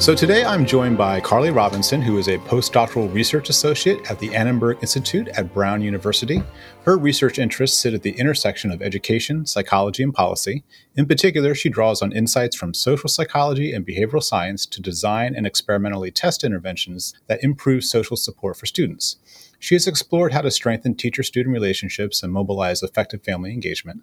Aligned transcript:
So 0.00 0.14
today 0.14 0.46
I'm 0.46 0.64
joined 0.64 0.96
by 0.96 1.20
Carly 1.20 1.50
Robinson, 1.50 2.00
who 2.00 2.16
is 2.16 2.26
a 2.26 2.38
postdoctoral 2.38 3.12
research 3.12 3.50
associate 3.50 4.10
at 4.10 4.18
the 4.18 4.34
Annenberg 4.34 4.78
Institute 4.80 5.28
at 5.28 5.52
Brown 5.52 5.82
University. 5.82 6.42
Her 6.84 6.96
research 6.96 7.38
interests 7.38 7.76
sit 7.78 7.92
at 7.92 8.00
the 8.00 8.18
intersection 8.18 8.70
of 8.70 8.80
education, 8.80 9.44
psychology, 9.44 10.02
and 10.02 10.14
policy. 10.14 10.64
In 10.96 11.04
particular, 11.04 11.54
she 11.54 11.68
draws 11.68 12.00
on 12.00 12.12
insights 12.12 12.56
from 12.56 12.72
social 12.72 13.10
psychology 13.10 13.74
and 13.74 13.86
behavioral 13.86 14.22
science 14.22 14.64
to 14.64 14.80
design 14.80 15.34
and 15.36 15.46
experimentally 15.46 16.10
test 16.10 16.44
interventions 16.44 17.12
that 17.26 17.44
improve 17.44 17.84
social 17.84 18.16
support 18.16 18.56
for 18.56 18.64
students. 18.64 19.16
She 19.58 19.74
has 19.74 19.86
explored 19.86 20.32
how 20.32 20.40
to 20.40 20.50
strengthen 20.50 20.94
teacher 20.94 21.22
student 21.22 21.52
relationships 21.52 22.22
and 22.22 22.32
mobilize 22.32 22.82
effective 22.82 23.22
family 23.22 23.52
engagement. 23.52 24.00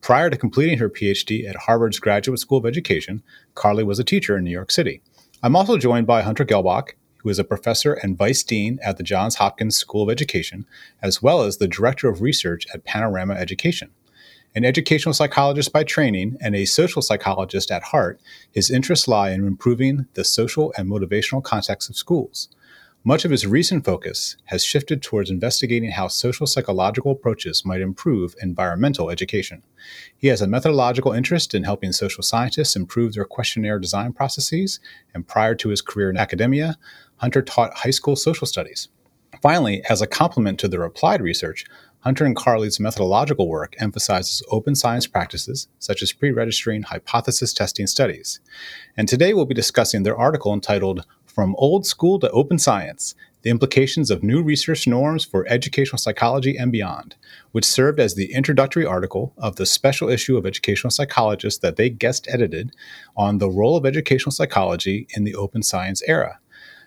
Prior 0.00 0.28
to 0.28 0.36
completing 0.36 0.78
her 0.78 0.90
PhD 0.90 1.48
at 1.48 1.54
Harvard's 1.54 2.00
Graduate 2.00 2.40
School 2.40 2.58
of 2.58 2.66
Education, 2.66 3.22
Carly 3.54 3.84
was 3.84 4.00
a 4.00 4.04
teacher 4.04 4.36
in 4.36 4.42
New 4.42 4.50
York 4.50 4.72
City. 4.72 5.02
I'm 5.42 5.54
also 5.54 5.76
joined 5.76 6.06
by 6.06 6.22
Hunter 6.22 6.46
Gehlbach, 6.46 6.92
who 7.18 7.28
is 7.28 7.38
a 7.38 7.44
professor 7.44 7.92
and 7.92 8.16
vice 8.16 8.42
dean 8.42 8.78
at 8.82 8.96
the 8.96 9.02
Johns 9.02 9.34
Hopkins 9.34 9.76
School 9.76 10.02
of 10.02 10.08
Education, 10.08 10.64
as 11.02 11.22
well 11.22 11.42
as 11.42 11.58
the 11.58 11.68
director 11.68 12.08
of 12.08 12.22
research 12.22 12.66
at 12.72 12.84
Panorama 12.84 13.34
Education. 13.34 13.90
An 14.54 14.64
educational 14.64 15.12
psychologist 15.12 15.74
by 15.74 15.84
training 15.84 16.38
and 16.40 16.56
a 16.56 16.64
social 16.64 17.02
psychologist 17.02 17.70
at 17.70 17.82
heart, 17.82 18.18
his 18.50 18.70
interests 18.70 19.06
lie 19.06 19.30
in 19.30 19.46
improving 19.46 20.06
the 20.14 20.24
social 20.24 20.72
and 20.78 20.88
motivational 20.88 21.44
context 21.44 21.90
of 21.90 21.96
schools. 21.96 22.48
Much 23.06 23.24
of 23.24 23.30
his 23.30 23.46
recent 23.46 23.84
focus 23.84 24.36
has 24.46 24.64
shifted 24.64 25.00
towards 25.00 25.30
investigating 25.30 25.92
how 25.92 26.08
social 26.08 26.44
psychological 26.44 27.12
approaches 27.12 27.64
might 27.64 27.80
improve 27.80 28.34
environmental 28.42 29.10
education. 29.10 29.62
He 30.16 30.26
has 30.26 30.42
a 30.42 30.48
methodological 30.48 31.12
interest 31.12 31.54
in 31.54 31.62
helping 31.62 31.92
social 31.92 32.24
scientists 32.24 32.74
improve 32.74 33.14
their 33.14 33.24
questionnaire 33.24 33.78
design 33.78 34.12
processes, 34.12 34.80
and 35.14 35.24
prior 35.24 35.54
to 35.54 35.68
his 35.68 35.82
career 35.82 36.10
in 36.10 36.16
academia, 36.16 36.78
Hunter 37.18 37.42
taught 37.42 37.74
high 37.74 37.90
school 37.90 38.16
social 38.16 38.44
studies. 38.44 38.88
Finally, 39.40 39.84
as 39.88 40.02
a 40.02 40.08
complement 40.08 40.58
to 40.58 40.66
their 40.66 40.82
applied 40.82 41.20
research, 41.20 41.64
Hunter 42.00 42.24
and 42.24 42.34
Carly's 42.34 42.80
methodological 42.80 43.48
work 43.48 43.76
emphasizes 43.78 44.42
open 44.50 44.74
science 44.74 45.06
practices, 45.06 45.68
such 45.78 46.02
as 46.02 46.12
pre 46.12 46.32
registering 46.32 46.82
hypothesis 46.82 47.52
testing 47.52 47.86
studies. 47.86 48.40
And 48.96 49.08
today 49.08 49.32
we'll 49.32 49.44
be 49.44 49.54
discussing 49.54 50.02
their 50.02 50.16
article 50.16 50.52
entitled 50.52 51.06
from 51.36 51.54
Old 51.58 51.84
School 51.84 52.18
to 52.20 52.30
Open 52.30 52.58
Science 52.58 53.14
The 53.42 53.50
Implications 53.50 54.10
of 54.10 54.22
New 54.22 54.42
Research 54.42 54.86
Norms 54.86 55.22
for 55.22 55.46
Educational 55.48 55.98
Psychology 55.98 56.56
and 56.56 56.72
Beyond, 56.72 57.14
which 57.52 57.66
served 57.66 58.00
as 58.00 58.14
the 58.14 58.32
introductory 58.32 58.86
article 58.86 59.34
of 59.36 59.56
the 59.56 59.66
special 59.66 60.08
issue 60.08 60.38
of 60.38 60.46
Educational 60.46 60.90
Psychologist 60.90 61.60
that 61.60 61.76
they 61.76 61.90
guest 61.90 62.26
edited 62.30 62.74
on 63.18 63.36
the 63.36 63.50
role 63.50 63.76
of 63.76 63.84
educational 63.84 64.32
psychology 64.32 65.08
in 65.10 65.24
the 65.24 65.34
open 65.34 65.62
science 65.62 66.02
era. 66.06 66.38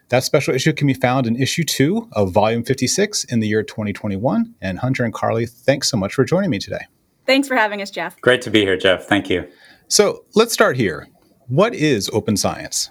That 0.07 0.23
special 0.23 0.55
issue 0.55 0.73
can 0.73 0.87
be 0.87 0.95
found 0.95 1.27
in 1.27 1.35
issue 1.35 1.63
two 1.63 2.09
of 2.13 2.31
volume 2.31 2.63
56 2.63 3.25
in 3.25 3.41
the 3.41 3.47
year 3.47 3.61
2021. 3.61 4.55
And 4.63 4.79
Hunter 4.79 5.03
and 5.03 5.13
Carly, 5.13 5.45
thanks 5.45 5.91
so 5.91 5.97
much 5.97 6.15
for 6.15 6.25
joining 6.25 6.49
me 6.49 6.57
today. 6.57 6.87
Thanks 7.27 7.47
for 7.47 7.55
having 7.55 7.83
us, 7.83 7.91
Jeff. 7.91 8.19
Great 8.21 8.41
to 8.41 8.49
be 8.49 8.61
here, 8.61 8.77
Jeff. 8.77 9.05
Thank 9.05 9.29
you. 9.29 9.47
So 9.89 10.25
let's 10.33 10.53
start 10.53 10.75
here. 10.75 11.07
What 11.45 11.75
is 11.75 12.09
open 12.11 12.35
science? 12.35 12.89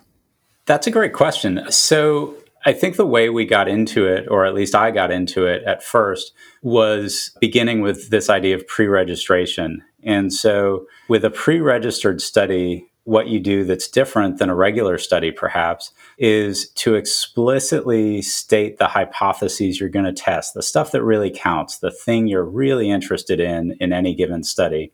That's 0.68 0.86
a 0.86 0.90
great 0.90 1.14
question. 1.14 1.64
So, 1.70 2.34
I 2.66 2.74
think 2.74 2.96
the 2.96 3.06
way 3.06 3.30
we 3.30 3.46
got 3.46 3.68
into 3.68 4.06
it, 4.06 4.26
or 4.28 4.44
at 4.44 4.52
least 4.52 4.74
I 4.74 4.90
got 4.90 5.10
into 5.10 5.46
it 5.46 5.62
at 5.62 5.82
first, 5.82 6.32
was 6.60 7.30
beginning 7.40 7.80
with 7.80 8.10
this 8.10 8.28
idea 8.28 8.54
of 8.54 8.66
pre 8.66 8.86
registration. 8.86 9.82
And 10.02 10.30
so, 10.30 10.86
with 11.08 11.24
a 11.24 11.30
pre 11.30 11.60
registered 11.60 12.20
study, 12.20 12.86
what 13.04 13.28
you 13.28 13.40
do 13.40 13.64
that's 13.64 13.88
different 13.88 14.36
than 14.36 14.50
a 14.50 14.54
regular 14.54 14.98
study, 14.98 15.30
perhaps, 15.30 15.90
is 16.18 16.68
to 16.72 16.96
explicitly 16.96 18.20
state 18.20 18.76
the 18.76 18.88
hypotheses 18.88 19.80
you're 19.80 19.88
going 19.88 20.04
to 20.04 20.12
test, 20.12 20.52
the 20.52 20.62
stuff 20.62 20.92
that 20.92 21.02
really 21.02 21.30
counts, 21.30 21.78
the 21.78 21.90
thing 21.90 22.26
you're 22.26 22.44
really 22.44 22.90
interested 22.90 23.40
in 23.40 23.74
in 23.80 23.94
any 23.94 24.14
given 24.14 24.44
study. 24.44 24.92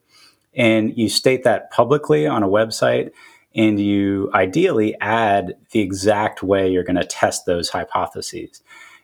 And 0.57 0.97
you 0.97 1.09
state 1.09 1.43
that 1.43 1.73
publicly 1.73 2.29
on 2.29 2.45
a 2.45 2.49
website 2.49 3.11
and 3.55 3.79
you 3.79 4.31
ideally 4.35 4.97
add 5.01 5.55
the 5.71 5.81
exact 5.81 6.43
way 6.43 6.71
you're 6.71 6.85
going 6.85 6.97
to 6.97 7.05
test 7.05 7.47
those 7.47 7.69
hypotheses. 7.69 8.63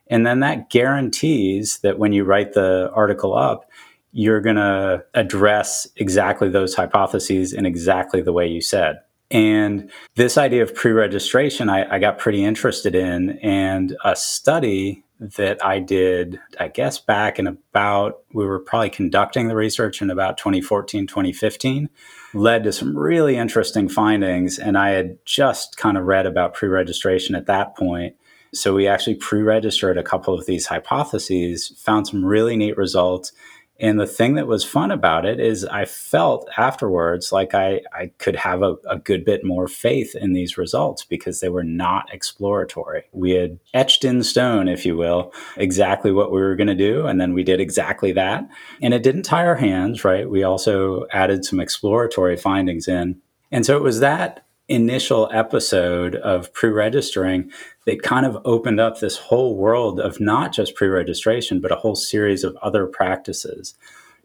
And 0.08 0.26
then 0.26 0.40
that 0.40 0.70
guarantees 0.70 1.78
that 1.78 1.98
when 1.98 2.12
you 2.12 2.24
write 2.24 2.52
the 2.52 2.90
article 2.92 3.36
up, 3.36 3.70
you're 4.12 4.40
going 4.40 4.56
to 4.56 5.04
address 5.14 5.86
exactly 5.96 6.48
those 6.48 6.74
hypotheses 6.74 7.52
in 7.52 7.64
exactly 7.64 8.20
the 8.20 8.32
way 8.32 8.48
you 8.48 8.60
said. 8.60 8.96
And 9.30 9.88
this 10.16 10.36
idea 10.36 10.64
of 10.64 10.74
pre 10.74 10.90
registration, 10.90 11.68
I, 11.68 11.94
I, 11.94 11.98
got 12.00 12.18
pretty 12.18 12.44
interested 12.44 12.96
in. 12.96 13.38
And 13.38 13.96
a 14.04 14.16
study 14.16 15.04
that 15.20 15.64
I 15.64 15.80
did, 15.80 16.40
I 16.58 16.68
guess 16.68 16.98
back 16.98 17.38
in 17.38 17.46
about, 17.46 18.20
we 18.32 18.46
were 18.46 18.58
probably 18.58 18.88
conducting 18.88 19.48
the 19.48 19.54
research 19.54 20.00
in 20.00 20.08
about 20.08 20.38
2014, 20.38 21.06
2015, 21.06 21.90
led 22.32 22.64
to 22.64 22.72
some 22.72 22.96
really 22.96 23.36
interesting 23.36 23.90
findings. 23.90 24.58
And 24.58 24.78
I 24.78 24.90
had 24.90 25.18
just 25.26 25.76
kind 25.76 25.98
of 25.98 26.04
read 26.04 26.24
about 26.24 26.54
pre 26.54 26.70
registration 26.70 27.34
at 27.34 27.46
that 27.46 27.76
point. 27.76 28.16
So 28.54 28.74
we 28.74 28.88
actually 28.88 29.16
pre 29.16 29.42
registered 29.42 29.98
a 29.98 30.02
couple 30.02 30.32
of 30.32 30.46
these 30.46 30.66
hypotheses, 30.66 31.68
found 31.78 32.08
some 32.08 32.24
really 32.24 32.56
neat 32.56 32.78
results, 32.78 33.32
and 33.80 33.98
the 33.98 34.06
thing 34.06 34.34
that 34.34 34.46
was 34.46 34.62
fun 34.62 34.90
about 34.90 35.24
it 35.24 35.40
is 35.40 35.64
I 35.64 35.86
felt 35.86 36.48
afterwards 36.58 37.32
like 37.32 37.54
I, 37.54 37.80
I 37.94 38.12
could 38.18 38.36
have 38.36 38.62
a, 38.62 38.76
a, 38.88 38.98
good 38.98 39.24
bit 39.24 39.42
more 39.42 39.66
faith 39.66 40.14
in 40.14 40.34
these 40.34 40.58
results 40.58 41.02
because 41.02 41.40
they 41.40 41.48
were 41.48 41.64
not 41.64 42.12
exploratory. 42.12 43.04
We 43.12 43.30
had 43.30 43.58
etched 43.72 44.04
in 44.04 44.22
stone, 44.22 44.68
if 44.68 44.84
you 44.84 44.98
will, 44.98 45.32
exactly 45.56 46.12
what 46.12 46.30
we 46.30 46.40
were 46.40 46.56
going 46.56 46.66
to 46.66 46.74
do. 46.74 47.06
And 47.06 47.18
then 47.18 47.32
we 47.32 47.42
did 47.42 47.58
exactly 47.58 48.12
that. 48.12 48.46
And 48.82 48.92
it 48.92 49.02
didn't 49.02 49.22
tie 49.22 49.46
our 49.46 49.56
hands, 49.56 50.04
right? 50.04 50.28
We 50.28 50.42
also 50.42 51.06
added 51.10 51.46
some 51.46 51.58
exploratory 51.58 52.36
findings 52.36 52.86
in. 52.86 53.22
And 53.50 53.64
so 53.64 53.78
it 53.78 53.82
was 53.82 54.00
that 54.00 54.44
initial 54.68 55.28
episode 55.32 56.14
of 56.16 56.52
pre 56.52 56.70
registering 56.70 57.50
that 57.90 58.02
kind 58.04 58.24
of 58.24 58.38
opened 58.44 58.78
up 58.78 59.00
this 59.00 59.16
whole 59.16 59.56
world 59.56 59.98
of 59.98 60.20
not 60.20 60.52
just 60.52 60.76
pre 60.76 60.86
registration, 60.86 61.60
but 61.60 61.72
a 61.72 61.76
whole 61.76 61.96
series 61.96 62.44
of 62.44 62.56
other 62.62 62.86
practices. 62.86 63.74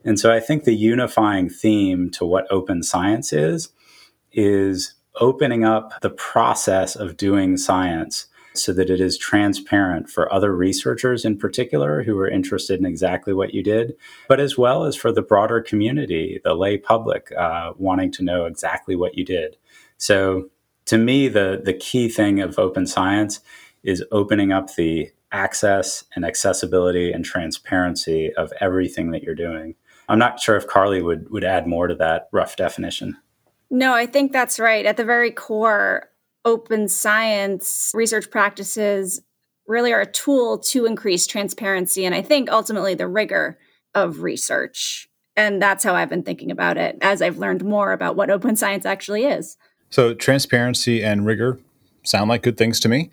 And 0.04 0.20
so 0.20 0.32
I 0.32 0.40
think 0.40 0.64
the 0.64 0.76
unifying 0.76 1.50
theme 1.50 2.12
to 2.12 2.26
what 2.26 2.46
open 2.52 2.84
science 2.84 3.34
is, 3.34 3.70
is 4.32 4.94
opening 5.20 5.64
up 5.66 6.00
the 6.02 6.12
process 6.12 6.96
of 6.96 7.18
doing 7.18 7.58
science 7.58 8.28
so 8.54 8.72
that 8.72 8.92
it 8.92 9.02
is 9.02 9.18
transparent 9.18 10.12
for 10.12 10.32
other 10.32 10.56
researchers 10.56 11.26
in 11.26 11.36
particular 11.36 12.04
who 12.04 12.18
are 12.20 12.30
interested 12.30 12.80
in 12.80 12.86
exactly 12.86 13.34
what 13.34 13.56
you 13.56 13.64
did, 13.64 13.96
but 14.30 14.40
as 14.40 14.60
well 14.60 14.84
as 14.84 14.96
for 14.96 15.12
the 15.12 15.24
broader 15.24 15.60
community, 15.60 16.40
the 16.44 16.54
lay 16.54 16.78
public, 16.78 17.32
uh, 17.36 17.74
wanting 17.78 18.12
to 18.12 18.24
know 18.24 18.46
exactly 18.46 18.96
what 18.96 19.18
you 19.18 19.26
did. 19.26 19.58
So 19.98 20.52
to 20.86 20.98
me, 20.98 21.28
the, 21.28 21.62
the 21.64 21.74
key 21.74 22.10
thing 22.10 22.40
of 22.40 22.60
open 22.60 22.86
science 22.86 23.42
is 23.84 24.04
opening 24.12 24.52
up 24.52 24.76
the 24.76 25.12
access 25.32 26.04
and 26.16 26.26
accessibility 26.26 27.12
and 27.12 27.26
transparency 27.26 28.34
of 28.34 28.54
everything 28.62 29.12
that 29.12 29.24
you're 29.24 29.36
doing. 29.36 29.76
I'm 30.08 30.20
not 30.20 30.40
sure 30.40 30.56
if 30.56 30.68
Carly 30.68 31.02
would, 31.02 31.30
would 31.32 31.44
add 31.44 31.68
more 31.68 31.88
to 31.88 31.96
that 31.96 32.30
rough 32.32 32.56
definition. 32.56 33.18
No, 33.70 33.94
I 33.94 34.06
think 34.06 34.32
that's 34.32 34.60
right. 34.60 34.86
At 34.86 34.98
the 34.98 35.06
very 35.06 35.32
core, 35.32 36.10
open 36.46 36.88
science 36.88 37.92
research 37.94 38.30
practices 38.30 39.22
really 39.68 39.92
are 39.92 40.02
a 40.02 40.12
tool 40.12 40.60
to 40.60 40.86
increase 40.86 41.26
transparency 41.26 42.06
and 42.06 42.14
I 42.14 42.22
think 42.22 42.52
ultimately 42.52 42.94
the 42.94 43.08
rigor 43.08 43.58
of 43.96 44.22
research. 44.22 45.10
And 45.36 45.60
that's 45.62 45.84
how 45.84 45.96
I've 45.96 46.10
been 46.10 46.24
thinking 46.24 46.52
about 46.52 46.78
it 46.78 46.98
as 47.02 47.22
I've 47.22 47.40
learned 47.40 47.66
more 47.66 47.92
about 47.92 48.16
what 48.16 48.30
open 48.30 48.56
science 48.56 48.86
actually 48.86 49.26
is. 49.26 49.58
So, 49.90 50.14
transparency 50.14 51.04
and 51.04 51.26
rigor 51.26 51.60
sound 52.04 52.30
like 52.30 52.44
good 52.44 52.58
things 52.58 52.80
to 52.82 52.90
me. 52.90 53.10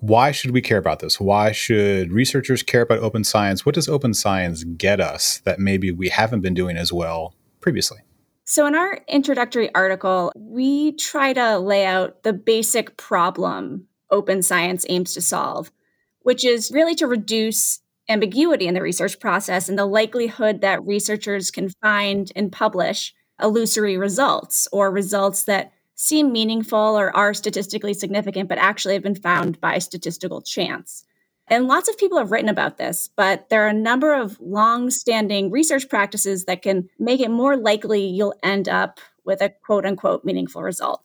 Why 0.00 0.32
should 0.32 0.50
we 0.50 0.60
care 0.60 0.78
about 0.78 0.98
this? 0.98 1.18
Why 1.18 1.52
should 1.52 2.12
researchers 2.12 2.62
care 2.62 2.82
about 2.82 2.98
open 2.98 3.24
science? 3.24 3.64
What 3.64 3.74
does 3.74 3.88
open 3.88 4.12
science 4.12 4.64
get 4.64 5.00
us 5.00 5.38
that 5.44 5.58
maybe 5.58 5.90
we 5.90 6.10
haven't 6.10 6.40
been 6.40 6.54
doing 6.54 6.76
as 6.76 6.92
well 6.92 7.34
previously? 7.60 7.98
So, 8.44 8.66
in 8.66 8.74
our 8.74 9.00
introductory 9.08 9.74
article, 9.74 10.30
we 10.36 10.92
try 10.92 11.32
to 11.32 11.58
lay 11.58 11.86
out 11.86 12.22
the 12.22 12.34
basic 12.34 12.96
problem 12.98 13.86
open 14.10 14.42
science 14.42 14.84
aims 14.88 15.14
to 15.14 15.20
solve, 15.20 15.72
which 16.20 16.44
is 16.44 16.70
really 16.70 16.94
to 16.96 17.06
reduce 17.06 17.80
ambiguity 18.08 18.66
in 18.66 18.74
the 18.74 18.82
research 18.82 19.18
process 19.18 19.68
and 19.68 19.78
the 19.78 19.86
likelihood 19.86 20.60
that 20.60 20.84
researchers 20.84 21.50
can 21.50 21.70
find 21.80 22.30
and 22.36 22.52
publish 22.52 23.14
illusory 23.42 23.96
results 23.96 24.68
or 24.72 24.90
results 24.90 25.44
that 25.44 25.72
seem 25.94 26.32
meaningful 26.32 26.78
or 26.78 27.14
are 27.16 27.34
statistically 27.34 27.94
significant, 27.94 28.48
but 28.48 28.58
actually 28.58 28.94
have 28.94 29.02
been 29.02 29.14
found 29.14 29.60
by 29.60 29.78
statistical 29.78 30.42
chance. 30.42 31.04
And 31.48 31.68
lots 31.68 31.88
of 31.88 31.98
people 31.98 32.18
have 32.18 32.30
written 32.30 32.48
about 32.48 32.78
this, 32.78 33.10
but 33.16 33.48
there 33.50 33.64
are 33.64 33.68
a 33.68 33.74
number 33.74 34.14
of 34.14 34.40
long 34.40 34.90
standing 34.90 35.50
research 35.50 35.88
practices 35.88 36.46
that 36.46 36.62
can 36.62 36.88
make 36.98 37.20
it 37.20 37.30
more 37.30 37.56
likely 37.56 38.06
you'll 38.06 38.34
end 38.42 38.68
up 38.68 38.98
with 39.24 39.42
a 39.42 39.50
quote 39.50 39.84
unquote 39.84 40.24
meaningful 40.24 40.62
result. 40.62 41.02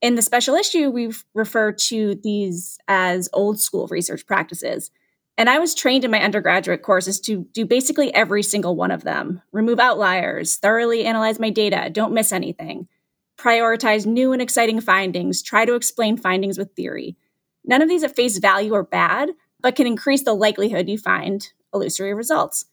In 0.00 0.16
the 0.16 0.22
special 0.22 0.54
issue, 0.54 0.90
we 0.90 1.12
refer 1.34 1.72
to 1.72 2.14
these 2.16 2.78
as 2.88 3.28
old 3.32 3.60
school 3.60 3.86
research 3.88 4.26
practices. 4.26 4.90
And 5.36 5.50
I 5.50 5.58
was 5.58 5.74
trained 5.74 6.04
in 6.04 6.10
my 6.10 6.20
undergraduate 6.20 6.82
courses 6.82 7.20
to 7.22 7.46
do 7.52 7.66
basically 7.66 8.14
every 8.14 8.42
single 8.42 8.76
one 8.76 8.90
of 8.90 9.02
them 9.02 9.42
remove 9.52 9.80
outliers, 9.80 10.56
thoroughly 10.56 11.04
analyze 11.04 11.40
my 11.40 11.50
data, 11.50 11.90
don't 11.90 12.12
miss 12.12 12.32
anything, 12.32 12.88
prioritize 13.36 14.06
new 14.06 14.32
and 14.32 14.40
exciting 14.40 14.80
findings, 14.80 15.42
try 15.42 15.64
to 15.64 15.74
explain 15.74 16.16
findings 16.16 16.58
with 16.58 16.72
theory. 16.74 17.16
None 17.64 17.82
of 17.82 17.88
these 17.88 18.04
at 18.04 18.14
face 18.14 18.38
value 18.38 18.74
are 18.74 18.82
bad, 18.82 19.30
but 19.60 19.76
can 19.76 19.86
increase 19.86 20.22
the 20.22 20.34
likelihood 20.34 20.88
you 20.88 20.98
find 20.98 21.48
illusory 21.72 22.14
results. 22.14 22.66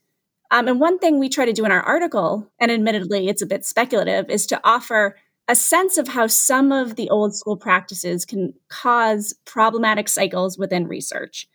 Um, 0.52 0.68
and 0.68 0.80
one 0.80 1.00
thing 1.00 1.18
we 1.18 1.30
try 1.30 1.46
to 1.46 1.54
do 1.54 1.64
in 1.64 1.72
our 1.72 1.82
article, 1.82 2.52
and 2.60 2.70
admittedly 2.70 3.30
it's 3.30 3.42
a 3.42 3.48
bit 3.48 3.66
speculative, 3.66 4.30
is 4.30 4.46
to 4.48 4.60
offer 4.64 5.16
a 5.48 5.56
sense 5.56 5.98
of 5.98 6.10
how 6.10 6.28
some 6.28 6.72
of 6.72 6.96
the 6.96 7.10
old 7.10 7.36
school 7.36 7.58
practices 7.58 8.26
can 8.26 8.54
cause 8.68 9.34
problematic 9.46 10.08
cycles 10.08 10.58
within 10.58 10.88
research. 10.88 11.48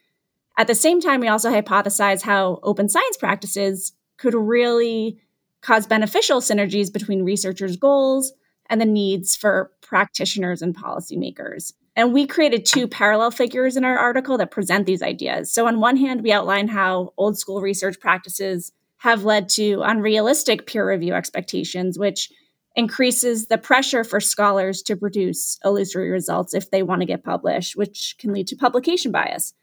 At 0.59 0.67
the 0.67 0.75
same 0.75 1.01
time, 1.01 1.21
we 1.21 1.29
also 1.29 1.51
hypothesize 1.51 2.23
how 2.23 2.59
open 2.63 2.89
science 2.89 3.19
practices 3.19 3.93
could 4.17 4.35
really 4.35 5.19
cause 5.61 5.87
beneficial 5.87 6.41
synergies 6.41 6.93
between 6.93 7.23
researchers' 7.23 7.77
goals 7.77 8.33
and 8.69 8.81
the 8.81 8.87
needs 8.87 9.37
for 9.37 9.71
practitioners 9.81 10.63
and 10.63 10.77
policymakers. 10.77 11.73
And 11.95 12.13
we 12.13 12.27
created 12.27 12.67
two 12.67 12.87
parallel 12.87 13.31
figures 13.31 13.77
in 13.77 13.85
our 13.85 13.99
article 13.99 14.37
that 14.39 14.51
present 14.51 14.87
these 14.87 15.03
ideas. 15.03 15.51
So, 15.51 15.67
on 15.67 15.81
one 15.81 15.97
hand, 15.97 16.23
we 16.23 16.33
outline 16.33 16.69
how 16.69 17.15
old 17.17 17.39
school 17.39 17.61
research 17.61 17.99
practices 17.99 18.73
have 18.99 19.25
led 19.25 19.49
to 19.51 19.83
unrealistic 19.83 20.67
peer 20.67 20.89
review 20.89 21.15
expectations, 21.15 21.99
which 21.99 22.31
increases 22.75 23.47
the 23.47 23.57
pressure 23.57 24.05
for 24.05 24.21
scholars 24.21 24.83
to 24.83 24.97
produce 24.97 25.59
illusory 25.65 26.11
results 26.11 26.53
if 26.53 26.71
they 26.71 26.83
want 26.83 27.01
to 27.01 27.07
get 27.07 27.25
published, 27.25 27.77
which 27.77 28.15
can 28.19 28.33
lead 28.33 28.47
to 28.49 28.57
publication 28.57 29.11
bias. 29.11 29.55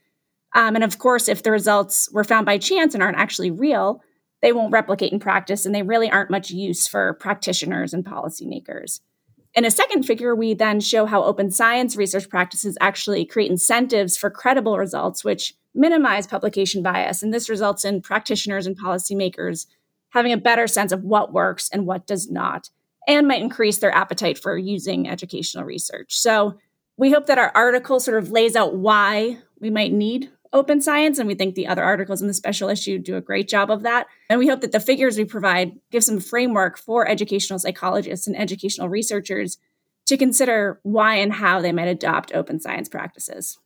Um, 0.56 0.76
and 0.76 0.84
of 0.84 0.98
course, 0.98 1.30
if 1.30 1.44
the 1.44 1.52
results 1.52 2.10
were 2.12 2.24
found 2.24 2.46
by 2.46 2.58
chance 2.58 2.94
and 2.94 3.04
aren't 3.04 3.18
actually 3.18 3.52
real, 3.52 4.02
they 4.44 4.52
won't 4.52 4.74
replicate 4.74 5.14
in 5.14 5.20
practice 5.20 5.66
and 5.66 5.74
they 5.74 5.84
really 5.84 6.12
aren't 6.12 6.30
much 6.30 6.52
use 6.52 6.86
for 6.86 7.14
practitioners 7.14 7.94
and 7.94 8.04
policymakers. 8.04 9.00
In 9.56 9.64
a 9.64 9.72
second 9.72 10.04
figure, 10.04 10.36
we 10.36 10.54
then 10.54 10.82
show 10.82 11.06
how 11.06 11.24
open 11.24 11.50
science 11.50 11.96
research 11.96 12.28
practices 12.28 12.78
actually 12.82 13.24
create 13.26 13.50
incentives 13.50 14.18
for 14.18 14.30
credible 14.30 14.78
results, 14.78 15.24
which 15.24 15.56
minimize 15.74 16.28
publication 16.28 16.84
bias. 16.84 17.24
And 17.24 17.34
this 17.34 17.50
results 17.50 17.86
in 17.86 18.02
practitioners 18.02 18.68
and 18.68 18.78
policymakers 18.78 19.66
having 20.10 20.34
a 20.34 20.38
better 20.38 20.68
sense 20.68 20.92
of 20.92 21.04
what 21.04 21.32
works 21.32 21.70
and 21.72 21.88
what 21.88 22.06
does 22.06 22.30
not, 22.30 22.70
and 23.08 23.28
might 23.28 23.42
increase 23.42 23.78
their 23.78 23.96
appetite 23.96 24.38
for 24.38 24.58
using 24.58 25.08
educational 25.08 25.64
research. 25.64 26.18
So 26.18 26.60
we 26.98 27.12
hope 27.12 27.28
that 27.28 27.40
our 27.40 27.52
article 27.56 28.02
sort 28.02 28.22
of 28.22 28.30
lays 28.30 28.58
out 28.58 28.76
why 28.76 29.38
we 29.60 29.70
might 29.70 29.94
need 29.94 30.30
open 30.54 30.82
science. 30.82 31.20
And 31.20 31.28
we 31.28 31.36
think 31.36 31.56
the 31.56 31.68
other 31.68 31.84
articles 31.84 32.22
in 32.22 32.28
the 32.28 32.34
special 32.34 32.70
issue 32.70 33.00
do 33.00 33.18
a 33.18 33.22
great 33.22 33.50
job 33.50 33.70
of 33.70 33.84
that. 33.84 34.08
And 34.30 34.40
we 34.40 34.48
hope 34.48 34.62
that 34.62 34.72
the 34.72 34.80
figures 34.80 35.18
we 35.18 35.26
provide 35.26 35.74
give 35.92 36.04
some 36.04 36.20
framework 36.20 36.78
for 36.78 37.08
educational 37.08 37.60
psychologists 37.60 38.28
and 38.28 38.40
educational 38.40 38.88
researchers 38.88 39.58
to 40.06 40.18
consider 40.18 40.80
why 40.84 41.16
and 41.16 41.34
how 41.34 41.62
they 41.62 41.72
might 41.72 41.88
adopt 41.88 42.34
open 42.34 42.60
science 42.60 42.88
practices. 42.88 43.58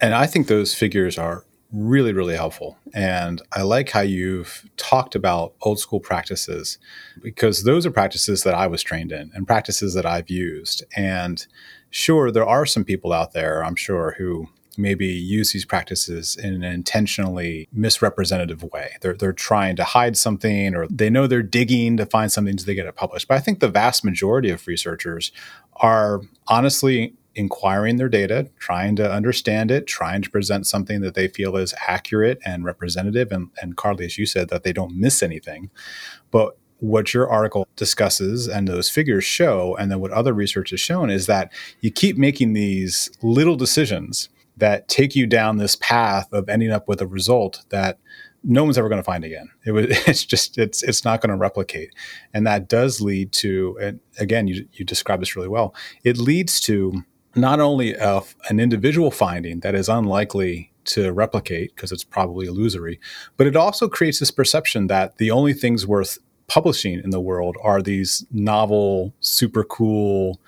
And 0.00 0.14
I 0.14 0.26
think 0.26 0.48
those 0.48 0.74
figures 0.74 1.16
are 1.16 1.44
really, 1.72 2.12
really 2.12 2.36
helpful. 2.36 2.78
And 2.94 3.42
I 3.52 3.62
like 3.62 3.90
how 3.90 4.00
you've 4.00 4.68
talked 4.76 5.14
about 5.14 5.54
old 5.62 5.78
school 5.78 6.00
practices 6.00 6.78
because 7.22 7.64
those 7.64 7.84
are 7.84 7.90
practices 7.90 8.42
that 8.44 8.54
I 8.54 8.66
was 8.66 8.82
trained 8.82 9.12
in 9.12 9.30
and 9.34 9.46
practices 9.46 9.94
that 9.94 10.06
I've 10.06 10.30
used. 10.30 10.84
And 10.96 11.46
sure, 11.90 12.30
there 12.30 12.46
are 12.46 12.66
some 12.66 12.84
people 12.84 13.12
out 13.12 13.32
there, 13.32 13.64
I'm 13.64 13.76
sure, 13.76 14.14
who 14.18 14.48
maybe 14.78 15.06
use 15.06 15.52
these 15.52 15.64
practices 15.64 16.36
in 16.36 16.54
an 16.54 16.64
intentionally 16.64 17.68
misrepresentative 17.72 18.62
way. 18.64 18.96
They're, 19.00 19.14
they're 19.14 19.32
trying 19.32 19.76
to 19.76 19.84
hide 19.84 20.16
something 20.16 20.74
or 20.74 20.86
they 20.88 21.10
know 21.10 21.26
they're 21.26 21.42
digging 21.42 21.96
to 21.96 22.06
find 22.06 22.30
something 22.30 22.56
so 22.58 22.64
they 22.64 22.74
get 22.74 22.86
it 22.86 22.96
published. 22.96 23.28
But 23.28 23.36
I 23.36 23.40
think 23.40 23.60
the 23.60 23.68
vast 23.68 24.04
majority 24.04 24.50
of 24.50 24.66
researchers 24.66 25.32
are 25.76 26.20
honestly 26.48 27.14
inquiring 27.36 27.96
their 27.96 28.08
data, 28.08 28.50
trying 28.58 28.96
to 28.96 29.12
understand 29.12 29.70
it, 29.70 29.86
trying 29.86 30.22
to 30.22 30.30
present 30.30 30.66
something 30.66 31.02
that 31.02 31.14
they 31.14 31.28
feel 31.28 31.56
is 31.56 31.74
accurate 31.86 32.40
and 32.44 32.64
representative. 32.64 33.30
And, 33.30 33.50
and 33.60 33.76
Carly, 33.76 34.06
as 34.06 34.18
you 34.18 34.26
said, 34.26 34.48
that 34.48 34.62
they 34.62 34.72
don't 34.72 34.96
miss 34.96 35.22
anything. 35.22 35.70
But 36.30 36.56
what 36.78 37.14
your 37.14 37.28
article 37.28 37.68
discusses 37.76 38.48
and 38.48 38.66
those 38.66 38.90
figures 38.90 39.24
show, 39.24 39.76
and 39.76 39.90
then 39.90 40.00
what 40.00 40.10
other 40.10 40.32
research 40.32 40.70
has 40.70 40.80
shown, 40.80 41.10
is 41.10 41.26
that 41.26 41.52
you 41.80 41.90
keep 41.90 42.16
making 42.16 42.52
these 42.52 43.10
little 43.22 43.56
decisions 43.56 44.28
that 44.56 44.88
take 44.88 45.14
you 45.14 45.26
down 45.26 45.56
this 45.56 45.76
path 45.76 46.32
of 46.32 46.48
ending 46.48 46.70
up 46.70 46.88
with 46.88 47.00
a 47.00 47.06
result 47.06 47.64
that 47.70 47.98
no 48.42 48.62
one's 48.62 48.78
ever 48.78 48.88
going 48.88 49.00
to 49.00 49.04
find 49.04 49.24
again. 49.24 49.50
It 49.64 49.72
was, 49.72 49.86
it's 50.08 50.24
just, 50.24 50.56
it's, 50.58 50.82
it's 50.82 51.04
not 51.04 51.20
going 51.20 51.30
to 51.30 51.36
replicate. 51.36 51.94
And 52.32 52.46
that 52.46 52.68
does 52.68 53.00
lead 53.00 53.32
to, 53.32 53.78
and 53.80 54.00
again, 54.18 54.46
you, 54.46 54.66
you 54.72 54.84
describe 54.84 55.20
this 55.20 55.36
really 55.36 55.48
well. 55.48 55.74
It 56.04 56.16
leads 56.16 56.60
to 56.62 57.04
not 57.34 57.60
only 57.60 57.94
a, 57.94 58.22
an 58.48 58.60
individual 58.60 59.10
finding 59.10 59.60
that 59.60 59.74
is 59.74 59.88
unlikely 59.88 60.72
to 60.84 61.12
replicate 61.12 61.74
because 61.74 61.92
it's 61.92 62.04
probably 62.04 62.46
illusory, 62.46 63.00
but 63.36 63.46
it 63.46 63.56
also 63.56 63.88
creates 63.88 64.20
this 64.20 64.30
perception 64.30 64.86
that 64.86 65.18
the 65.18 65.30
only 65.30 65.52
things 65.52 65.86
worth 65.86 66.18
publishing 66.46 67.00
in 67.02 67.10
the 67.10 67.20
world 67.20 67.56
are 67.62 67.82
these 67.82 68.24
novel, 68.30 69.12
super 69.20 69.64
cool, 69.64 70.40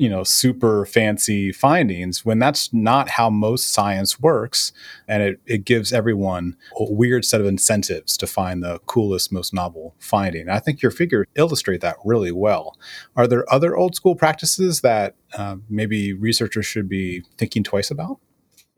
you 0.00 0.08
know 0.08 0.24
super 0.24 0.86
fancy 0.86 1.52
findings 1.52 2.24
when 2.24 2.38
that's 2.38 2.72
not 2.72 3.10
how 3.10 3.28
most 3.28 3.70
science 3.70 4.18
works 4.18 4.72
and 5.06 5.22
it, 5.22 5.40
it 5.44 5.64
gives 5.66 5.92
everyone 5.92 6.56
a 6.78 6.90
weird 6.90 7.22
set 7.22 7.38
of 7.38 7.46
incentives 7.46 8.16
to 8.16 8.26
find 8.26 8.62
the 8.62 8.78
coolest 8.86 9.30
most 9.30 9.52
novel 9.52 9.94
finding. 9.98 10.48
I 10.48 10.58
think 10.58 10.80
your 10.80 10.90
figure 10.90 11.26
illustrate 11.34 11.82
that 11.82 11.96
really 12.02 12.32
well. 12.32 12.78
Are 13.14 13.26
there 13.26 13.44
other 13.52 13.76
old 13.76 13.94
school 13.94 14.16
practices 14.16 14.80
that 14.80 15.16
uh, 15.36 15.56
maybe 15.68 16.14
researchers 16.14 16.64
should 16.64 16.88
be 16.88 17.22
thinking 17.36 17.62
twice 17.62 17.90
about? 17.90 18.18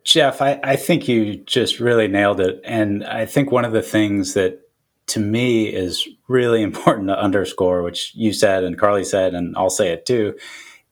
Jeff 0.03 0.43
I, 0.43 0.59
I 0.65 0.75
think 0.75 1.07
you 1.07 1.37
just 1.37 1.79
really 1.79 2.09
nailed 2.09 2.41
it. 2.41 2.61
And 2.65 3.05
i 3.05 3.27
think 3.27 3.53
one 3.53 3.65
of 3.65 3.73
the 3.73 3.83
things 3.83 4.35
that 4.35 4.59
to 5.07 5.21
me 5.21 5.67
is 5.69 6.09
really 6.27 6.63
important 6.71 7.07
to 7.09 7.17
underscore 7.17 7.85
which 7.85 8.13
you 8.17 8.33
said 8.33 8.65
and 8.65 8.77
carly 8.77 9.05
said 9.05 9.35
and 9.35 9.55
i'll 9.57 9.71
say 9.71 9.91
it 9.91 10.05
too 10.05 10.35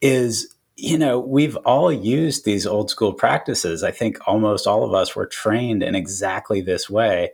is 0.01 0.53
you 0.77 0.97
know, 0.97 1.19
we've 1.19 1.57
all 1.57 1.91
used 1.91 2.43
these 2.43 2.65
old 2.65 2.89
school 2.89 3.13
practices. 3.13 3.83
I 3.83 3.91
think 3.91 4.17
almost 4.25 4.65
all 4.65 4.83
of 4.83 4.95
us 4.95 5.15
were 5.15 5.27
trained 5.27 5.83
in 5.83 5.93
exactly 5.93 6.59
this 6.59 6.89
way. 6.89 7.31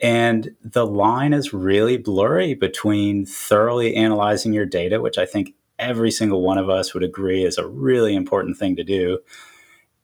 And 0.00 0.54
the 0.62 0.86
line 0.86 1.34
is 1.34 1.52
really 1.52 1.98
blurry 1.98 2.54
between 2.54 3.26
thoroughly 3.26 3.94
analyzing 3.96 4.54
your 4.54 4.64
data, 4.64 5.00
which 5.00 5.18
I 5.18 5.26
think 5.26 5.54
every 5.78 6.10
single 6.10 6.42
one 6.42 6.56
of 6.56 6.70
us 6.70 6.94
would 6.94 7.02
agree 7.02 7.44
is 7.44 7.58
a 7.58 7.66
really 7.66 8.14
important 8.14 8.56
thing 8.56 8.76
to 8.76 8.84
do, 8.84 9.18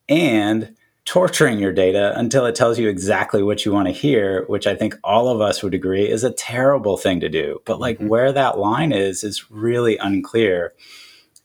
and 0.09 0.75
torturing 1.04 1.59
your 1.59 1.73
data 1.73 2.12
until 2.16 2.47
it 2.47 2.54
tells 2.54 2.78
you 2.78 2.88
exactly 2.88 3.42
what 3.42 3.64
you 3.64 3.73
want 3.73 3.88
to 3.88 3.92
hear, 3.92 4.45
which 4.47 4.66
I 4.66 4.75
think 4.75 4.97
all 5.02 5.28
of 5.28 5.40
us 5.40 5.62
would 5.62 5.75
agree 5.75 6.09
is 6.09 6.25
a 6.25 6.31
terrible 6.31 6.97
thing 6.97 7.21
to 7.21 7.28
do. 7.28 7.61
But 7.64 7.81
like 7.81 7.97
mm-hmm. 7.99 8.09
where 8.09 8.33
that 8.33 8.59
line 8.59 8.92
is, 8.92 9.25
is 9.25 9.50
really 9.50 9.97
unclear. 9.97 10.75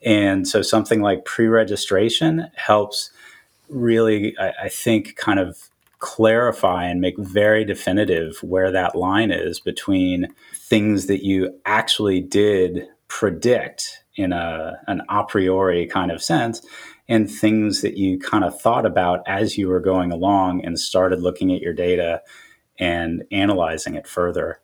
And 0.03 0.47
so 0.47 0.61
something 0.61 1.01
like 1.01 1.25
pre 1.25 1.47
registration 1.47 2.49
helps 2.55 3.11
really, 3.69 4.37
I, 4.39 4.53
I, 4.63 4.69
think, 4.69 5.15
kind 5.15 5.39
of 5.39 5.69
clarify 5.99 6.85
and 6.85 7.01
make 7.01 7.17
very 7.17 7.65
definitive 7.65 8.37
where 8.41 8.71
that 8.71 8.95
line 8.95 9.31
is 9.31 9.59
between 9.59 10.27
things 10.53 11.07
that 11.07 11.25
you 11.25 11.59
actually 11.65 12.21
did 12.21 12.87
predict 13.07 14.03
in 14.15 14.33
a, 14.33 14.79
an 14.87 15.01
a 15.09 15.23
priori 15.23 15.87
kind 15.87 16.11
of 16.11 16.21
sense 16.21 16.61
and 17.09 17.31
things 17.31 17.81
that 17.81 17.97
you 17.97 18.19
kind 18.19 18.43
of 18.43 18.59
thought 18.59 18.85
about 18.85 19.21
as 19.27 19.57
you 19.57 19.67
were 19.67 19.79
going 19.79 20.11
along 20.11 20.63
and 20.65 20.79
started 20.79 21.21
looking 21.21 21.53
at 21.53 21.61
your 21.61 21.73
data 21.73 22.21
and 22.79 23.23
analyzing 23.31 23.95
it 23.95 24.07
further. 24.07 24.59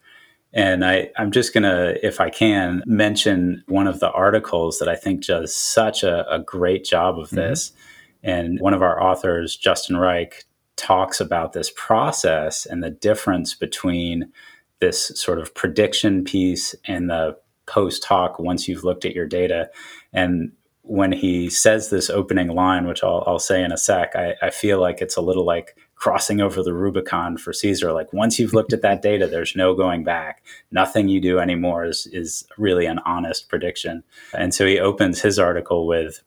And 0.54 0.86
I, 0.86 1.10
I'm 1.18 1.32
just 1.32 1.54
going 1.54 1.64
to, 1.64 2.06
if 2.06 2.22
I 2.22 2.30
can, 2.30 2.84
mention 2.86 3.64
one 3.68 3.88
of 3.88 4.00
the 4.00 4.12
articles 4.12 4.78
that 4.80 4.88
I 4.88 4.96
think 4.96 5.26
does 5.26 5.54
such 5.54 6.04
a, 6.04 6.30
a 6.32 6.40
great 6.40 6.84
job 6.84 7.18
of 7.18 7.28
mm-hmm. 7.28 7.38
this. 7.38 7.70
Mm-hmm. 7.70 8.30
And 8.30 8.60
one 8.60 8.74
of 8.74 8.82
our 8.82 9.02
authors, 9.02 9.56
Justin 9.56 9.98
Reich, 9.98 10.46
talks 10.76 11.20
about 11.20 11.54
this 11.54 11.72
process 11.76 12.66
and 12.66 12.84
the 12.84 12.90
difference 12.90 13.54
between 13.54 14.32
this 14.80 15.08
sort 15.20 15.40
of 15.40 15.54
prediction 15.56 16.24
piece 16.24 16.76
and 16.86 17.10
the 17.10 17.38
post 17.66 18.04
hoc 18.06 18.40
once 18.40 18.68
you've 18.68 18.84
looked 18.84 19.06
at 19.06 19.16
your 19.16 19.26
data. 19.26 19.70
And 20.12 20.52
when 20.82 21.12
he 21.14 21.50
says 21.50 21.90
this 21.90 22.10
opening 22.10 22.50
line, 22.50 22.86
which 22.86 23.04
I'll, 23.04 23.24
I'll 23.26 23.40
say 23.40 23.64
in 23.64 23.72
a 23.72 23.78
sec, 23.78 24.16
I, 24.16 24.36
I, 24.42 24.50
feel 24.50 24.82
like 24.82 25.02
it's 25.02 25.16
a 25.16 25.22
little 25.22 25.46
like 25.46 25.78
crossing 26.04 26.42
over 26.42 26.62
the 26.62 26.74
Rubicon 26.74 27.38
for 27.38 27.54
Caesar. 27.54 27.94
Like 27.94 28.12
once 28.12 28.38
you've 28.38 28.54
looked 28.54 28.74
at 28.74 28.82
that 28.82 29.02
data, 29.02 29.26
there's 29.26 29.56
no 29.56 29.74
going 29.74 30.04
back. 30.04 30.44
Nothing 30.70 31.08
you 31.08 31.22
do 31.22 31.40
anymore 31.40 31.86
is, 31.86 32.08
is 32.12 32.46
really 32.58 32.86
an 32.86 33.00
honest 33.06 33.48
prediction. 33.48 34.04
And 34.34 34.54
so 34.54 34.66
he 34.66 34.78
opens 34.78 35.22
his 35.22 35.40
article 35.40 35.88
with 35.88 36.22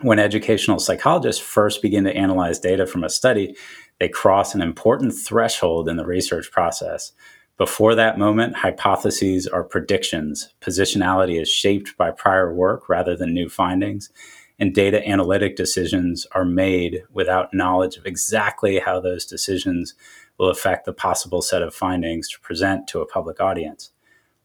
when 0.00 0.18
educational 0.18 0.80
psychologists 0.80 1.40
first 1.40 1.80
begin 1.80 2.02
to 2.02 2.16
analyze 2.16 2.58
data 2.58 2.84
from 2.84 3.04
a 3.04 3.08
study, 3.08 3.54
they 4.00 4.08
cross 4.08 4.52
an 4.52 4.60
important 4.60 5.14
threshold 5.14 5.88
in 5.88 5.96
the 5.96 6.04
research 6.04 6.50
process. 6.50 7.12
Before 7.58 7.94
that 7.94 8.18
moment, 8.18 8.56
hypotheses 8.56 9.46
are 9.46 9.62
predictions. 9.62 10.52
Positionality 10.60 11.40
is 11.40 11.48
shaped 11.48 11.96
by 11.96 12.10
prior 12.10 12.52
work 12.52 12.88
rather 12.88 13.14
than 13.14 13.32
new 13.32 13.48
findings. 13.48 14.10
And 14.58 14.74
data 14.74 15.06
analytic 15.08 15.56
decisions 15.56 16.26
are 16.32 16.44
made 16.44 17.02
without 17.12 17.54
knowledge 17.54 17.96
of 17.96 18.06
exactly 18.06 18.78
how 18.78 19.00
those 19.00 19.24
decisions 19.24 19.94
will 20.38 20.50
affect 20.50 20.84
the 20.84 20.92
possible 20.92 21.42
set 21.42 21.62
of 21.62 21.74
findings 21.74 22.28
to 22.30 22.40
present 22.40 22.86
to 22.88 23.00
a 23.00 23.06
public 23.06 23.40
audience. 23.40 23.90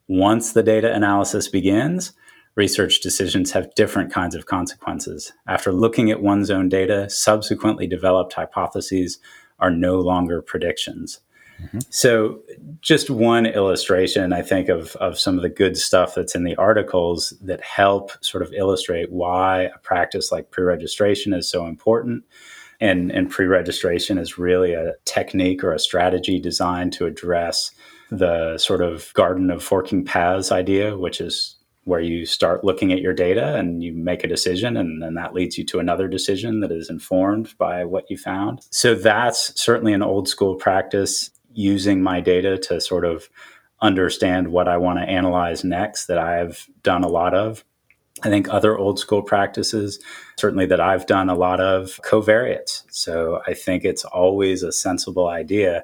Once 0.07 0.53
the 0.53 0.63
data 0.63 0.93
analysis 0.93 1.47
begins, 1.47 2.13
research 2.55 3.01
decisions 3.01 3.51
have 3.51 3.75
different 3.75 4.11
kinds 4.11 4.33
of 4.33 4.45
consequences. 4.45 5.33
After 5.47 5.71
looking 5.71 6.09
at 6.09 6.21
one's 6.21 6.49
own 6.49 6.69
data, 6.69 7.09
subsequently 7.09 7.87
developed 7.87 8.33
hypotheses 8.33 9.19
are 9.59 9.71
no 9.71 9.99
longer 9.99 10.41
predictions. 10.41 11.19
Mm-hmm. 11.61 11.79
So, 11.89 12.39
just 12.81 13.09
one 13.09 13.45
illustration, 13.45 14.31
I 14.33 14.41
think, 14.41 14.69
of, 14.69 14.95
of 14.97 15.19
some 15.19 15.37
of 15.37 15.41
the 15.41 15.49
good 15.49 15.77
stuff 15.77 16.15
that's 16.15 16.35
in 16.35 16.43
the 16.43 16.55
articles 16.55 17.33
that 17.41 17.61
help 17.61 18.11
sort 18.23 18.43
of 18.43 18.53
illustrate 18.53 19.11
why 19.11 19.63
a 19.63 19.79
practice 19.79 20.31
like 20.31 20.51
pre 20.51 20.63
registration 20.63 21.33
is 21.33 21.49
so 21.49 21.65
important. 21.65 22.23
And, 22.79 23.11
and 23.11 23.29
pre 23.29 23.47
registration 23.47 24.17
is 24.17 24.37
really 24.37 24.73
a 24.73 24.93
technique 25.05 25.63
or 25.63 25.73
a 25.73 25.79
strategy 25.79 26.39
designed 26.39 26.93
to 26.93 27.05
address 27.05 27.71
the 28.11 28.57
sort 28.57 28.81
of 28.81 29.11
garden 29.13 29.49
of 29.49 29.63
forking 29.63 30.05
paths 30.05 30.51
idea, 30.51 30.97
which 30.97 31.19
is 31.19 31.57
where 31.87 32.01
you 32.01 32.25
start 32.25 32.65
looking 32.65 32.91
at 32.91 32.99
your 32.99 33.13
data 33.13 33.55
and 33.55 33.81
you 33.81 33.93
make 33.93 34.21
a 34.21 34.27
decision 34.27 34.75
and 34.75 35.01
then 35.01 35.13
that 35.13 35.33
leads 35.33 35.57
you 35.57 35.63
to 35.63 35.79
another 35.79 36.09
decision 36.09 36.59
that 36.59 36.71
is 36.71 36.89
informed 36.89 37.57
by 37.57 37.85
what 37.85 38.03
you 38.11 38.17
found 38.17 38.59
so 38.71 38.93
that's 38.93 39.59
certainly 39.59 39.93
an 39.93 40.01
old 40.01 40.27
school 40.27 40.55
practice 40.55 41.31
using 41.57 42.01
my 42.01 42.21
data 42.21 42.57
to 42.57 42.79
sort 42.79 43.03
of 43.03 43.29
understand 43.81 44.47
what 44.47 44.67
i 44.67 44.77
want 44.77 44.99
to 44.99 45.05
analyze 45.05 45.63
next 45.63 46.05
that 46.05 46.17
i've 46.17 46.67
done 46.83 47.03
a 47.03 47.07
lot 47.07 47.33
of 47.33 47.63
i 48.23 48.29
think 48.29 48.47
other 48.49 48.77
old 48.77 48.99
school 48.99 49.21
practices 49.21 49.99
certainly 50.37 50.65
that 50.65 50.79
i've 50.79 51.05
done 51.05 51.29
a 51.29 51.35
lot 51.35 51.59
of 51.59 51.99
covariates 52.03 52.83
so 52.89 53.41
i 53.47 53.53
think 53.53 53.83
it's 53.83 54.05
always 54.05 54.63
a 54.63 54.71
sensible 54.71 55.27
idea 55.27 55.83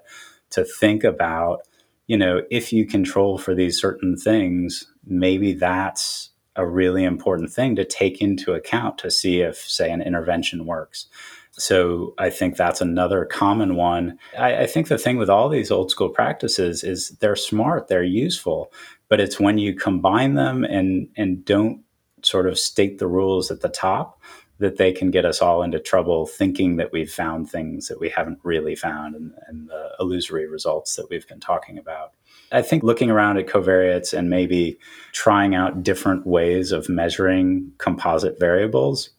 to 0.50 0.64
think 0.64 1.04
about 1.04 1.62
you 2.08 2.18
know 2.18 2.42
if 2.50 2.72
you 2.72 2.86
control 2.86 3.38
for 3.38 3.54
these 3.54 3.80
certain 3.80 4.16
things 4.16 4.86
maybe 5.06 5.54
that's 5.54 6.30
a 6.56 6.66
really 6.66 7.04
important 7.04 7.52
thing 7.52 7.76
to 7.76 7.86
take 7.86 8.22
into 8.22 8.54
account 8.54 8.98
to 9.00 9.10
see 9.10 9.42
if, 9.42 9.58
say, 9.58 9.92
an 9.92 10.02
intervention 10.02 10.66
works. 10.66 11.08
So 11.56 12.16
I 12.18 12.32
think 12.32 12.58
that's 12.58 12.82
another 12.82 13.26
common 13.26 13.76
one. 13.76 14.18
I, 14.38 14.62
I, 14.62 14.66
think 14.66 14.88
the 14.88 14.98
thing 14.98 15.18
with 15.18 15.30
all 15.30 15.50
these 15.50 15.70
old 15.70 15.92
school 15.92 16.10
practices 16.10 16.84
is 16.84 17.10
they're 17.20 17.36
smart, 17.36 17.88
they're 17.88 18.04
useful, 18.04 18.74
but 19.08 19.20
it's 19.20 19.40
when 19.40 19.60
you 19.60 19.76
combine 19.76 20.34
them 20.34 20.64
and 20.64 21.10
and 21.16 21.46
don't 21.46 21.84
sort 22.24 22.48
of 22.48 22.58
state 22.58 22.98
the 22.98 23.08
rules 23.08 23.52
at 23.52 23.62
the 23.62 23.70
top 23.70 24.20
that 24.60 24.78
they 24.78 24.92
can 24.92 25.12
get 25.12 25.26
us 25.26 25.42
all 25.42 25.62
into 25.62 25.80
trouble 25.80 26.26
thinking 26.26 26.78
that 26.78 26.92
we've 26.92 27.12
found 27.12 27.50
things 27.50 27.88
that 27.88 28.00
we 28.00 28.10
haven't 28.10 28.40
really 28.44 28.76
found 28.76 29.14
and, 29.14 29.34
and 29.48 29.68
the 29.68 29.90
illusory 30.00 30.48
results 30.48 30.96
that 30.96 31.10
we've 31.10 31.28
been 31.28 31.40
talking 31.40 31.78
about. 31.78 32.14
I 32.52 32.62
think 32.62 32.84
looking 32.84 33.10
around 33.10 33.38
at 33.38 33.48
covariates 33.48 34.18
and 34.18 34.30
maybe 34.30 34.78
trying 35.12 35.54
out 35.54 35.84
different 35.84 36.26
ways 36.26 36.72
of 36.72 36.88
measuring 36.88 37.72
composite 37.78 38.40
variables 38.40 39.10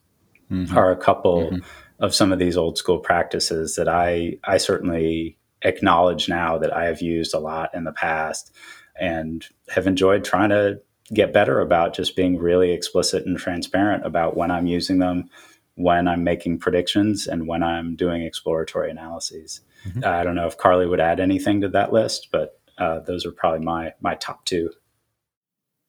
mm-hmm. 0.50 0.76
are 0.76 0.90
a 0.90 0.96
couple 0.96 1.50
mm-hmm. 1.50 1.58
Of 2.04 2.14
some 2.14 2.32
of 2.32 2.38
these 2.38 2.56
old 2.56 2.76
school 2.76 2.98
practices 2.98 3.76
that 3.76 3.88
I 3.88 4.38
I 4.44 4.58
certainly 4.58 5.38
acknowledge 5.62 6.28
now 6.28 6.58
that 6.58 6.72
I 6.72 6.84
have 6.84 7.00
used 7.00 7.32
a 7.32 7.38
lot 7.38 7.74
in 7.74 7.84
the 7.84 7.92
past 7.92 8.52
and 9.00 9.44
have 9.70 9.86
enjoyed 9.86 10.22
trying 10.22 10.50
to 10.50 10.80
get 11.12 11.32
better 11.32 11.60
about 11.60 11.94
just 11.94 12.14
being 12.14 12.38
really 12.38 12.72
explicit 12.72 13.26
and 13.26 13.38
transparent 13.38 14.06
about 14.06 14.36
when 14.36 14.50
I'm 14.50 14.66
using 14.66 14.98
them, 14.98 15.30
when 15.74 16.06
I'm 16.06 16.24
making 16.24 16.58
predictions, 16.58 17.26
and 17.26 17.48
when 17.48 17.62
I'm 17.62 17.96
doing 17.96 18.22
exploratory 18.22 18.90
analyses. 18.90 19.62
Mm-hmm. 19.86 20.04
I 20.04 20.24
don't 20.24 20.34
know 20.34 20.46
if 20.46 20.58
Carly 20.58 20.86
would 20.86 21.00
add 21.00 21.20
anything 21.20 21.62
to 21.62 21.68
that 21.70 21.92
list, 21.92 22.28
but 22.30 22.60
uh, 22.76 23.00
those 23.00 23.24
are 23.24 23.32
probably 23.32 23.64
my 23.64 23.94
my 24.00 24.14
top 24.14 24.44
two. 24.44 24.70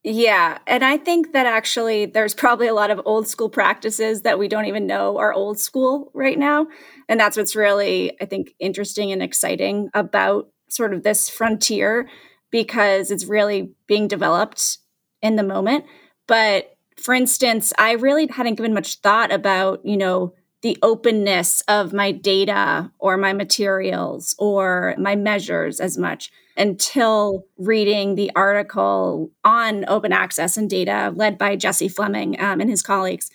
Yeah, 0.08 0.60
and 0.68 0.86
I 0.86 0.98
think 0.98 1.34
that 1.34 1.48
actually 1.48 2.06
there's 2.06 2.36
probably 2.36 2.68
a 2.68 2.76
lot 2.76 2.92
of 2.92 3.02
old 3.06 3.28
school 3.28 3.50
practices 3.50 4.22
that 4.22 4.38
we 4.38 4.48
don't 4.48 4.66
even 4.66 4.86
know 4.86 5.18
are 5.18 5.34
old 5.34 5.58
school 5.58 6.12
right 6.14 6.38
now, 6.38 6.68
and 7.10 7.20
that's 7.20 7.36
what's 7.36 7.56
really 7.56 8.16
I 8.22 8.26
think 8.26 8.54
interesting 8.60 9.12
and 9.12 9.24
exciting 9.24 9.90
about 9.96 10.50
sort 10.70 10.94
of 10.94 11.02
this 11.02 11.28
frontier 11.28 12.08
because 12.52 13.10
it's 13.10 13.26
really 13.26 13.72
being 13.88 14.08
developed 14.08 14.78
in 15.24 15.38
the 15.38 15.44
moment. 15.44 15.86
But 16.28 16.78
for 17.02 17.16
instance, 17.16 17.74
I 17.80 17.94
really 17.94 18.28
hadn't 18.28 18.56
given 18.56 18.76
much 18.76 19.00
thought 19.00 19.34
about, 19.34 19.84
you 19.84 19.98
know, 19.98 20.36
the 20.66 20.80
openness 20.82 21.62
of 21.68 21.94
my 21.94 22.12
data 22.12 22.92
or 22.98 23.18
my 23.18 23.34
materials 23.34 24.34
or 24.40 24.96
my 24.98 25.16
measures 25.16 25.80
as 25.80 25.96
much 25.96 26.32
until 26.58 27.46
reading 27.56 28.16
the 28.16 28.32
article 28.36 29.30
on 29.44 29.88
open 29.88 30.12
access 30.12 30.58
and 30.58 30.68
data 30.68 31.14
led 31.16 31.38
by 31.38 31.56
Jesse 31.56 31.88
Fleming 31.88 32.42
um, 32.42 32.62
and 32.62 32.68
his 32.68 32.82
colleagues. 32.82 33.30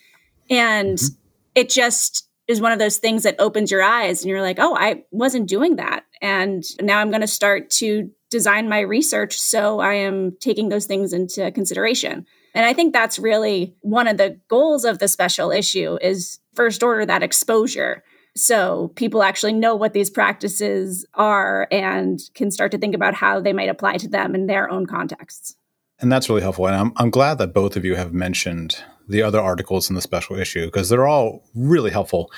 And 0.49 0.97
mm-hmm. 0.97 1.15
it 1.55 1.69
just 1.69 2.27
is 2.49 2.59
one 2.59 2.73
of 2.73 2.79
those 2.79 2.97
things 2.97 3.23
that 3.23 3.39
opens 3.39 3.71
your 3.71 3.81
eyes 3.81 4.21
and 4.21 4.29
you're 4.29 4.41
like, 4.41 4.59
oh, 4.59 4.75
I 4.75 5.05
wasn't 5.11 5.47
doing 5.47 5.77
that. 5.77 6.03
And 6.21 6.65
now 6.81 6.99
I'm 6.99 7.11
going 7.11 7.21
to 7.21 7.27
start 7.27 7.69
to 7.69 8.11
design 8.29 8.67
my 8.67 8.81
research 8.81 9.39
so 9.39 9.79
I 9.79 9.93
am 9.93 10.35
taking 10.41 10.67
those 10.67 10.85
things 10.85 11.13
into 11.13 11.49
consideration. 11.53 12.25
And 12.53 12.65
I 12.65 12.73
think 12.73 12.93
that's 12.93 13.17
really 13.17 13.75
one 13.81 14.07
of 14.07 14.17
the 14.17 14.39
goals 14.47 14.85
of 14.85 14.99
the 14.99 15.07
special 15.07 15.51
issue 15.51 15.97
is 16.01 16.39
first 16.53 16.83
order 16.83 17.05
that 17.05 17.23
exposure 17.23 18.03
so 18.35 18.91
people 18.95 19.23
actually 19.23 19.53
know 19.53 19.75
what 19.75 19.93
these 19.93 20.09
practices 20.09 21.05
are 21.13 21.67
and 21.71 22.19
can 22.33 22.49
start 22.49 22.71
to 22.71 22.77
think 22.77 22.95
about 22.95 23.13
how 23.13 23.41
they 23.41 23.53
might 23.53 23.69
apply 23.69 23.97
to 23.97 24.07
them 24.07 24.35
in 24.35 24.47
their 24.47 24.71
own 24.71 24.85
contexts. 24.85 25.55
And 25.99 26.11
that's 26.11 26.29
really 26.29 26.41
helpful. 26.41 26.65
And 26.65 26.75
I'm, 26.75 26.93
I'm 26.97 27.09
glad 27.09 27.37
that 27.39 27.53
both 27.53 27.75
of 27.75 27.85
you 27.85 27.95
have 27.95 28.13
mentioned 28.13 28.83
the 29.07 29.21
other 29.21 29.39
articles 29.39 29.89
in 29.89 29.95
the 29.95 30.01
special 30.01 30.37
issue 30.37 30.65
because 30.65 30.89
they're 30.89 31.07
all 31.07 31.43
really 31.53 31.91
helpful. 31.91 32.31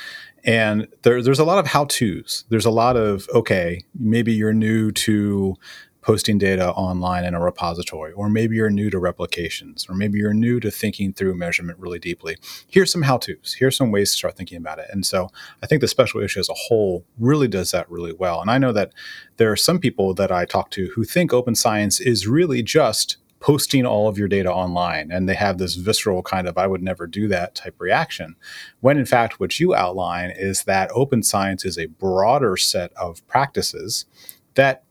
And 0.43 0.87
there, 1.03 1.21
there's 1.21 1.39
a 1.39 1.45
lot 1.45 1.59
of 1.59 1.67
how 1.67 1.85
to's. 1.85 2.43
There's 2.49 2.65
a 2.65 2.71
lot 2.71 2.97
of, 2.97 3.29
okay, 3.33 3.83
maybe 3.97 4.33
you're 4.33 4.53
new 4.53 4.91
to 4.91 5.55
posting 6.03 6.37
data 6.37 6.71
online 6.73 7.23
in 7.23 7.33
a 7.33 7.39
repository, 7.39 8.11
or 8.13 8.29
maybe 8.29 8.55
you're 8.55 8.69
new 8.69 8.89
to 8.89 8.99
replications, 8.99 9.87
or 9.89 9.95
maybe 9.95 10.19
you're 10.19 10.33
new 10.33 10.59
to 10.59 10.69
thinking 10.69 11.13
through 11.13 11.33
measurement 11.33 11.79
really 11.79 11.99
deeply. 11.99 12.37
Here's 12.67 12.91
some 12.91 13.03
how 13.03 13.17
to's. 13.17 13.55
Here's 13.57 13.77
some 13.77 13.91
ways 13.91 14.11
to 14.11 14.17
start 14.17 14.35
thinking 14.35 14.57
about 14.57 14.79
it. 14.79 14.87
And 14.91 15.05
so 15.05 15.29
I 15.61 15.65
think 15.65 15.81
the 15.81 15.87
special 15.87 16.21
issue 16.21 16.39
as 16.39 16.49
a 16.49 16.53
whole 16.53 17.05
really 17.17 17.47
does 17.47 17.71
that 17.71 17.89
really 17.89 18.13
well. 18.13 18.41
And 18.41 18.51
I 18.51 18.57
know 18.57 18.73
that 18.73 18.91
there 19.37 19.51
are 19.51 19.55
some 19.55 19.79
people 19.79 20.13
that 20.15 20.31
I 20.31 20.45
talk 20.45 20.69
to 20.71 20.87
who 20.95 21.03
think 21.03 21.33
open 21.33 21.55
science 21.55 21.99
is 21.99 22.27
really 22.27 22.61
just 22.61 23.17
posting 23.39 23.85
all 23.85 24.07
of 24.07 24.17
your 24.17 24.29
data 24.29 24.49
online 24.49 25.11
and 25.11 25.27
they 25.27 25.33
have 25.33 25.57
this 25.57 25.75
visceral 25.75 26.23
kind 26.23 26.47
of 26.47 26.57
i 26.57 26.65
would 26.65 26.81
never 26.81 27.05
do 27.05 27.27
that 27.27 27.53
type 27.53 27.75
reaction 27.77 28.37
when 28.79 28.97
in 28.97 29.05
fact 29.05 29.37
what 29.37 29.59
you 29.59 29.75
outline 29.75 30.31
is 30.33 30.63
that 30.63 30.89
open 30.93 31.21
science 31.21 31.65
is 31.65 31.77
a 31.77 31.87
broader 31.87 32.55
set 32.55 32.93
of 32.93 33.25
practices 33.27 34.05
that 34.53 34.83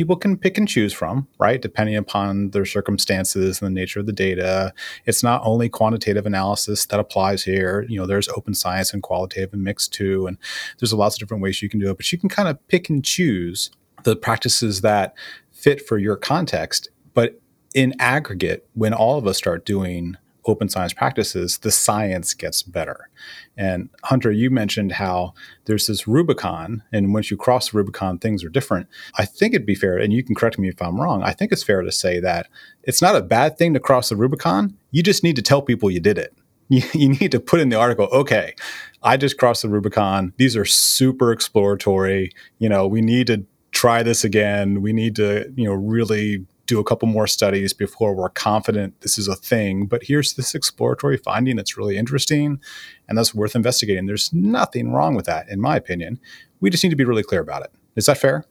people 0.00 0.16
can 0.16 0.34
pick 0.34 0.56
and 0.56 0.66
choose 0.66 0.94
from, 0.94 1.28
right? 1.38 1.60
Depending 1.60 1.94
upon 1.94 2.52
their 2.52 2.64
circumstances 2.64 3.60
and 3.60 3.66
the 3.66 3.78
nature 3.78 4.00
of 4.00 4.06
the 4.06 4.14
data. 4.14 4.72
It's 5.04 5.22
not 5.22 5.42
only 5.44 5.68
quantitative 5.68 6.24
analysis 6.24 6.86
that 6.86 6.98
applies 6.98 7.44
here. 7.44 7.84
You 7.86 8.00
know, 8.00 8.06
there's 8.06 8.26
open 8.30 8.54
science 8.54 8.94
and 8.94 9.02
qualitative 9.02 9.52
and 9.52 9.62
mixed 9.62 9.92
too. 9.92 10.26
And 10.26 10.38
there's 10.78 10.94
lots 10.94 11.16
of 11.16 11.20
different 11.20 11.42
ways 11.42 11.60
you 11.60 11.68
can 11.68 11.80
do 11.80 11.90
it, 11.90 11.98
but 11.98 12.10
you 12.10 12.16
can 12.16 12.30
kind 12.30 12.48
of 12.48 12.66
pick 12.68 12.88
and 12.88 13.04
choose 13.04 13.70
the 14.04 14.16
practices 14.16 14.80
that 14.80 15.12
fit 15.52 15.86
for 15.86 15.98
your 15.98 16.16
context. 16.16 16.88
But 17.12 17.38
in 17.74 17.94
aggregate, 17.98 18.66
when 18.72 18.94
all 18.94 19.18
of 19.18 19.26
us 19.26 19.36
start 19.36 19.66
doing 19.66 20.16
open 20.46 20.68
science 20.68 20.92
practices, 20.92 21.58
the 21.58 21.70
science 21.70 22.34
gets 22.34 22.62
better. 22.62 23.08
And 23.56 23.90
Hunter, 24.04 24.30
you 24.30 24.50
mentioned 24.50 24.92
how 24.92 25.34
there's 25.66 25.86
this 25.86 26.08
Rubicon, 26.08 26.82
and 26.92 27.12
once 27.12 27.30
you 27.30 27.36
cross 27.36 27.70
the 27.70 27.78
Rubicon, 27.78 28.18
things 28.18 28.42
are 28.44 28.48
different. 28.48 28.88
I 29.16 29.24
think 29.24 29.54
it'd 29.54 29.66
be 29.66 29.74
fair, 29.74 29.98
and 29.98 30.12
you 30.12 30.22
can 30.22 30.34
correct 30.34 30.58
me 30.58 30.68
if 30.68 30.80
I'm 30.80 31.00
wrong. 31.00 31.22
I 31.22 31.32
think 31.32 31.52
it's 31.52 31.62
fair 31.62 31.82
to 31.82 31.92
say 31.92 32.20
that 32.20 32.48
it's 32.82 33.02
not 33.02 33.16
a 33.16 33.22
bad 33.22 33.58
thing 33.58 33.74
to 33.74 33.80
cross 33.80 34.08
the 34.08 34.16
Rubicon. 34.16 34.76
You 34.90 35.02
just 35.02 35.22
need 35.22 35.36
to 35.36 35.42
tell 35.42 35.62
people 35.62 35.90
you 35.90 36.00
did 36.00 36.18
it. 36.18 36.34
You, 36.72 36.84
you 36.94 37.08
need 37.08 37.32
to 37.32 37.40
put 37.40 37.58
in 37.58 37.68
the 37.68 37.76
article, 37.76 38.06
okay, 38.12 38.54
I 39.02 39.16
just 39.16 39.38
crossed 39.38 39.62
the 39.62 39.68
Rubicon. 39.68 40.32
These 40.36 40.56
are 40.56 40.64
super 40.64 41.32
exploratory. 41.32 42.30
You 42.60 42.68
know, 42.68 42.86
we 42.86 43.00
need 43.00 43.26
to 43.26 43.44
try 43.72 44.04
this 44.04 44.22
again. 44.22 44.80
We 44.80 44.92
need 44.92 45.16
to, 45.16 45.52
you 45.56 45.64
know, 45.64 45.72
really 45.72 46.46
do 46.70 46.80
a 46.80 46.84
couple 46.84 47.08
more 47.08 47.26
studies 47.26 47.72
before 47.72 48.14
we're 48.14 48.30
confident 48.30 49.00
this 49.00 49.18
is 49.18 49.26
a 49.26 49.34
thing. 49.34 49.86
But 49.86 50.04
here's 50.04 50.34
this 50.34 50.54
exploratory 50.54 51.16
finding 51.16 51.56
that's 51.56 51.76
really 51.76 51.98
interesting 51.98 52.60
and 53.08 53.18
that's 53.18 53.34
worth 53.34 53.56
investigating. 53.56 54.06
There's 54.06 54.32
nothing 54.32 54.92
wrong 54.92 55.16
with 55.16 55.26
that, 55.26 55.48
in 55.48 55.60
my 55.60 55.76
opinion. 55.76 56.20
We 56.60 56.70
just 56.70 56.84
need 56.84 56.90
to 56.90 56.96
be 56.96 57.04
really 57.04 57.24
clear 57.24 57.40
about 57.40 57.64
it. 57.64 57.72
Is 57.96 58.06
that 58.06 58.18
fair? 58.18 58.44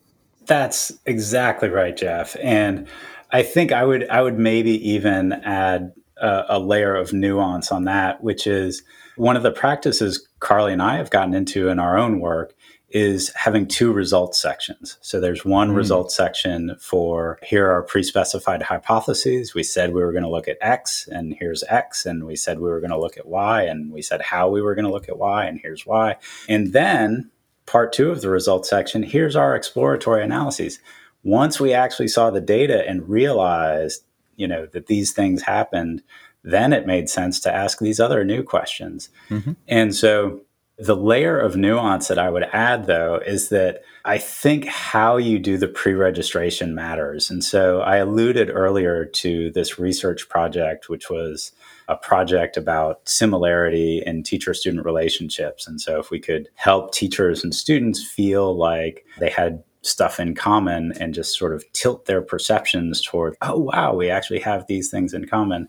That's 0.47 0.91
exactly 1.05 1.69
right, 1.69 1.95
Jeff. 1.95 2.35
And 2.43 2.87
I 3.31 3.41
think 3.41 3.71
I 3.71 3.85
would 3.85 4.07
I 4.09 4.21
would 4.21 4.37
maybe 4.37 4.71
even 4.89 5.33
add 5.33 5.93
a, 6.17 6.43
a 6.49 6.59
layer 6.59 6.95
of 6.95 7.13
nuance 7.13 7.71
on 7.71 7.85
that, 7.85 8.21
which 8.21 8.45
is 8.45 8.83
one 9.15 9.37
of 9.37 9.43
the 9.43 9.51
practices 9.51 10.27
Carly 10.39 10.73
and 10.73 10.81
I 10.81 10.97
have 10.97 11.09
gotten 11.09 11.33
into 11.33 11.69
in 11.69 11.79
our 11.79 11.97
own 11.97 12.19
work 12.19 12.53
is 12.91 13.31
having 13.35 13.67
two 13.67 13.91
results 13.91 14.39
sections. 14.41 14.97
So 15.01 15.19
there's 15.19 15.45
one 15.45 15.71
mm. 15.71 15.75
result 15.75 16.11
section 16.11 16.75
for 16.79 17.39
here 17.43 17.69
are 17.69 17.83
pre-specified 17.83 18.63
hypotheses. 18.63 19.53
We 19.53 19.63
said 19.63 19.93
we 19.93 20.01
were 20.01 20.11
going 20.11 20.23
to 20.23 20.29
look 20.29 20.47
at 20.47 20.57
X 20.61 21.07
and 21.11 21.35
here's 21.39 21.63
X 21.69 22.05
and 22.05 22.25
we 22.25 22.35
said 22.35 22.59
we 22.59 22.69
were 22.69 22.79
going 22.79 22.91
to 22.91 22.99
look 22.99 23.17
at 23.17 23.27
Y 23.27 23.63
and 23.63 23.91
we 23.91 24.01
said 24.01 24.21
how 24.21 24.49
we 24.49 24.61
were 24.61 24.75
going 24.75 24.85
to 24.85 24.91
look 24.91 25.07
at 25.07 25.17
Y 25.17 25.45
and 25.45 25.59
here's 25.61 25.85
Y. 25.85 26.15
And 26.47 26.73
then 26.73 27.29
part 27.65 27.93
2 27.93 28.09
of 28.09 28.21
the 28.21 28.29
results 28.29 28.69
section, 28.69 29.03
here's 29.03 29.35
our 29.35 29.55
exploratory 29.55 30.23
analyses. 30.23 30.79
Once 31.23 31.59
we 31.59 31.73
actually 31.73 32.07
saw 32.07 32.31
the 32.31 32.41
data 32.41 32.87
and 32.87 33.07
realized, 33.07 34.03
you 34.35 34.47
know, 34.47 34.65
that 34.67 34.87
these 34.87 35.11
things 35.11 35.43
happened, 35.43 36.01
then 36.43 36.73
it 36.73 36.87
made 36.87 37.09
sense 37.09 37.39
to 37.41 37.53
ask 37.53 37.79
these 37.79 37.99
other 37.99 38.23
new 38.23 38.41
questions. 38.41 39.09
Mm-hmm. 39.29 39.51
And 39.67 39.93
so 39.93 40.41
the 40.79 40.95
layer 40.95 41.37
of 41.37 41.57
nuance 41.57 42.07
that 42.07 42.17
I 42.17 42.29
would 42.29 42.43
add, 42.53 42.85
though, 42.85 43.19
is 43.25 43.49
that 43.49 43.83
I 44.05 44.17
think 44.17 44.65
how 44.65 45.17
you 45.17 45.37
do 45.37 45.57
the 45.57 45.67
pre 45.67 45.93
registration 45.93 46.73
matters. 46.73 47.29
And 47.29 47.43
so 47.43 47.81
I 47.81 47.97
alluded 47.97 48.49
earlier 48.49 49.03
to 49.05 49.51
this 49.51 49.77
research 49.77 50.29
project, 50.29 50.87
which 50.87 51.09
was 51.09 51.51
a 51.89 51.97
project 51.97 52.55
about 52.55 53.07
similarity 53.09 54.01
in 54.05 54.23
teacher 54.23 54.53
student 54.53 54.85
relationships. 54.85 55.67
And 55.67 55.81
so 55.81 55.99
if 55.99 56.11
we 56.11 56.19
could 56.19 56.47
help 56.55 56.93
teachers 56.93 57.43
and 57.43 57.53
students 57.53 58.01
feel 58.01 58.55
like 58.55 59.05
they 59.19 59.29
had 59.29 59.63
stuff 59.81 60.19
in 60.19 60.33
common 60.33 60.93
and 60.99 61.13
just 61.13 61.37
sort 61.37 61.53
of 61.53 61.63
tilt 61.73 62.05
their 62.05 62.21
perceptions 62.21 63.01
toward, 63.01 63.35
oh, 63.41 63.59
wow, 63.59 63.93
we 63.93 64.09
actually 64.09 64.39
have 64.39 64.67
these 64.67 64.89
things 64.89 65.13
in 65.13 65.25
common. 65.27 65.67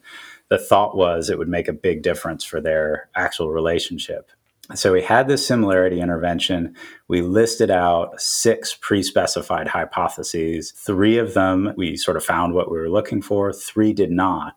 The 0.51 0.59
thought 0.59 0.97
was 0.97 1.31
it 1.31 1.39
would 1.39 1.49
make 1.49 1.69
a 1.69 1.73
big 1.73 2.03
difference 2.03 2.45
for 2.45 2.61
their 2.61 3.09
actual 3.17 3.51
relationship. 3.51 4.31
So 4.75 4.93
we 4.93 5.03
had 5.03 5.27
this 5.27 5.47
similarity 5.47 6.01
intervention. 6.01 6.77
We 7.09 7.23
listed 7.23 7.71
out 7.71 8.21
six 8.21 8.75
pre 8.75 9.03
specified 9.03 9.69
hypotheses. 9.69 10.71
Three 10.71 11.19
of 11.19 11.35
them, 11.35 11.73
we 11.77 11.97
sort 11.97 12.17
of 12.17 12.25
found 12.25 12.55
what 12.55 12.71
we 12.71 12.79
were 12.79 12.91
looking 12.91 13.23
for, 13.23 13.53
three 13.53 13.93
did 13.93 14.11
not. 14.11 14.57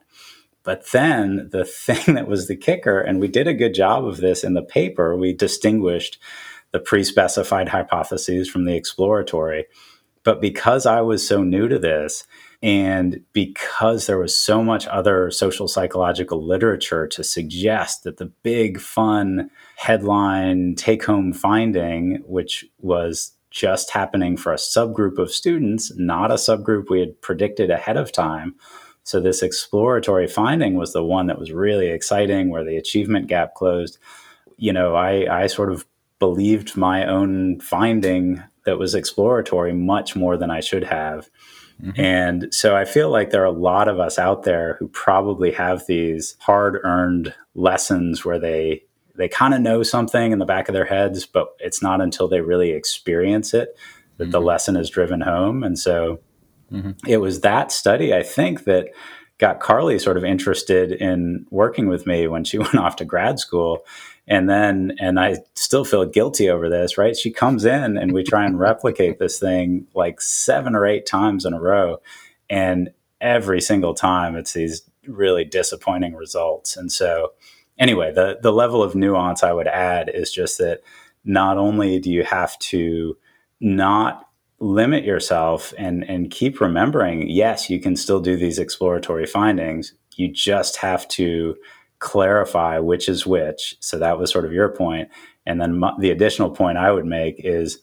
But 0.63 0.91
then 0.91 1.49
the 1.51 1.65
thing 1.85 2.15
that 2.15 2.27
was 2.27 2.47
the 2.47 2.55
kicker, 2.55 2.99
and 2.99 3.19
we 3.19 3.27
did 3.27 3.47
a 3.47 3.53
good 3.53 3.73
job 3.73 4.05
of 4.05 4.17
this 4.17 4.43
in 4.43 4.53
the 4.53 4.63
paper, 4.63 5.15
we 5.15 5.33
distinguished 5.33 6.19
the 6.71 6.79
pre 6.79 7.03
specified 7.03 7.69
hypotheses 7.69 8.49
from 8.49 8.65
the 8.65 8.75
exploratory. 8.75 9.65
But 10.23 10.41
because 10.41 10.85
I 10.85 11.01
was 11.01 11.27
so 11.27 11.43
new 11.43 11.67
to 11.67 11.77
this, 11.77 12.25
and 12.63 13.19
because 13.33 14.07
there 14.07 14.17
was 14.17 14.35
so 14.35 14.63
much 14.63 14.87
other 14.87 15.29
social 15.29 15.67
psychological 15.67 16.41
literature 16.41 17.05
to 17.07 17.21
suggest 17.21 18.05
that 18.05 18.17
the 18.17 18.31
big, 18.41 18.79
fun 18.79 19.51
headline 19.75 20.75
take 20.75 21.03
home 21.03 21.33
finding, 21.33 22.23
which 22.25 22.65
was 22.79 23.33
just 23.51 23.91
happening 23.91 24.37
for 24.37 24.53
a 24.53 24.57
subgroup 24.57 25.17
of 25.17 25.29
students, 25.29 25.91
not 25.97 26.31
a 26.31 26.35
subgroup 26.35 26.89
we 26.89 27.01
had 27.01 27.21
predicted 27.21 27.69
ahead 27.69 27.97
of 27.97 28.13
time. 28.13 28.55
So, 29.03 29.19
this 29.19 29.43
exploratory 29.43 30.27
finding 30.27 30.75
was 30.75 30.93
the 30.93 31.03
one 31.03 31.27
that 31.27 31.37
was 31.37 31.51
really 31.51 31.87
exciting, 31.87 32.49
where 32.49 32.63
the 32.63 32.77
achievement 32.77 33.27
gap 33.27 33.55
closed. 33.55 33.97
You 34.55 34.71
know, 34.71 34.95
I, 34.95 35.43
I 35.43 35.47
sort 35.47 35.73
of 35.73 35.85
believed 36.19 36.77
my 36.77 37.05
own 37.05 37.59
finding 37.59 38.41
that 38.65 38.79
was 38.79 38.95
exploratory 38.95 39.73
much 39.73 40.15
more 40.15 40.37
than 40.37 40.49
I 40.49 40.61
should 40.61 40.85
have. 40.85 41.29
Mm-hmm. 41.83 42.01
And 42.01 42.53
so 42.53 42.75
I 42.75 42.85
feel 42.85 43.09
like 43.09 43.29
there 43.29 43.41
are 43.41 43.45
a 43.45 43.51
lot 43.51 43.87
of 43.87 43.99
us 43.99 44.17
out 44.17 44.43
there 44.43 44.77
who 44.79 44.87
probably 44.87 45.51
have 45.51 45.85
these 45.85 46.37
hard 46.39 46.79
earned 46.83 47.33
lessons 47.55 48.23
where 48.23 48.39
they 48.39 48.83
they 49.15 49.27
kind 49.27 49.53
of 49.53 49.61
know 49.61 49.83
something 49.83 50.31
in 50.31 50.39
the 50.39 50.45
back 50.45 50.67
of 50.67 50.73
their 50.73 50.85
heads, 50.85 51.25
but 51.25 51.49
it's 51.59 51.83
not 51.83 52.01
until 52.01 52.27
they 52.27 52.41
really 52.41 52.71
experience 52.71 53.53
it 53.53 53.77
that 54.17 54.25
mm-hmm. 54.25 54.31
the 54.31 54.41
lesson 54.41 54.75
is 54.75 54.89
driven 54.89 55.21
home. 55.21 55.63
And 55.63 55.77
so 55.77 56.19
mm-hmm. 56.71 56.91
it 57.07 57.17
was 57.17 57.41
that 57.41 57.71
study, 57.71 58.13
I 58.13 58.23
think, 58.23 58.63
that 58.63 58.89
got 59.37 59.59
Carly 59.59 59.99
sort 59.99 60.17
of 60.17 60.23
interested 60.23 60.91
in 60.91 61.45
working 61.51 61.87
with 61.87 62.07
me 62.07 62.27
when 62.27 62.43
she 62.43 62.57
went 62.59 62.75
off 62.75 62.95
to 62.97 63.05
grad 63.05 63.39
school 63.39 63.85
and 64.27 64.49
then 64.49 64.93
and 64.99 65.19
i 65.19 65.35
still 65.55 65.83
feel 65.85 66.05
guilty 66.05 66.49
over 66.49 66.69
this 66.69 66.97
right? 66.97 67.17
She 67.17 67.31
comes 67.31 67.65
in 67.65 67.97
and 67.97 68.11
we 68.11 68.23
try 68.23 68.45
and 68.45 68.59
replicate 68.59 69.19
this 69.19 69.39
thing 69.39 69.87
like 69.93 70.21
seven 70.21 70.75
or 70.75 70.85
eight 70.85 71.05
times 71.05 71.45
in 71.45 71.53
a 71.53 71.59
row. 71.59 71.97
And 72.49 72.91
every 73.19 73.61
single 73.61 73.93
time 73.93 74.35
it's 74.35 74.53
these 74.53 74.83
really 75.07 75.43
disappointing 75.43 76.15
results. 76.15 76.77
And 76.77 76.91
so 76.91 77.33
anyway 77.79 78.11
the 78.13 78.37
the 78.41 78.51
level 78.51 78.83
of 78.83 78.95
nuance 78.95 79.43
i 79.43 79.51
would 79.51 79.67
add 79.67 80.09
is 80.13 80.31
just 80.31 80.57
that 80.59 80.81
not 81.25 81.57
only 81.57 81.99
do 81.99 82.11
you 82.11 82.23
have 82.23 82.57
to 82.59 83.17
not 83.59 84.27
limit 84.59 85.03
yourself 85.03 85.73
and 85.77 86.07
and 86.07 86.29
keep 86.29 86.61
remembering 86.61 87.27
yes 87.27 87.69
you 87.69 87.79
can 87.79 87.95
still 87.95 88.19
do 88.19 88.35
these 88.37 88.59
exploratory 88.59 89.25
findings. 89.25 89.93
You 90.15 90.31
just 90.31 90.77
have 90.77 91.07
to 91.09 91.55
clarify 92.03 92.79
which 92.79 93.07
is 93.07 93.25
which. 93.25 93.77
So 93.79 93.97
that 93.99 94.19
was 94.19 94.29
sort 94.29 94.45
of 94.45 94.51
your 94.51 94.69
point. 94.69 95.09
And 95.45 95.59
then 95.59 95.79
my, 95.79 95.93
the 95.99 96.11
additional 96.11 96.51
point 96.51 96.77
I 96.77 96.91
would 96.91 97.05
make 97.05 97.35
is, 97.39 97.79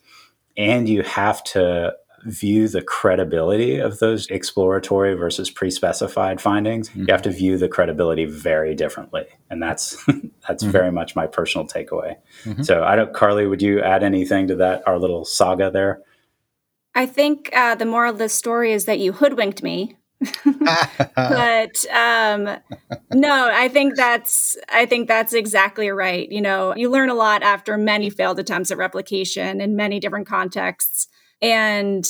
and 0.57 0.89
you 0.89 1.03
have 1.03 1.43
to 1.45 1.95
view 2.27 2.69
the 2.69 2.83
credibility 2.83 3.79
of 3.79 3.99
those 3.99 4.27
exploratory 4.27 5.15
versus 5.15 5.49
pre-specified 5.49 6.39
findings 6.39 6.91
mm-hmm. 6.91 7.01
you 7.01 7.07
have 7.09 7.23
to 7.23 7.31
view 7.31 7.57
the 7.57 7.67
credibility 7.67 8.27
very 8.27 8.75
differently 8.75 9.25
and 9.49 9.63
that's 9.63 9.97
that's 10.47 10.63
mm-hmm. 10.63 10.71
very 10.71 10.93
much 10.93 11.17
my 11.17 11.27
personal 11.27 11.67
takeaway 11.67 12.15
mm-hmm. 12.45 12.63
so 12.63 12.85
i 12.85 12.95
don't 12.95 13.15
carly 13.15 13.47
would 13.47 13.63
you 13.63 13.81
add 13.81 14.03
anything 14.03 14.47
to 14.47 14.55
that 14.55 14.87
our 14.87 14.99
little 14.99 15.25
saga 15.25 15.71
there 15.71 16.03
i 16.95 17.07
think 17.07 17.49
uh, 17.55 17.75
the 17.75 17.87
moral 17.87 18.13
of 18.13 18.19
the 18.19 18.29
story 18.29 18.71
is 18.71 18.85
that 18.85 18.99
you 18.99 19.13
hoodwinked 19.13 19.63
me 19.63 19.97
but 21.15 21.87
um, 21.87 22.59
no, 23.13 23.51
I 23.53 23.69
think 23.69 23.97
that's 23.97 24.57
I 24.69 24.87
think 24.87 25.09
that's 25.09 25.33
exactly 25.33 25.89
right. 25.91 26.31
You 26.31 26.43
know, 26.43 26.75
you 26.77 26.91
learn 26.91 27.09
a 27.09 27.15
lot 27.15 27.43
after 27.43 27.77
many 27.79 28.11
failed 28.11 28.39
attempts 28.39 28.71
at 28.71 28.79
replication 28.79 29.61
in 29.61 29.77
many 29.77 29.99
different 29.99 30.27
contexts, 30.27 31.09
and 31.41 32.05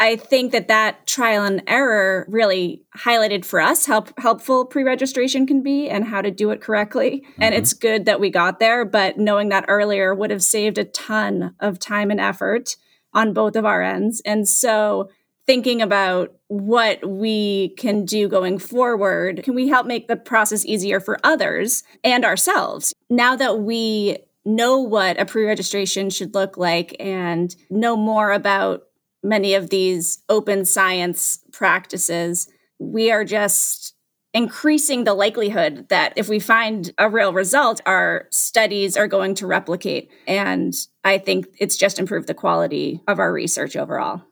I 0.00 0.16
think 0.16 0.52
that 0.52 0.68
that 0.68 1.06
trial 1.06 1.44
and 1.44 1.62
error 1.66 2.26
really 2.28 2.82
highlighted 2.96 3.44
for 3.44 3.60
us 3.60 3.86
how 3.86 4.04
helpful 4.18 4.64
pre-registration 4.64 5.46
can 5.46 5.62
be 5.62 5.88
and 5.88 6.04
how 6.04 6.20
to 6.20 6.32
do 6.32 6.50
it 6.50 6.60
correctly. 6.60 7.22
Mm-hmm. 7.24 7.42
And 7.42 7.54
it's 7.54 7.72
good 7.72 8.06
that 8.06 8.18
we 8.18 8.30
got 8.30 8.58
there, 8.58 8.84
but 8.84 9.18
knowing 9.18 9.50
that 9.50 9.66
earlier 9.68 10.12
would 10.12 10.30
have 10.30 10.42
saved 10.42 10.78
a 10.78 10.84
ton 10.84 11.54
of 11.60 11.78
time 11.78 12.10
and 12.10 12.20
effort 12.20 12.76
on 13.12 13.32
both 13.32 13.54
of 13.54 13.64
our 13.64 13.82
ends. 13.82 14.20
And 14.24 14.48
so 14.48 15.10
thinking 15.46 15.82
about 15.82 16.34
what 16.48 17.06
we 17.06 17.70
can 17.76 18.04
do 18.04 18.28
going 18.28 18.58
forward. 18.58 19.42
Can 19.42 19.54
we 19.54 19.68
help 19.68 19.86
make 19.86 20.08
the 20.08 20.16
process 20.16 20.64
easier 20.64 21.00
for 21.00 21.18
others 21.24 21.82
and 22.02 22.24
ourselves? 22.24 22.94
Now 23.10 23.36
that 23.36 23.60
we 23.60 24.18
know 24.44 24.78
what 24.78 25.20
a 25.20 25.24
pre 25.24 25.46
registration 25.46 26.10
should 26.10 26.34
look 26.34 26.56
like 26.56 26.96
and 26.98 27.54
know 27.70 27.96
more 27.96 28.32
about 28.32 28.84
many 29.22 29.54
of 29.54 29.70
these 29.70 30.22
open 30.28 30.64
science 30.64 31.40
practices, 31.52 32.48
we 32.78 33.10
are 33.10 33.24
just 33.24 33.94
increasing 34.34 35.04
the 35.04 35.14
likelihood 35.14 35.88
that 35.88 36.12
if 36.16 36.28
we 36.28 36.40
find 36.40 36.92
a 36.98 37.08
real 37.08 37.32
result, 37.32 37.80
our 37.86 38.26
studies 38.30 38.96
are 38.96 39.06
going 39.06 39.34
to 39.36 39.46
replicate. 39.46 40.10
And 40.26 40.74
I 41.04 41.18
think 41.18 41.46
it's 41.58 41.76
just 41.76 42.00
improved 42.00 42.26
the 42.26 42.34
quality 42.34 43.00
of 43.06 43.20
our 43.20 43.32
research 43.32 43.76
overall. 43.76 44.22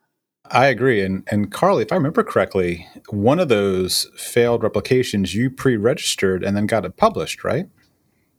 I 0.53 0.67
agree. 0.67 1.01
And 1.01 1.27
and 1.31 1.51
Carly, 1.51 1.83
if 1.83 1.91
I 1.91 1.97
remember 1.97 2.23
correctly, 2.23 2.87
one 3.09 3.41
of 3.41 3.49
those 3.49 4.11
failed 4.17 4.63
replications 4.63 5.35
you 5.35 5.51
pre-registered 5.51 6.45
and 6.45 6.55
then 6.57 6.67
got 6.67 6.85
it 6.85 6.97
published, 6.97 7.43
right? 7.43 7.69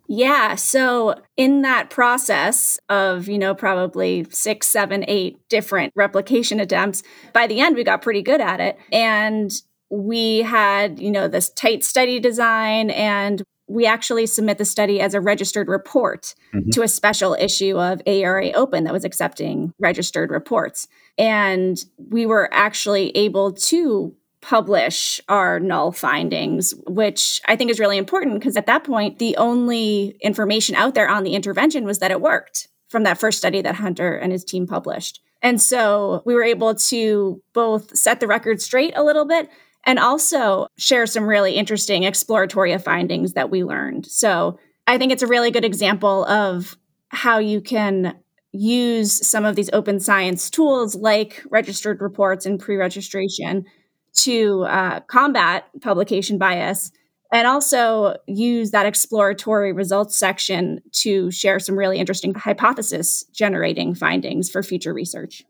Yeah. 0.07 0.55
So 0.55 1.15
in 1.37 1.63
that 1.63 1.89
process 1.89 2.77
of, 2.87 3.27
you 3.27 3.39
know, 3.39 3.55
probably 3.55 4.27
six, 4.29 4.67
seven, 4.67 5.03
eight 5.07 5.39
different 5.49 5.91
replication 5.95 6.59
attempts, 6.59 7.01
by 7.33 7.47
the 7.47 7.59
end 7.59 7.75
we 7.75 7.83
got 7.83 8.03
pretty 8.03 8.21
good 8.21 8.41
at 8.41 8.59
it. 8.59 8.77
And 8.91 9.51
we 9.89 10.39
had, 10.39 10.99
you 10.99 11.09
know, 11.09 11.27
this 11.27 11.49
tight 11.49 11.83
study 11.83 12.19
design 12.19 12.91
and 12.91 13.41
we 13.67 13.85
actually 13.85 14.25
submit 14.25 14.57
the 14.57 14.65
study 14.65 14.99
as 14.99 15.13
a 15.13 15.21
registered 15.21 15.67
report 15.67 16.35
mm-hmm. 16.53 16.69
to 16.71 16.81
a 16.81 16.87
special 16.87 17.35
issue 17.39 17.79
of 17.79 18.01
AERA 18.05 18.51
Open 18.53 18.83
that 18.83 18.93
was 18.93 19.05
accepting 19.05 19.73
registered 19.79 20.31
reports. 20.31 20.87
And 21.17 21.77
we 21.97 22.25
were 22.25 22.49
actually 22.51 23.09
able 23.15 23.53
to 23.53 24.15
publish 24.41 25.21
our 25.29 25.59
null 25.59 25.93
findings, 25.93 26.73
which 26.85 27.39
I 27.47 27.55
think 27.55 27.71
is 27.71 27.79
really 27.79 27.97
important 27.97 28.33
because 28.35 28.57
at 28.57 28.65
that 28.65 28.83
point, 28.83 29.17
the 29.17 29.37
only 29.37 30.17
information 30.21 30.75
out 30.75 30.95
there 30.95 31.09
on 31.09 31.23
the 31.23 31.33
intervention 31.33 31.85
was 31.85 31.99
that 31.99 32.11
it 32.11 32.19
worked 32.19 32.67
from 32.89 33.03
that 33.03 33.17
first 33.17 33.37
study 33.37 33.61
that 33.61 33.75
Hunter 33.75 34.15
and 34.15 34.31
his 34.31 34.43
team 34.43 34.67
published. 34.67 35.21
And 35.41 35.61
so 35.61 36.21
we 36.25 36.35
were 36.35 36.43
able 36.43 36.75
to 36.75 37.41
both 37.53 37.95
set 37.95 38.19
the 38.19 38.27
record 38.27 38.61
straight 38.61 38.95
a 38.95 39.03
little 39.03 39.25
bit 39.25 39.49
and 39.85 39.99
also 39.99 40.67
share 40.77 41.05
some 41.05 41.25
really 41.25 41.53
interesting 41.53 42.03
exploratory 42.03 42.77
findings 42.77 43.33
that 43.33 43.49
we 43.49 43.63
learned. 43.63 44.05
So 44.05 44.59
I 44.87 44.97
think 44.97 45.11
it's 45.11 45.23
a 45.23 45.27
really 45.27 45.51
good 45.51 45.65
example 45.65 46.25
of 46.25 46.77
how 47.09 47.37
you 47.37 47.61
can 47.61 48.17
use 48.51 49.27
some 49.27 49.45
of 49.45 49.55
these 49.55 49.69
open 49.73 49.99
science 49.99 50.49
tools 50.49 50.95
like 50.95 51.43
registered 51.49 52.01
reports 52.01 52.45
and 52.45 52.59
pre 52.59 52.75
registration 52.75 53.65
to 54.13 54.63
uh, 54.65 54.99
combat 55.01 55.65
publication 55.81 56.37
bias 56.37 56.91
and 57.31 57.47
also 57.47 58.15
use 58.27 58.69
that 58.71 58.85
exploratory 58.85 59.73
results 59.73 60.15
section 60.15 60.79
to 60.91 61.31
share 61.31 61.59
some 61.59 61.75
really 61.75 61.97
interesting 61.97 62.33
hypothesis 62.35 63.23
generating 63.33 63.95
findings 63.95 64.51
for 64.51 64.61
future 64.61 64.93
research. 64.93 65.43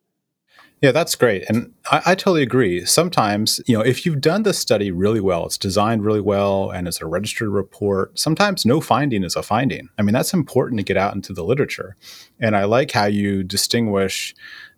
Yeah, 0.83 0.91
that's 0.91 1.15
great. 1.15 1.45
And 1.47 1.71
I, 1.89 2.01
I, 2.07 2.15
totally 2.15 2.43
agree. 2.43 2.83
Sometimes, 2.83 3.61
you 3.65 3.77
know, 3.77 3.81
if 3.81 4.05
you've 4.05 4.19
done 4.19 4.43
the 4.43 4.53
study 4.53 4.91
really 4.91 5.21
well, 5.21 5.45
it's 5.45 5.57
designed 5.57 6.03
really 6.03 6.19
well, 6.19 6.71
and 6.71 6.89
it's 6.89 6.99
a 6.99 7.05
registered 7.05 7.47
report, 7.47 8.19
sometimes 8.19 8.65
no 8.65 8.81
finding 8.81 9.23
is 9.23 9.37
a 9.37 9.43
finding. 9.43 9.87
I 9.97 10.01
mean, 10.01 10.11
that's 10.11 10.33
important 10.33 10.79
to 10.79 10.83
get 10.83 10.97
out 10.97 11.15
into 11.15 11.31
the 11.31 11.45
literature. 11.45 11.95
And 12.41 12.53
I 12.53 12.65
like 12.65 12.91
how 12.91 13.05
you 13.05 13.43
distinguish 13.43 14.35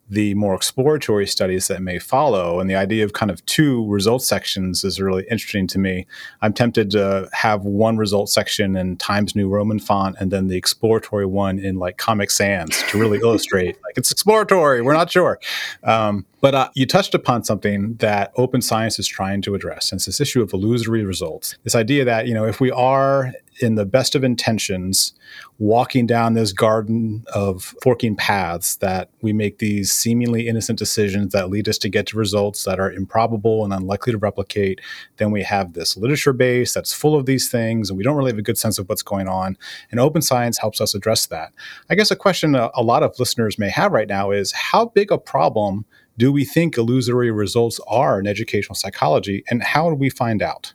the 0.10 0.36
more 0.36 0.54
exploratory 0.54 1.26
studies 1.26 1.68
that 1.68 1.82
may 1.82 1.98
follow. 1.98 2.60
And 2.60 2.70
the 2.70 2.76
idea 2.76 3.04
of 3.04 3.14
kind 3.14 3.32
of 3.32 3.44
two 3.46 3.88
result 3.88 4.22
sections 4.22 4.84
is 4.84 5.00
really 5.00 5.26
interesting 5.32 5.66
to 5.68 5.80
me. 5.80 6.06
I'm 6.42 6.54
tempted 6.54 6.92
to 6.92 7.28
have 7.34 7.64
one 7.64 7.98
result 7.98 8.30
section 8.30 8.76
in 8.76 8.98
Times 8.98 9.36
New 9.36 9.50
Roman 9.50 9.80
font 9.80 10.16
and 10.20 10.32
then 10.32 10.48
the 10.48 10.58
exploratory 10.58 11.26
one 11.26 11.58
in 11.58 11.78
like 11.78 11.98
Comic 11.98 12.30
Sans 12.30 12.84
to 12.90 13.00
really 13.00 13.20
illustrate 13.24 13.78
like 13.84 13.98
it's 13.98 14.12
exploratory, 14.12 14.82
we're 14.82 14.94
not 14.94 15.10
sure. 15.10 15.40
Um, 15.84 16.26
but 16.46 16.54
uh, 16.54 16.70
you 16.76 16.86
touched 16.86 17.16
upon 17.16 17.44
something 17.44 17.96
that 17.96 18.32
open 18.36 18.62
science 18.62 19.00
is 19.00 19.08
trying 19.08 19.42
to 19.42 19.56
address, 19.56 19.92
and 19.92 19.98
it's 19.98 20.06
this 20.06 20.22
issue 20.22 20.44
of 20.44 20.54
illusory 20.54 21.04
results. 21.04 21.58
This 21.64 21.74
idea 21.74 22.06
that, 22.06 22.28
you 22.28 22.36
know, 22.36 22.46
if 22.46 22.62
we 22.62 22.70
are 22.70 23.34
in 23.62 23.74
the 23.74 23.86
best 23.86 24.14
of 24.14 24.24
intentions 24.24 25.14
walking 25.58 26.06
down 26.06 26.34
this 26.34 26.52
garden 26.52 27.24
of 27.34 27.74
forking 27.82 28.16
paths 28.16 28.76
that 28.76 29.10
we 29.22 29.32
make 29.32 29.58
these 29.58 29.92
seemingly 29.92 30.48
innocent 30.48 30.78
decisions 30.78 31.32
that 31.32 31.50
lead 31.50 31.68
us 31.68 31.78
to 31.78 31.90
get 31.90 32.06
to 32.06 32.18
results 32.18 32.66
that 32.66 32.80
are 32.80 32.92
improbable 32.92 33.64
and 33.64 33.74
unlikely 33.74 34.12
to 34.12 34.18
replicate 34.18 34.82
then 35.18 35.32
we 35.32 35.42
have 35.42 35.72
this 35.72 35.96
literature 35.96 36.34
base 36.34 36.74
that's 36.74 36.94
full 36.94 37.16
of 37.16 37.26
these 37.26 37.50
things 37.50 37.90
and 37.90 37.98
we 37.98 38.04
don't 38.04 38.18
really 38.18 38.32
have 38.32 38.38
a 38.38 38.44
good 38.44 38.58
sense 38.58 38.78
of 38.78 38.88
what's 38.90 39.02
going 39.02 39.28
on 39.28 39.58
and 39.90 40.00
open 40.00 40.22
science 40.22 40.58
helps 40.58 40.82
us 40.82 40.94
address 40.94 41.26
that 41.28 41.54
i 41.90 41.96
guess 41.96 42.12
a 42.12 42.16
question 42.16 42.56
a, 42.56 42.70
a 42.76 42.84
lot 42.84 43.04
of 43.04 43.18
listeners 43.20 43.58
may 43.58 43.70
have 43.70 43.94
right 43.94 44.10
now 44.10 44.32
is 44.32 44.52
how 44.52 44.86
big 44.88 45.12
a 45.12 45.18
problem 45.18 45.86
do 46.18 46.32
we 46.32 46.46
think 46.46 46.78
illusory 46.78 47.32
results 47.32 47.80
are 47.88 48.20
in 48.20 48.28
educational 48.28 48.76
psychology, 48.76 49.44
and 49.50 49.64
how 49.64 49.90
do 49.90 49.96
we 49.96 50.10
find 50.10 50.42
out? 50.42 50.74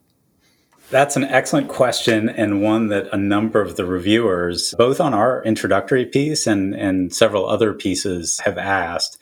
That's 0.91 1.15
an 1.17 1.25
excellent 1.25 1.69
question, 1.69 2.29
and 2.29 2.63
one 2.63 2.89
that 2.89 3.09
a 3.13 3.17
number 3.17 3.61
of 3.61 3.77
the 3.77 3.85
reviewers, 3.85 4.75
both 4.77 5.01
on 5.01 5.15
our 5.15 5.43
introductory 5.45 6.05
piece 6.05 6.49
and, 6.49 6.75
and 6.75 7.15
several 7.15 7.49
other 7.49 7.73
pieces, 7.73 8.41
have 8.45 8.59
asked. 8.59 9.17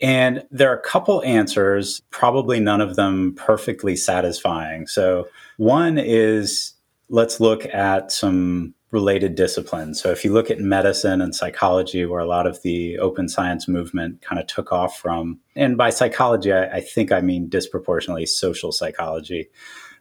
And 0.00 0.44
there 0.50 0.72
are 0.72 0.76
a 0.76 0.82
couple 0.82 1.22
answers, 1.22 2.00
probably 2.10 2.60
none 2.60 2.80
of 2.80 2.96
them 2.96 3.34
perfectly 3.36 3.94
satisfying. 3.94 4.86
So, 4.86 5.28
one 5.58 5.98
is 5.98 6.74
let's 7.08 7.40
look 7.40 7.66
at 7.66 8.10
some 8.10 8.74
related 8.92 9.34
disciplines. 9.34 10.00
So 10.00 10.10
if 10.10 10.22
you 10.22 10.32
look 10.32 10.50
at 10.50 10.60
medicine 10.60 11.22
and 11.22 11.34
psychology, 11.34 12.04
where 12.04 12.20
a 12.20 12.26
lot 12.26 12.46
of 12.46 12.60
the 12.62 12.98
open 12.98 13.26
science 13.26 13.66
movement 13.66 14.20
kind 14.20 14.38
of 14.38 14.46
took 14.46 14.70
off 14.70 14.98
from, 14.98 15.40
and 15.56 15.78
by 15.78 15.90
psychology, 15.90 16.52
I, 16.52 16.76
I, 16.76 16.80
think 16.80 17.10
I 17.10 17.22
mean 17.22 17.48
disproportionately 17.48 18.26
social 18.26 18.70
psychology. 18.70 19.48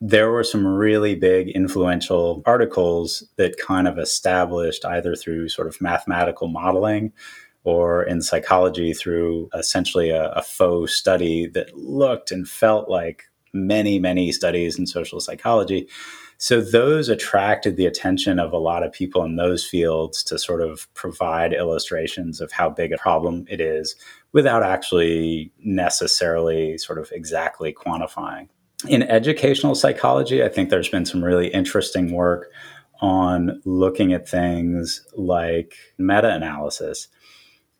There 0.01 0.30
were 0.30 0.43
some 0.43 0.67
really 0.67 1.15
big 1.15 1.47
influential 1.49 2.43
articles 2.45 3.23
that 3.38 3.58
kind 3.58 3.88
of 3.88 3.97
established 3.97 4.84
either 4.84 5.15
through 5.15 5.47
sort 5.47 5.67
of 5.67 5.80
mathematical 5.80 6.49
modeling 6.49 7.13
or 7.63 8.04
in 8.04 8.21
psychology 8.21 8.93
through 8.93 9.49
essentially 9.54 10.10
a, 10.10 10.32
a 10.32 10.41
faux 10.41 10.93
study 10.93 11.47
that 11.47 11.77
looked 11.77 12.32
and 12.32 12.49
felt 12.49 12.89
like 12.89 13.25
many, 13.54 13.99
many 13.99 14.32
studies 14.34 14.77
in 14.77 14.86
social 14.86 15.21
psychology 15.21 15.88
so 16.41 16.60
those 16.60 17.08
attracted 17.08 17.77
the 17.77 17.86
attention 17.86 18.39
of 18.39 18.51
a 18.51 18.58
lot 18.58 18.82
of 18.82 18.91
people 18.91 19.23
in 19.23 19.36
those 19.36 19.63
fields 19.63 20.23
to 20.23 20.39
sort 20.39 20.63
of 20.63 20.91
provide 20.95 21.54
illustrations 21.54 22.41
of 22.41 22.51
how 22.51 22.67
big 22.67 22.91
a 22.91 22.97
problem 22.97 23.45
it 23.47 23.62
is 23.62 23.95
without 24.32 24.63
actually 24.63 25.51
necessarily 25.60 26.80
sort 26.80 26.97
of 26.97 27.12
exactly 27.12 27.71
quantifying. 27.71 28.49
In 28.88 29.04
educational 29.04 29.75
psychology, 29.75 30.43
I 30.43 30.49
think 30.49 30.71
there's 30.71 30.89
been 30.89 31.06
some 31.06 31.23
really 31.23 31.49
interesting 31.49 32.12
work 32.12 32.51
on 33.01 33.62
looking 33.63 34.12
at 34.12 34.27
things 34.27 35.06
like 35.15 35.75
meta 35.99 36.34
analysis. 36.34 37.08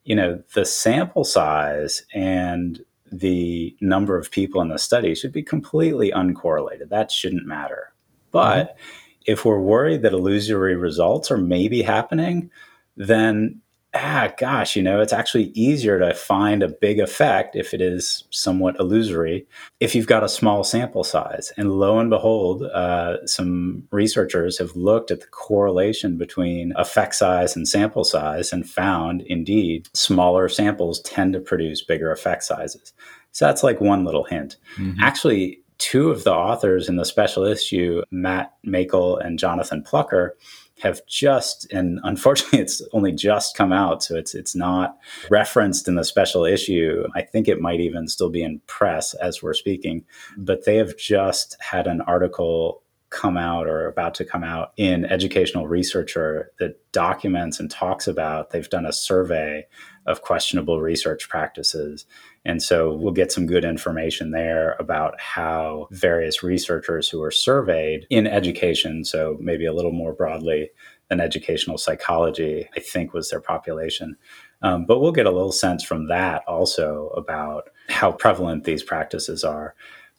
You 0.04 0.16
know, 0.16 0.44
the 0.54 0.66
sample 0.66 1.24
size 1.24 2.04
and 2.14 2.80
the 3.12 3.76
number 3.82 4.20
of 4.20 4.30
people 4.30 4.62
in 4.62 4.70
the 4.70 4.78
study 4.78 5.16
should 5.16 5.32
be 5.32 5.42
completely 5.42 6.12
uncorrelated. 6.12 6.90
That 6.90 7.10
shouldn't 7.10 7.48
matter. 7.48 7.91
But 8.32 8.70
mm-hmm. 8.70 9.22
if 9.26 9.46
we're 9.46 9.60
worried 9.60 10.02
that 10.04 10.14
illusory 10.14 10.76
results 10.76 11.32
are 11.32 11.38
maybe 11.38 11.82
happening, 11.82 12.50
then 12.96 13.62
ah, 13.94 14.32
gosh, 14.38 14.76
you 14.76 14.84
know, 14.84 15.02
it's 15.02 15.12
actually 15.14 15.46
easier 15.54 16.00
to 16.00 16.14
find 16.14 16.64
a 16.64 16.70
big 16.70 17.00
effect 17.00 17.56
if 17.56 17.74
it 17.74 17.82
is 17.82 18.24
somewhat 18.30 18.80
illusory 18.80 19.46
if 19.80 19.94
you've 19.94 20.08
got 20.08 20.24
a 20.24 20.30
small 20.30 20.64
sample 20.64 21.04
size. 21.04 21.52
And 21.58 21.74
lo 21.74 22.00
and 22.00 22.10
behold, 22.10 22.64
uh, 22.64 23.26
some 23.26 23.84
researchers 23.92 24.58
have 24.60 24.76
looked 24.76 25.12
at 25.12 25.20
the 25.20 25.28
correlation 25.28 26.18
between 26.18 26.74
effect 26.78 27.16
size 27.16 27.56
and 27.56 27.68
sample 27.68 28.04
size 28.04 28.54
and 28.54 28.70
found 28.70 29.22
indeed 29.24 29.90
smaller 29.94 30.48
samples 30.48 31.02
tend 31.02 31.34
to 31.34 31.40
produce 31.40 31.82
bigger 31.82 32.12
effect 32.12 32.44
sizes. 32.44 32.94
So 33.34 33.46
that's 33.46 33.64
like 33.64 33.82
one 33.82 34.06
little 34.06 34.26
hint. 34.26 34.58
Mm-hmm. 34.78 35.02
Actually, 35.02 35.61
two 35.82 36.12
of 36.12 36.24
the 36.24 36.32
authors 36.32 36.88
in 36.88 36.96
the 36.96 37.04
special 37.04 37.44
issue, 37.44 38.04
Matt 38.12 38.54
Makel 38.66 39.20
and 39.20 39.40
Jonathan 39.40 39.82
Plucker, 39.82 40.38
have 40.80 41.06
just 41.08 41.72
and 41.72 42.00
unfortunately 42.04 42.60
it's 42.62 42.82
only 42.94 43.12
just 43.12 43.56
come 43.56 43.72
out 43.72 44.02
so 44.02 44.16
it's 44.16 44.34
it's 44.34 44.56
not 44.56 44.98
referenced 45.30 45.88
in 45.88 45.96
the 45.96 46.04
special 46.04 46.46
issue. 46.46 47.04
I 47.16 47.24
think 47.24 47.48
it 47.48 47.62
might 47.62 47.80
even 47.80 48.08
still 48.08 48.30
be 48.30 48.44
in 48.44 48.62
press 48.68 49.14
as 49.16 49.42
we're 49.44 49.54
speaking 49.54 50.06
but 50.38 50.66
they 50.66 50.78
have 50.78 50.98
just 50.98 51.58
had 51.60 51.88
an 51.88 52.02
article 52.02 52.84
come 53.10 53.38
out 53.38 53.68
or 53.68 53.88
about 53.88 54.14
to 54.16 54.26
come 54.26 54.44
out 54.44 54.72
in 54.78 55.04
educational 55.06 55.68
researcher 55.68 56.52
that 56.60 56.80
documents 56.94 57.60
and 57.60 57.70
talks 57.70 58.08
about 58.08 58.52
they've 58.52 58.70
done 58.70 58.86
a 58.86 58.94
survey 58.94 59.66
of 60.06 60.22
questionable 60.22 60.82
research 60.82 61.28
practices 61.30 62.06
and 62.44 62.62
so 62.62 62.94
we'll 62.94 63.14
get 63.14 63.32
some 63.32 63.46
good 63.46 63.64
information 63.64 64.32
there 64.32 64.76
about 64.80 65.20
how 65.20 65.88
various 65.92 66.42
researchers 66.42 67.08
who 67.08 67.22
are 67.22 67.32
surveyed 67.32 68.08
in 68.10 68.26
education, 68.26 69.06
so 69.06 69.38
maybe 69.40 69.66
a 69.66 69.74
little 69.74 69.92
more 69.92 70.14
broadly 70.14 70.72
than 71.10 71.20
educational 71.20 71.78
psychology, 71.78 72.68
I 72.76 72.80
think 72.80 73.14
was 73.14 73.30
their 73.30 73.42
population. 73.42 74.18
Um, 74.64 74.86
but 74.86 75.00
we'll 75.00 75.12
get 75.12 75.26
a 75.26 75.32
little 75.32 75.52
sense 75.52 75.84
from 75.84 76.08
that 76.08 76.44
also 76.48 77.10
about 77.16 77.70
how 77.90 78.12
prevalent 78.12 78.64
these 78.64 78.84
practices 78.84 79.44
are. 79.44 79.76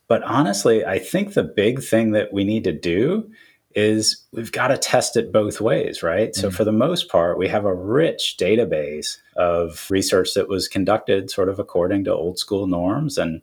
But 0.07 0.23
honestly, 0.25 0.85
I 0.85 0.99
think 0.99 1.33
the 1.33 1.43
big 1.43 1.83
thing 1.83 2.13
that 2.13 2.33
we 2.33 2.45
need 2.45 2.65
to 2.65 2.73
do 2.73 3.31
is 3.75 4.25
we've 4.33 4.53
got 4.53 4.69
to 4.69 4.79
test 4.79 5.17
it 5.17 5.33
both 5.33 5.61
ways, 5.61 6.03
right? 6.03 6.31
Mm-hmm. 6.31 6.41
So, 6.41 6.51
for 6.51 6.65
the 6.65 6.73
most 6.73 7.09
part, 7.09 7.39
we 7.39 7.49
have 7.49 7.65
a 7.65 7.75
rich 7.75 8.37
database 8.39 9.19
of 9.37 9.87
research 9.91 10.35
that 10.35 10.49
was 10.49 10.69
conducted 10.69 11.31
sort 11.31 11.49
of 11.49 11.59
according 11.59 12.05
to 12.05 12.15
old 12.15 12.39
school 12.39 12.67
norms. 12.67 13.19
And, 13.19 13.43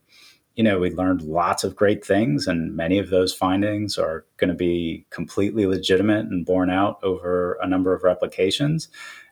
you 0.55 0.63
know, 0.63 0.79
we 0.79 0.91
learned 0.91 1.21
lots 1.21 1.63
of 1.63 1.75
great 1.75 2.05
things, 2.05 2.47
and 2.47 2.75
many 2.75 2.97
of 2.99 3.09
those 3.09 3.33
findings 3.33 3.97
are 3.97 4.25
going 4.37 4.49
to 4.49 4.55
be 4.55 5.05
completely 5.09 5.65
legitimate 5.65 6.25
and 6.25 6.45
borne 6.45 6.69
out 6.69 6.99
over 7.03 7.57
a 7.61 7.67
number 7.67 7.93
of 7.93 8.03
replications, 8.03 8.89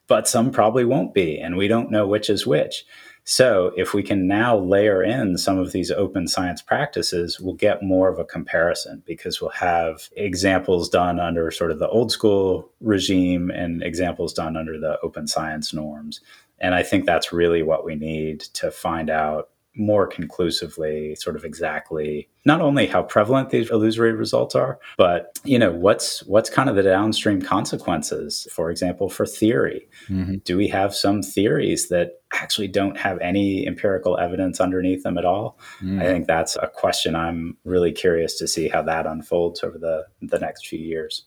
but 0.07 0.27
some 0.27 0.51
probably 0.51 0.85
won't 0.85 1.13
be. 1.13 1.37
And 1.39 1.57
we 1.57 1.67
don't 1.67 1.91
know 1.91 2.07
which 2.07 2.29
is 2.29 2.47
which. 2.47 2.85
So, 3.29 3.73
if 3.75 3.93
we 3.93 4.03
can 4.03 4.25
now 4.25 4.57
layer 4.57 5.03
in 5.03 5.37
some 5.37 5.57
of 5.57 5.73
these 5.73 5.91
open 5.91 6.29
science 6.29 6.61
practices, 6.61 7.41
we'll 7.41 7.55
get 7.55 7.83
more 7.83 8.07
of 8.07 8.19
a 8.19 8.23
comparison 8.23 9.03
because 9.05 9.41
we'll 9.41 9.49
have 9.49 10.07
examples 10.15 10.87
done 10.87 11.19
under 11.19 11.51
sort 11.51 11.71
of 11.71 11.79
the 11.79 11.89
old 11.89 12.09
school 12.09 12.71
regime 12.79 13.51
and 13.51 13.83
examples 13.83 14.33
done 14.33 14.55
under 14.55 14.79
the 14.79 14.97
open 15.01 15.27
science 15.27 15.73
norms. 15.73 16.21
And 16.59 16.73
I 16.73 16.83
think 16.83 17.05
that's 17.05 17.33
really 17.33 17.63
what 17.63 17.83
we 17.83 17.95
need 17.95 18.39
to 18.53 18.71
find 18.71 19.09
out 19.09 19.49
more 19.77 20.07
conclusively 20.07 21.15
sort 21.15 21.35
of 21.35 21.45
exactly 21.45 22.27
not 22.45 22.61
only 22.61 22.87
how 22.87 23.03
prevalent 23.03 23.49
these 23.49 23.69
illusory 23.69 24.11
results 24.11 24.55
are 24.55 24.79
but 24.97 25.37
you 25.43 25.59
know 25.59 25.71
what's 25.71 26.23
what's 26.25 26.49
kind 26.49 26.69
of 26.69 26.75
the 26.75 26.83
downstream 26.83 27.41
consequences 27.41 28.47
for 28.51 28.71
example 28.71 29.09
for 29.09 29.25
theory 29.25 29.87
mm-hmm. 30.07 30.35
do 30.43 30.57
we 30.57 30.67
have 30.67 30.95
some 30.95 31.21
theories 31.21 31.89
that 31.89 32.21
actually 32.33 32.67
don't 32.67 32.97
have 32.97 33.19
any 33.19 33.65
empirical 33.67 34.17
evidence 34.17 34.59
underneath 34.59 35.03
them 35.03 35.17
at 35.17 35.25
all 35.25 35.57
mm-hmm. 35.77 35.99
i 35.99 36.03
think 36.03 36.27
that's 36.27 36.55
a 36.57 36.67
question 36.67 37.15
i'm 37.15 37.57
really 37.63 37.91
curious 37.91 38.37
to 38.37 38.47
see 38.47 38.67
how 38.67 38.81
that 38.81 39.05
unfolds 39.05 39.63
over 39.63 39.77
the 39.77 40.05
the 40.21 40.39
next 40.39 40.67
few 40.67 40.79
years 40.79 41.25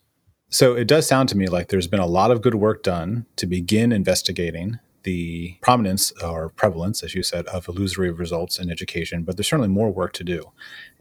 so 0.48 0.74
it 0.74 0.88
does 0.88 1.06
sound 1.06 1.28
to 1.28 1.36
me 1.36 1.46
like 1.46 1.68
there's 1.68 1.86
been 1.86 2.00
a 2.00 2.06
lot 2.06 2.30
of 2.30 2.42
good 2.42 2.56
work 2.56 2.82
done 2.82 3.26
to 3.36 3.46
begin 3.46 3.92
investigating 3.92 4.78
the 5.02 5.56
prominence 5.62 6.12
or 6.22 6.50
prevalence, 6.50 7.02
as 7.02 7.14
you 7.14 7.22
said, 7.22 7.46
of 7.46 7.68
illusory 7.68 8.10
results 8.10 8.58
in 8.58 8.70
education, 8.70 9.22
but 9.22 9.36
there's 9.36 9.48
certainly 9.48 9.68
more 9.68 9.90
work 9.90 10.12
to 10.14 10.24
do. 10.24 10.52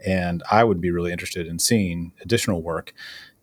And 0.06 0.44
I 0.50 0.64
would 0.64 0.80
be 0.80 0.92
really 0.92 1.12
interested 1.12 1.48
in 1.48 1.60
seeing 1.60 2.14
additional 2.22 2.62
work 2.62 2.94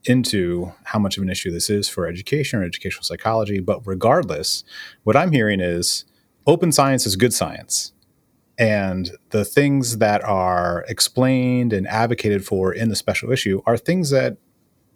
into 0.05 0.73
how 0.85 0.99
much 0.99 1.17
of 1.17 1.23
an 1.23 1.29
issue 1.29 1.51
this 1.51 1.69
is 1.69 1.89
for 1.89 2.07
education 2.07 2.61
or 2.61 2.65
educational 2.65 3.03
psychology. 3.03 3.61
But 3.61 3.87
regardless, 3.87 4.65
what 5.03 5.17
I'm 5.17 5.33
hearing 5.33 5.61
is 5.61 6.05
open 6.47 6.73
science 6.73 7.07
is 7.07 7.17
good 7.17 7.35
science. 7.35 7.93
And 8.59 9.11
the 9.31 9.45
things 9.45 9.99
that 9.99 10.25
are 10.25 10.85
explained 10.89 11.73
and 11.73 11.87
advocated 11.87 12.47
for 12.47 12.73
in 12.73 12.89
the 12.89 12.97
special 12.97 13.31
issue 13.31 13.61
are 13.67 13.77
things 13.77 14.11
that 14.11 14.39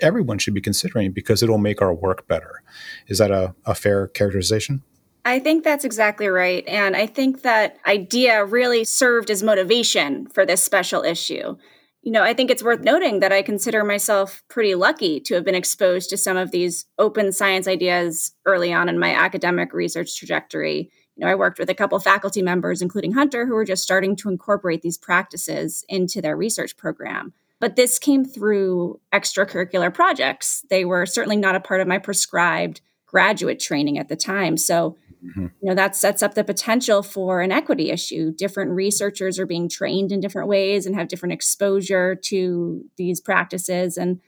everyone 0.00 0.38
should 0.38 0.54
be 0.54 0.60
considering 0.62 1.12
because 1.12 1.42
it'll 1.42 1.58
make 1.58 1.82
our 1.82 1.92
work 1.92 2.26
better. 2.26 2.62
Is 3.06 3.18
that 3.18 3.30
a, 3.30 3.54
a 3.66 3.74
fair 3.74 4.06
characterization? 4.06 4.82
I 5.24 5.38
think 5.38 5.64
that's 5.64 5.84
exactly 5.84 6.28
right. 6.28 6.66
And 6.66 6.96
I 6.96 7.06
think 7.06 7.42
that 7.42 7.76
idea 7.86 8.44
really 8.44 8.84
served 8.84 9.30
as 9.30 9.42
motivation 9.42 10.26
for 10.26 10.46
this 10.46 10.62
special 10.62 11.02
issue. 11.02 11.56
You 12.02 12.12
know, 12.12 12.22
I 12.22 12.32
think 12.32 12.50
it's 12.50 12.62
worth 12.62 12.80
noting 12.80 13.20
that 13.20 13.32
I 13.32 13.42
consider 13.42 13.84
myself 13.84 14.42
pretty 14.48 14.74
lucky 14.74 15.20
to 15.20 15.34
have 15.34 15.44
been 15.44 15.54
exposed 15.54 16.08
to 16.10 16.16
some 16.16 16.38
of 16.38 16.50
these 16.50 16.86
open 16.98 17.30
science 17.32 17.68
ideas 17.68 18.32
early 18.46 18.72
on 18.72 18.88
in 18.88 18.98
my 18.98 19.14
academic 19.14 19.74
research 19.74 20.16
trajectory. 20.16 20.90
You 21.16 21.26
know, 21.26 21.30
I 21.30 21.34
worked 21.34 21.58
with 21.58 21.68
a 21.68 21.74
couple 21.74 21.98
faculty 21.98 22.40
members, 22.40 22.80
including 22.80 23.12
Hunter, 23.12 23.44
who 23.44 23.54
were 23.54 23.66
just 23.66 23.82
starting 23.82 24.16
to 24.16 24.30
incorporate 24.30 24.80
these 24.80 24.96
practices 24.96 25.84
into 25.90 26.22
their 26.22 26.36
research 26.36 26.78
program. 26.78 27.34
But 27.58 27.76
this 27.76 27.98
came 27.98 28.24
through 28.24 28.98
extracurricular 29.12 29.92
projects. 29.92 30.64
They 30.70 30.86
were 30.86 31.04
certainly 31.04 31.36
not 31.36 31.54
a 31.54 31.60
part 31.60 31.82
of 31.82 31.88
my 31.88 31.98
prescribed 31.98 32.80
graduate 33.04 33.60
training 33.60 33.98
at 33.98 34.08
the 34.08 34.16
time. 34.16 34.56
So 34.56 34.96
Mm-hmm. 35.24 35.42
You 35.42 35.68
know, 35.68 35.74
that 35.74 35.96
sets 35.96 36.22
up 36.22 36.34
the 36.34 36.44
potential 36.44 37.02
for 37.02 37.40
an 37.40 37.52
equity 37.52 37.90
issue. 37.90 38.32
Different 38.32 38.70
researchers 38.70 39.38
are 39.38 39.46
being 39.46 39.68
trained 39.68 40.12
in 40.12 40.20
different 40.20 40.48
ways 40.48 40.86
and 40.86 40.94
have 40.94 41.08
different 41.08 41.32
exposure 41.32 42.14
to 42.14 42.84
these 42.96 43.20
practices 43.20 43.96
and 43.96 44.20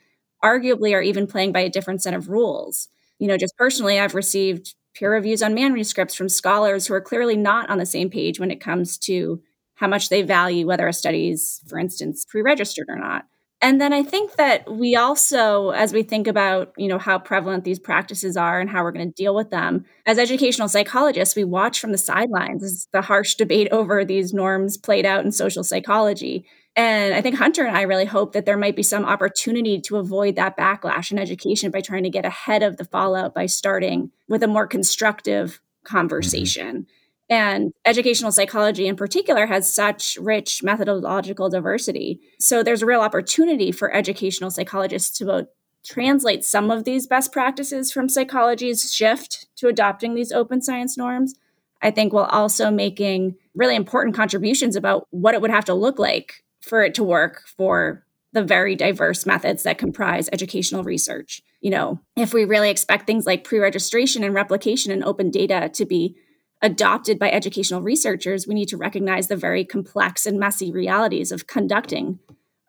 arguably 0.44 0.94
are 0.94 1.02
even 1.02 1.26
playing 1.26 1.52
by 1.52 1.60
a 1.60 1.70
different 1.70 2.02
set 2.02 2.14
of 2.14 2.28
rules. 2.28 2.88
You 3.18 3.28
know, 3.28 3.36
just 3.36 3.56
personally, 3.56 3.98
I've 3.98 4.14
received 4.14 4.74
peer 4.94 5.12
reviews 5.12 5.42
on 5.42 5.54
manuscripts 5.54 6.14
from 6.14 6.28
scholars 6.28 6.86
who 6.86 6.94
are 6.94 7.00
clearly 7.00 7.36
not 7.36 7.70
on 7.70 7.78
the 7.78 7.86
same 7.86 8.10
page 8.10 8.38
when 8.38 8.50
it 8.50 8.60
comes 8.60 8.98
to 8.98 9.40
how 9.74 9.88
much 9.88 10.10
they 10.10 10.22
value 10.22 10.66
whether 10.66 10.86
a 10.86 10.92
study 10.92 11.30
is, 11.30 11.60
for 11.66 11.78
instance, 11.78 12.26
pre-registered 12.28 12.86
or 12.88 12.96
not. 12.96 13.26
And 13.62 13.80
then 13.80 13.92
I 13.92 14.02
think 14.02 14.34
that 14.34 14.68
we 14.68 14.96
also, 14.96 15.70
as 15.70 15.92
we 15.92 16.02
think 16.02 16.26
about, 16.26 16.72
you 16.76 16.88
know, 16.88 16.98
how 16.98 17.20
prevalent 17.20 17.62
these 17.62 17.78
practices 17.78 18.36
are 18.36 18.58
and 18.58 18.68
how 18.68 18.82
we're 18.82 18.90
going 18.90 19.06
to 19.06 19.14
deal 19.14 19.36
with 19.36 19.50
them, 19.50 19.84
as 20.04 20.18
educational 20.18 20.68
psychologists, 20.68 21.36
we 21.36 21.44
watch 21.44 21.78
from 21.78 21.92
the 21.92 21.98
sidelines 21.98 22.64
as 22.64 22.88
the 22.92 23.02
harsh 23.02 23.36
debate 23.36 23.68
over 23.72 24.04
these 24.04 24.34
norms 24.34 24.76
played 24.76 25.06
out 25.06 25.24
in 25.24 25.30
social 25.30 25.62
psychology. 25.62 26.44
And 26.74 27.14
I 27.14 27.20
think 27.20 27.36
Hunter 27.36 27.64
and 27.64 27.76
I 27.76 27.82
really 27.82 28.04
hope 28.04 28.32
that 28.32 28.46
there 28.46 28.56
might 28.56 28.74
be 28.74 28.82
some 28.82 29.04
opportunity 29.04 29.80
to 29.82 29.98
avoid 29.98 30.34
that 30.36 30.56
backlash 30.56 31.12
in 31.12 31.18
education 31.18 31.70
by 31.70 31.82
trying 31.82 32.02
to 32.02 32.10
get 32.10 32.24
ahead 32.24 32.64
of 32.64 32.78
the 32.78 32.84
fallout 32.84 33.32
by 33.32 33.46
starting 33.46 34.10
with 34.28 34.42
a 34.42 34.48
more 34.48 34.66
constructive 34.66 35.50
mm-hmm. 35.52 35.96
conversation. 35.96 36.76
Mm-hmm. 36.78 37.01
And 37.32 37.72
educational 37.86 38.30
psychology 38.30 38.86
in 38.86 38.94
particular 38.94 39.46
has 39.46 39.72
such 39.72 40.18
rich 40.20 40.62
methodological 40.62 41.48
diversity. 41.48 42.20
So 42.38 42.62
there's 42.62 42.82
a 42.82 42.86
real 42.86 43.00
opportunity 43.00 43.72
for 43.72 43.90
educational 43.90 44.50
psychologists 44.50 45.16
to 45.16 45.24
both 45.24 45.46
translate 45.82 46.44
some 46.44 46.70
of 46.70 46.84
these 46.84 47.06
best 47.06 47.32
practices 47.32 47.90
from 47.90 48.10
psychology's 48.10 48.92
shift 48.92 49.46
to 49.56 49.68
adopting 49.68 50.14
these 50.14 50.30
open 50.30 50.60
science 50.60 50.98
norms. 50.98 51.34
I 51.80 51.90
think 51.90 52.12
while 52.12 52.26
also 52.26 52.70
making 52.70 53.36
really 53.54 53.76
important 53.76 54.14
contributions 54.14 54.76
about 54.76 55.06
what 55.10 55.34
it 55.34 55.40
would 55.40 55.50
have 55.50 55.64
to 55.64 55.74
look 55.74 55.98
like 55.98 56.44
for 56.60 56.82
it 56.82 56.94
to 56.96 57.02
work 57.02 57.44
for 57.56 58.04
the 58.34 58.44
very 58.44 58.76
diverse 58.76 59.24
methods 59.24 59.62
that 59.62 59.78
comprise 59.78 60.28
educational 60.34 60.84
research. 60.84 61.40
You 61.62 61.70
know, 61.70 62.00
if 62.14 62.34
we 62.34 62.44
really 62.44 62.68
expect 62.68 63.06
things 63.06 63.24
like 63.24 63.42
pre 63.42 63.58
registration 63.58 64.22
and 64.22 64.34
replication 64.34 64.92
and 64.92 65.02
open 65.02 65.30
data 65.30 65.70
to 65.72 65.86
be 65.86 66.18
adopted 66.62 67.18
by 67.18 67.30
educational 67.30 67.82
researchers, 67.82 68.46
we 68.46 68.54
need 68.54 68.68
to 68.68 68.76
recognize 68.76 69.28
the 69.28 69.36
very 69.36 69.64
complex 69.64 70.24
and 70.24 70.38
messy 70.38 70.70
realities 70.70 71.32
of 71.32 71.46
conducting 71.46 72.20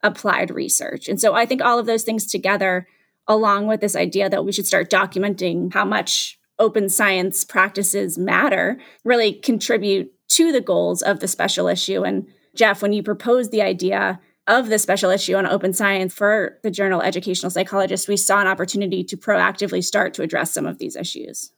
applied 0.02 0.52
research. 0.52 1.08
And 1.08 1.22
so 1.22 1.34
I 1.34 1.46
think 1.46 1.62
all 1.62 1.80
of 1.80 1.86
those 1.86 2.04
things 2.04 2.26
together, 2.26 2.88
along 3.28 3.68
with 3.68 3.80
this 3.80 3.96
idea 3.96 4.30
that 4.30 4.44
we 4.44 4.52
should 4.52 4.68
start 4.68 4.90
documenting 4.90 5.74
how 5.74 5.86
much 5.86 6.38
open 6.60 6.90
science 6.90 7.46
practices 7.46 8.18
matter, 8.18 8.80
really 9.06 9.34
contribute 9.34 10.12
to 10.28 10.52
the 10.52 10.62
goals 10.62 11.02
of 11.02 11.20
the 11.20 11.28
special 11.28 11.68
issue. 11.68 12.04
And 12.04 12.28
Jeff, 12.56 12.82
when 12.82 12.94
you 12.94 13.02
proposed 13.02 13.52
the 13.52 13.62
idea 13.62 14.20
of 14.48 14.68
the 14.68 14.78
special 14.78 15.10
issue 15.10 15.36
on 15.36 15.46
open 15.46 15.72
science 15.72 16.14
for 16.14 16.60
the 16.64 16.72
journal 16.72 17.02
Educational 17.02 17.50
Psychologist, 17.50 18.10
we 18.10 18.18
saw 18.18 18.42
an 18.42 18.48
opportunity 18.48 19.04
to 19.06 19.16
proactively 19.16 19.82
start 19.84 20.14
to 20.16 20.22
address 20.22 20.52
some 20.52 20.66
of 20.66 20.80
these 20.80 20.98
issues. 20.98 21.53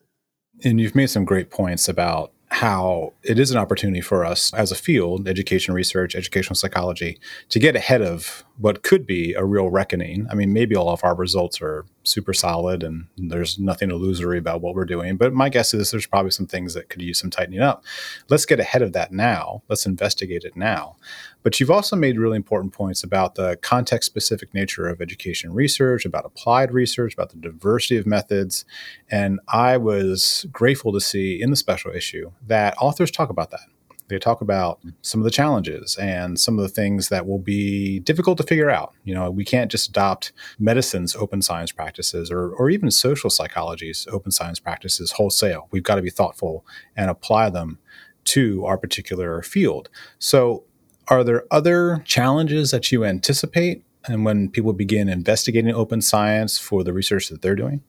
And 0.64 0.80
you've 0.80 0.94
made 0.94 1.10
some 1.10 1.24
great 1.24 1.50
points 1.50 1.88
about 1.88 2.32
how 2.48 3.12
it 3.22 3.38
is 3.38 3.50
an 3.50 3.58
opportunity 3.58 4.00
for 4.00 4.24
us 4.24 4.54
as 4.54 4.70
a 4.70 4.76
field, 4.76 5.26
education 5.28 5.74
research, 5.74 6.14
educational 6.14 6.54
psychology, 6.54 7.18
to 7.48 7.58
get 7.58 7.74
ahead 7.74 8.02
of 8.02 8.44
what 8.58 8.82
could 8.82 9.06
be 9.06 9.34
a 9.34 9.44
real 9.44 9.68
reckoning. 9.68 10.26
I 10.30 10.34
mean, 10.34 10.52
maybe 10.52 10.76
all 10.76 10.88
of 10.88 11.02
our 11.04 11.14
results 11.14 11.60
are 11.60 11.84
super 12.06 12.32
solid 12.32 12.82
and 12.82 13.06
there's 13.16 13.58
nothing 13.58 13.90
illusory 13.90 14.38
about 14.38 14.60
what 14.60 14.74
we're 14.74 14.84
doing, 14.84 15.16
but 15.16 15.32
my 15.32 15.48
guess 15.48 15.74
is 15.74 15.90
there's 15.90 16.06
probably 16.06 16.30
some 16.30 16.46
things 16.46 16.74
that 16.74 16.88
could 16.88 17.02
use 17.02 17.18
some 17.18 17.30
tightening 17.30 17.60
up. 17.60 17.84
Let's 18.28 18.46
get 18.46 18.60
ahead 18.60 18.82
of 18.82 18.92
that 18.92 19.12
now. 19.12 19.62
Let's 19.68 19.86
investigate 19.86 20.44
it 20.44 20.56
now. 20.56 20.96
But 21.42 21.60
you've 21.60 21.70
also 21.70 21.94
made 21.96 22.18
really 22.18 22.36
important 22.36 22.72
points 22.72 23.04
about 23.04 23.36
the 23.36 23.56
context 23.62 24.06
specific 24.06 24.52
nature 24.52 24.88
of 24.88 25.00
education 25.00 25.52
research, 25.52 26.04
about 26.04 26.24
applied 26.24 26.72
research, 26.72 27.14
about 27.14 27.30
the 27.30 27.36
diversity 27.36 27.96
of 27.96 28.06
methods. 28.06 28.64
And 29.10 29.38
I 29.48 29.76
was 29.76 30.46
grateful 30.50 30.92
to 30.92 31.00
see 31.00 31.40
in 31.40 31.50
the 31.50 31.56
special 31.56 31.92
issue 31.92 32.32
that 32.46 32.76
authors 32.78 33.10
talk 33.10 33.30
about 33.30 33.50
that. 33.50 33.66
They 34.08 34.18
talk 34.18 34.40
about 34.40 34.80
some 35.02 35.20
of 35.20 35.24
the 35.24 35.30
challenges 35.30 35.96
and 35.96 36.38
some 36.38 36.58
of 36.58 36.62
the 36.62 36.68
things 36.68 37.08
that 37.08 37.26
will 37.26 37.38
be 37.38 38.00
difficult 38.00 38.38
to 38.38 38.44
figure 38.44 38.70
out. 38.70 38.94
You 39.04 39.14
know, 39.14 39.30
we 39.30 39.44
can't 39.44 39.70
just 39.70 39.88
adopt 39.88 40.32
medicine's 40.58 41.16
open 41.16 41.42
science 41.42 41.72
practices 41.72 42.30
or, 42.30 42.50
or 42.50 42.70
even 42.70 42.90
social 42.90 43.30
psychology's 43.30 44.06
open 44.10 44.30
science 44.30 44.60
practices 44.60 45.12
wholesale. 45.12 45.68
We've 45.70 45.82
got 45.82 45.96
to 45.96 46.02
be 46.02 46.10
thoughtful 46.10 46.64
and 46.96 47.10
apply 47.10 47.50
them 47.50 47.78
to 48.26 48.64
our 48.64 48.78
particular 48.78 49.42
field. 49.42 49.88
So, 50.18 50.64
are 51.08 51.22
there 51.22 51.44
other 51.52 52.02
challenges 52.04 52.72
that 52.72 52.90
you 52.90 53.04
anticipate 53.04 53.84
and 54.08 54.24
when 54.24 54.48
people 54.50 54.72
begin 54.72 55.08
investigating 55.08 55.74
open 55.74 56.00
science 56.00 56.58
for 56.58 56.84
the 56.84 56.92
research 56.92 57.28
that 57.28 57.42
they're 57.42 57.54
doing? 57.54 57.82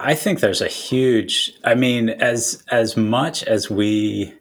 I 0.00 0.14
think 0.14 0.40
there's 0.40 0.60
a 0.60 0.68
huge 0.68 1.52
I 1.64 1.74
mean 1.74 2.08
as 2.08 2.62
as 2.70 2.96
much 2.96 3.44
as 3.44 3.70
we 3.70 4.34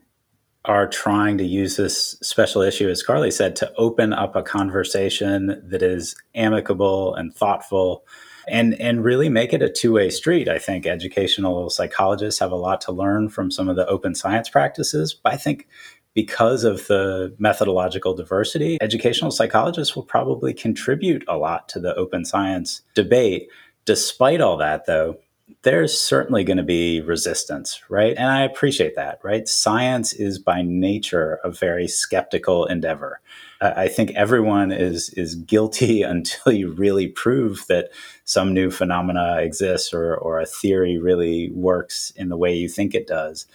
are 0.65 0.88
trying 0.88 1.38
to 1.39 1.43
use 1.43 1.76
this 1.76 2.17
special 2.21 2.62
issue, 2.62 2.88
as 2.89 3.02
Carly 3.02 3.32
said, 3.32 3.56
to 3.58 3.74
open 3.78 4.13
up 4.13 4.36
a 4.36 4.43
conversation 4.43 5.62
that 5.63 5.82
is 5.82 6.15
amicable 6.36 7.15
and 7.15 7.34
thoughtful 7.34 8.06
and, 8.47 8.80
and 8.80 9.04
really 9.04 9.30
make 9.30 9.54
it 9.54 9.62
a 9.62 9.69
two 9.69 9.93
way 9.93 10.10
street. 10.10 10.47
I 10.47 10.60
think 10.60 10.86
educational 10.86 11.69
psychologists 11.69 12.39
have 12.39 12.52
a 12.52 12.56
lot 12.58 12.82
to 12.82 12.91
learn 12.91 13.30
from 13.30 13.50
some 13.50 13.69
of 13.69 13.76
the 13.76 13.88
open 13.88 14.13
science 14.13 14.50
practices, 14.50 15.13
but 15.13 15.34
I 15.34 15.38
think 15.38 15.67
because 16.13 16.63
of 16.63 16.88
the 16.88 17.34
methodological 17.39 18.13
diversity, 18.13 18.78
educational 18.82 19.32
psychologists 19.32 19.95
will 19.95 20.04
probably 20.04 20.54
contribute 20.54 21.24
a 21.28 21.38
lot 21.38 21.69
to 21.69 21.80
the 21.80 21.95
open 21.95 22.26
science 22.26 22.82
debate. 22.93 23.47
Despite 23.86 24.41
all 24.41 24.58
that, 24.58 24.86
though, 24.86 25.17
there's 25.63 26.00
certainly 26.00 26.43
going 26.43 26.58
to 26.58 26.63
be 26.63 27.02
resistance, 27.02 27.82
right? 27.88 28.15
And 28.17 28.30
I 28.30 28.41
appreciate 28.43 28.95
that, 28.95 29.19
right? 29.24 29.47
Science 29.47 30.12
is 30.13 30.39
by 30.39 30.62
nature 30.63 31.39
a 31.43 31.52
very 31.52 31.88
skeptical 31.88 32.65
endeavor. 32.65 33.19
I 33.62 33.89
think 33.89 34.12
everyone 34.15 34.71
is 34.71 35.10
is 35.12 35.36
guilty 35.36 36.02
until 36.04 36.52
you 36.52 36.71
really 36.71 37.08
prove 37.08 37.65
that 37.67 37.89
some 38.26 38.54
new 38.54 38.71
phenomena 38.71 39.38
exists 39.39 39.93
or 39.93 40.15
or 40.15 40.39
a 40.39 40.45
theory 40.45 40.97
really 40.97 41.52
works 41.54 42.12
in 42.15 42.30
the 42.30 42.38
way 42.38 42.56
you 42.56 42.67
think 42.67 42.95
it 42.95 43.08
does. 43.08 43.45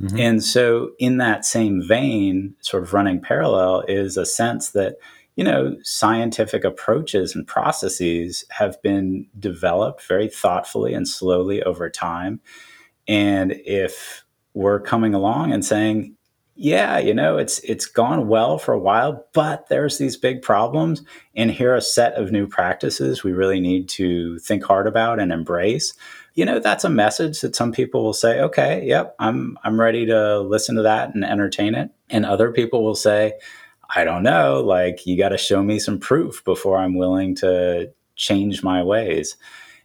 Mm-hmm. 0.00 0.18
And 0.18 0.42
so, 0.42 0.92
in 0.98 1.18
that 1.18 1.44
same 1.44 1.82
vein, 1.86 2.54
sort 2.60 2.82
of 2.82 2.94
running 2.94 3.20
parallel, 3.20 3.82
is 3.86 4.16
a 4.16 4.26
sense 4.26 4.70
that 4.70 4.96
you 5.36 5.44
know, 5.44 5.76
scientific 5.82 6.64
approaches 6.64 7.34
and 7.34 7.46
processes 7.46 8.44
have 8.50 8.80
been 8.82 9.26
developed 9.38 10.02
very 10.02 10.28
thoughtfully 10.28 10.92
and 10.94 11.08
slowly 11.08 11.62
over 11.62 11.88
time. 11.88 12.40
And 13.08 13.52
if 13.64 14.24
we're 14.54 14.80
coming 14.80 15.14
along 15.14 15.52
and 15.52 15.64
saying, 15.64 16.16
yeah, 16.54 16.98
you 16.98 17.14
know, 17.14 17.38
it's 17.38 17.60
it's 17.60 17.86
gone 17.86 18.28
well 18.28 18.58
for 18.58 18.74
a 18.74 18.78
while, 18.78 19.26
but 19.32 19.68
there's 19.68 19.96
these 19.96 20.18
big 20.18 20.42
problems, 20.42 21.02
and 21.34 21.50
here 21.50 21.72
are 21.72 21.76
a 21.76 21.80
set 21.82 22.12
of 22.14 22.30
new 22.30 22.46
practices 22.46 23.24
we 23.24 23.32
really 23.32 23.58
need 23.58 23.88
to 23.90 24.38
think 24.38 24.62
hard 24.62 24.86
about 24.86 25.18
and 25.18 25.32
embrace. 25.32 25.94
You 26.34 26.44
know, 26.44 26.58
that's 26.58 26.84
a 26.84 26.90
message 26.90 27.40
that 27.40 27.56
some 27.56 27.72
people 27.72 28.04
will 28.04 28.12
say, 28.12 28.40
okay, 28.40 28.84
yep, 28.84 29.14
I'm 29.18 29.58
I'm 29.64 29.80
ready 29.80 30.04
to 30.06 30.40
listen 30.40 30.76
to 30.76 30.82
that 30.82 31.14
and 31.14 31.24
entertain 31.24 31.74
it. 31.74 31.90
And 32.10 32.26
other 32.26 32.52
people 32.52 32.84
will 32.84 32.94
say, 32.94 33.32
I 33.94 34.04
don't 34.04 34.22
know, 34.22 34.60
like 34.60 35.06
you 35.06 35.18
got 35.18 35.30
to 35.30 35.38
show 35.38 35.62
me 35.62 35.78
some 35.78 35.98
proof 35.98 36.42
before 36.44 36.78
I'm 36.78 36.94
willing 36.94 37.34
to 37.36 37.92
change 38.16 38.62
my 38.62 38.82
ways. 38.82 39.36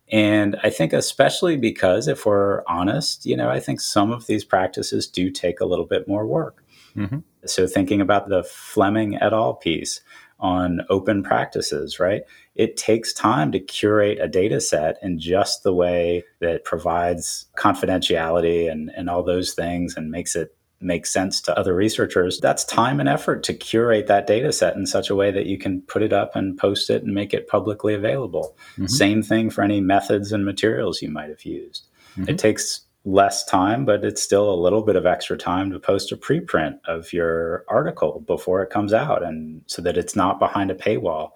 And 0.10 0.56
I 0.64 0.70
think, 0.70 0.94
especially 0.94 1.58
because 1.58 2.08
if 2.08 2.26
we're 2.26 2.64
honest, 2.68 3.26
you 3.26 3.36
know, 3.36 3.50
I 3.50 3.60
think 3.60 3.82
some 3.82 4.12
of 4.12 4.28
these 4.28 4.46
practices 4.46 5.08
do 5.08 5.30
take 5.30 5.60
a 5.60 5.66
little 5.66 5.86
bit 5.86 6.08
more 6.08 6.26
work. 6.26 6.64
Mm-hmm. 6.96 7.20
So, 7.46 7.68
thinking 7.68 8.02
about 8.02 8.30
the 8.30 8.44
Fleming 8.44 9.16
et 9.16 9.34
al. 9.34 9.56
piece 9.56 10.02
on 10.40 10.82
open 10.90 11.24
practices, 11.24 12.00
right? 12.00 12.22
It 12.56 12.78
takes 12.78 13.14
time 13.14 13.52
to 13.52 13.60
curate 13.60 14.20
a 14.22 14.28
data 14.28 14.62
set 14.62 14.98
in 15.02 15.20
just 15.20 15.64
the 15.64 15.74
way 15.74 16.24
that 16.40 16.64
provides 16.64 17.48
confidentiality 17.58 18.72
and, 18.72 18.92
and 18.96 19.10
all 19.10 19.24
those 19.24 19.54
things 19.54 19.96
and 19.98 20.12
makes 20.12 20.36
it 20.36 20.56
makes 20.80 21.12
sense 21.12 21.42
to 21.42 21.58
other 21.58 21.74
researchers, 21.76 22.40
that's 22.40 22.64
time 22.64 23.00
and 23.00 23.10
effort 23.10 23.44
to 23.44 23.54
curate 23.54 24.08
that 24.08 24.28
data 24.28 24.52
set 24.52 24.76
in 24.76 24.86
such 24.86 25.10
a 25.10 25.16
way 25.16 25.32
that 25.32 25.46
you 25.46 25.58
can 25.58 25.82
put 25.84 26.02
it 26.02 26.14
up 26.14 26.36
and 26.36 26.58
post 26.58 26.90
it 26.90 27.04
and 27.04 27.14
make 27.14 27.34
it 27.34 27.48
publicly 27.48 27.94
available. 27.94 28.56
Mm-hmm. 28.74 28.88
Same 28.88 29.24
thing 29.24 29.50
for 29.50 29.64
any 29.64 29.82
methods 29.82 30.32
and 30.32 30.46
materials 30.46 31.02
you 31.02 31.10
might 31.10 31.30
have 31.30 31.44
used. 31.44 31.88
Mm-hmm. 32.18 32.30
It 32.30 32.38
takes 32.38 32.82
less 33.06 33.46
time, 33.46 33.86
but 33.86 34.04
it's 34.04 34.22
still 34.22 34.54
a 34.54 34.62
little 34.62 34.82
bit 34.82 34.98
of 34.98 35.06
extra 35.06 35.38
time 35.38 35.72
to 35.72 35.80
post 35.80 36.12
a 36.12 36.18
preprint 36.18 36.80
of 36.88 37.14
your 37.14 37.64
article 37.70 38.24
before 38.28 38.62
it 38.62 38.70
comes 38.70 38.94
out 38.94 39.24
and 39.24 39.62
so 39.68 39.82
that 39.82 39.98
it's 39.98 40.16
not 40.16 40.40
behind 40.40 40.70
a 40.70 40.76
paywall. 40.76 41.32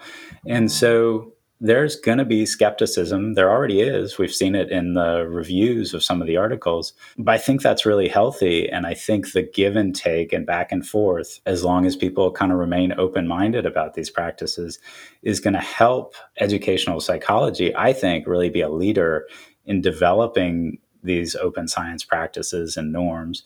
And 0.46 0.70
so 0.70 1.34
there's 1.64 1.96
going 1.96 2.18
to 2.18 2.26
be 2.26 2.44
skepticism. 2.48 3.36
There 3.36 3.50
already 3.50 3.82
is. 3.82 4.18
We've 4.18 4.34
seen 4.34 4.56
it 4.56 4.72
in 4.72 4.96
the 4.96 5.28
reviews 5.30 5.94
of 5.94 6.04
some 6.04 6.20
of 6.20 6.28
the 6.28 6.36
articles. 6.36 6.94
But 7.20 7.36
I 7.36 7.38
think 7.38 7.62
that's 7.62 7.86
really 7.86 8.08
healthy. 8.08 8.68
And 8.68 8.88
I 8.88 8.96
think 8.96 9.32
the 9.32 9.44
give 9.44 9.76
and 9.76 9.96
take 9.96 10.34
and 10.34 10.44
back 10.44 10.72
and 10.72 10.86
forth, 10.86 11.40
as 11.46 11.64
long 11.64 11.86
as 11.86 11.96
people 11.96 12.32
kind 12.32 12.52
of 12.52 12.58
remain 12.58 12.94
open 12.98 13.28
minded 13.28 13.68
about 13.68 13.94
these 13.94 14.10
practices, 14.10 14.80
is 15.22 15.40
going 15.40 15.54
to 15.54 15.60
help 15.60 16.16
educational 16.40 17.00
psychology, 17.00 17.76
I 17.76 17.94
think, 17.94 18.26
really 18.26 18.50
be 18.50 18.62
a 18.62 18.70
leader 18.70 19.28
in 19.64 19.82
developing 19.82 20.80
these 21.04 21.36
open 21.36 21.68
science 21.68 22.04
practices 22.04 22.76
and 22.76 22.92
norms, 22.92 23.44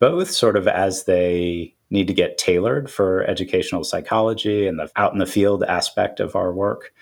both 0.00 0.30
sort 0.30 0.58
of 0.58 0.68
as 0.68 1.04
they 1.04 1.74
need 1.88 2.08
to 2.08 2.14
get 2.14 2.36
tailored 2.36 2.90
for 2.90 3.24
educational 3.24 3.84
psychology 3.84 4.66
and 4.66 4.78
the 4.78 4.90
out 4.96 5.14
in 5.14 5.18
the 5.18 5.26
field 5.26 5.64
aspect 5.64 6.20
of 6.20 6.36
our 6.36 6.52
work 6.52 6.92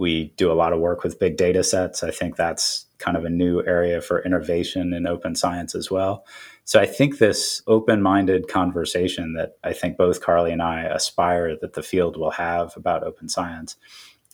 we 0.00 0.32
do 0.38 0.50
a 0.50 0.54
lot 0.54 0.72
of 0.72 0.80
work 0.80 1.04
with 1.04 1.18
big 1.18 1.36
data 1.36 1.62
sets. 1.62 2.02
I 2.02 2.10
think 2.10 2.34
that's 2.34 2.86
kind 2.98 3.18
of 3.18 3.24
a 3.26 3.30
new 3.30 3.62
area 3.66 4.00
for 4.00 4.24
innovation 4.24 4.94
in 4.94 5.06
open 5.06 5.34
science 5.34 5.74
as 5.74 5.90
well. 5.90 6.24
So 6.64 6.80
I 6.80 6.86
think 6.86 7.18
this 7.18 7.62
open 7.66 8.00
minded 8.00 8.48
conversation 8.48 9.34
that 9.34 9.58
I 9.62 9.74
think 9.74 9.98
both 9.98 10.22
Carly 10.22 10.52
and 10.52 10.62
I 10.62 10.84
aspire 10.84 11.54
that 11.60 11.74
the 11.74 11.82
field 11.82 12.16
will 12.16 12.30
have 12.30 12.72
about 12.76 13.04
open 13.04 13.28
science. 13.28 13.76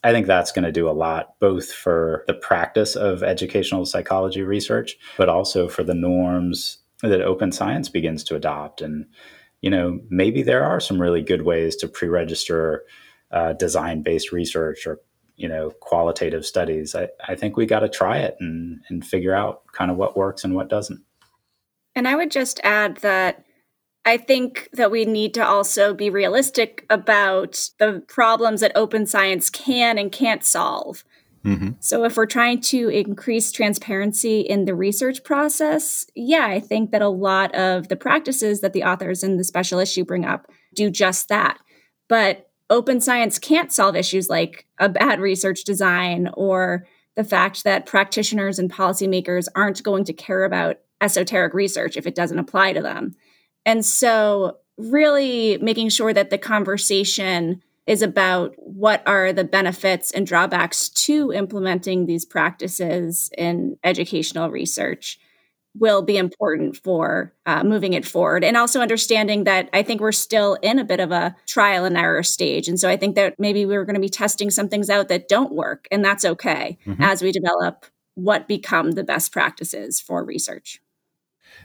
I 0.05 0.12
think 0.12 0.29
that's 0.29 0.52
going 0.52 0.64
to 0.64 0.72
do 0.72 0.88
a 0.88 0.92
lot, 0.92 1.35
both 1.40 1.72
for 1.72 2.22
the 2.29 2.35
practice 2.35 2.94
of 2.94 3.24
educational 3.24 3.87
psychology 3.87 4.42
research, 4.42 4.96
but 5.16 5.29
also 5.29 5.68
for 5.68 5.83
the 5.83 5.94
norms 5.94 6.79
that 7.02 7.22
open 7.22 7.50
science 7.50 7.88
begins 7.88 8.22
to 8.24 8.37
adopt. 8.37 8.83
And, 8.83 9.07
you 9.62 9.70
know, 9.70 9.98
maybe 10.11 10.42
there 10.42 10.64
are 10.64 10.79
some 10.79 11.02
really 11.02 11.22
good 11.22 11.42
ways 11.42 11.74
to 11.76 11.88
pre 11.88 12.07
register 12.07 12.85
uh, 13.33 13.55
design 13.55 14.02
based 14.02 14.31
research 14.31 14.87
or 14.87 15.00
you 15.37 15.49
know 15.49 15.70
qualitative 15.81 16.44
studies 16.44 16.94
i, 16.94 17.09
I 17.27 17.35
think 17.35 17.57
we 17.57 17.66
got 17.66 17.81
to 17.81 17.88
try 17.88 18.18
it 18.18 18.37
and 18.40 18.81
and 18.88 19.07
figure 19.07 19.35
out 19.35 19.62
kind 19.72 19.90
of 19.90 19.96
what 19.96 20.16
works 20.16 20.44
and 20.44 20.55
what 20.55 20.68
doesn't. 20.68 21.03
And 21.94 22.09
i 22.09 22.14
would 22.14 22.31
just 22.31 22.61
add 22.64 22.99
that 22.99 23.44
i 24.05 24.16
think 24.16 24.68
that 24.72 24.90
we 24.90 25.05
need 25.05 25.35
to 25.35 25.46
also 25.46 25.94
be 25.94 26.11
realistic 26.11 26.87
about 26.90 27.70
the 27.79 28.03
problems 28.09 28.61
that 28.61 28.72
open 28.75 29.07
science 29.07 29.51
can 29.51 29.99
and 29.99 30.11
can't 30.12 30.44
solve. 30.44 31.05
Mm-hmm. 31.44 31.70
so 31.79 32.03
if 32.03 32.16
we're 32.16 32.27
trying 32.27 32.61
to 32.62 32.88
increase 32.88 33.53
transparency 33.53 34.40
in 34.40 34.64
the 34.64 34.75
research 34.75 35.22
process 35.22 36.05
yeah 36.16 36.46
i 36.46 36.59
think 36.59 36.90
that 36.90 37.03
a 37.03 37.09
lot 37.09 37.55
of 37.55 37.87
the 37.87 37.94
practices 37.94 38.62
that 38.62 38.72
the 38.72 38.83
authors 38.83 39.22
in 39.22 39.37
the 39.37 39.44
special 39.44 39.79
issue 39.79 40.05
bring 40.05 40.25
up 40.25 40.51
do 40.77 40.90
just 40.90 41.29
that. 41.29 41.59
But 42.09 42.45
open 42.70 43.00
science 43.00 43.38
can't 43.38 43.72
solve 43.72 43.96
issues 43.96 44.29
like 44.29 44.66
a 44.79 44.88
bad 44.88 45.20
research 45.20 45.64
design 45.64 46.29
or 46.35 46.87
the 47.14 47.24
fact 47.24 47.64
that 47.64 47.87
practitioners 47.87 48.59
and 48.59 48.72
policymakers 48.72 49.48
aren't 49.55 49.83
going 49.83 50.05
to 50.05 50.12
care 50.12 50.44
about 50.44 50.79
esoteric 51.00 51.55
research 51.55 51.96
if 51.96 52.07
it 52.07 52.14
doesn't 52.14 52.38
apply 52.38 52.72
to 52.72 52.83
them. 52.83 53.14
And 53.64 53.85
so, 53.85 54.59
really 54.79 55.59
making 55.59 55.88
sure 55.88 56.12
that 56.12 56.29
the 56.29 56.38
conversation 56.38 57.62
is 57.87 58.02
about 58.02 58.55
what 58.59 59.02
are 59.07 59.33
the 59.33 59.44
benefits 59.44 60.11
and 60.11 60.26
drawbacks 60.26 60.88
to 60.88 61.33
implementing 61.33 62.05
these 62.05 62.24
practices 62.24 63.31
in 63.38 63.79
educational 63.85 64.50
research 64.50 65.18
will 65.78 66.02
be 66.02 66.16
important 66.16 66.76
for 66.76 67.32
uh, 67.46 67.62
moving 67.62 67.92
it 67.92 68.06
forward 68.06 68.44
and 68.44 68.56
also 68.56 68.80
understanding 68.80 69.44
that 69.44 69.68
i 69.72 69.82
think 69.82 70.00
we're 70.00 70.12
still 70.12 70.54
in 70.62 70.78
a 70.78 70.84
bit 70.84 71.00
of 71.00 71.10
a 71.10 71.34
trial 71.46 71.84
and 71.84 71.96
error 71.96 72.22
stage 72.22 72.68
and 72.68 72.78
so 72.78 72.88
i 72.88 72.96
think 72.96 73.14
that 73.14 73.34
maybe 73.38 73.66
we're 73.66 73.84
going 73.84 73.94
to 73.94 74.00
be 74.00 74.08
testing 74.08 74.50
some 74.50 74.68
things 74.68 74.90
out 74.90 75.08
that 75.08 75.28
don't 75.28 75.52
work 75.52 75.86
and 75.90 76.04
that's 76.04 76.24
okay 76.24 76.78
mm-hmm. 76.86 77.02
as 77.02 77.22
we 77.22 77.32
develop 77.32 77.86
what 78.14 78.48
become 78.48 78.92
the 78.92 79.04
best 79.04 79.32
practices 79.32 80.00
for 80.00 80.24
research 80.24 80.80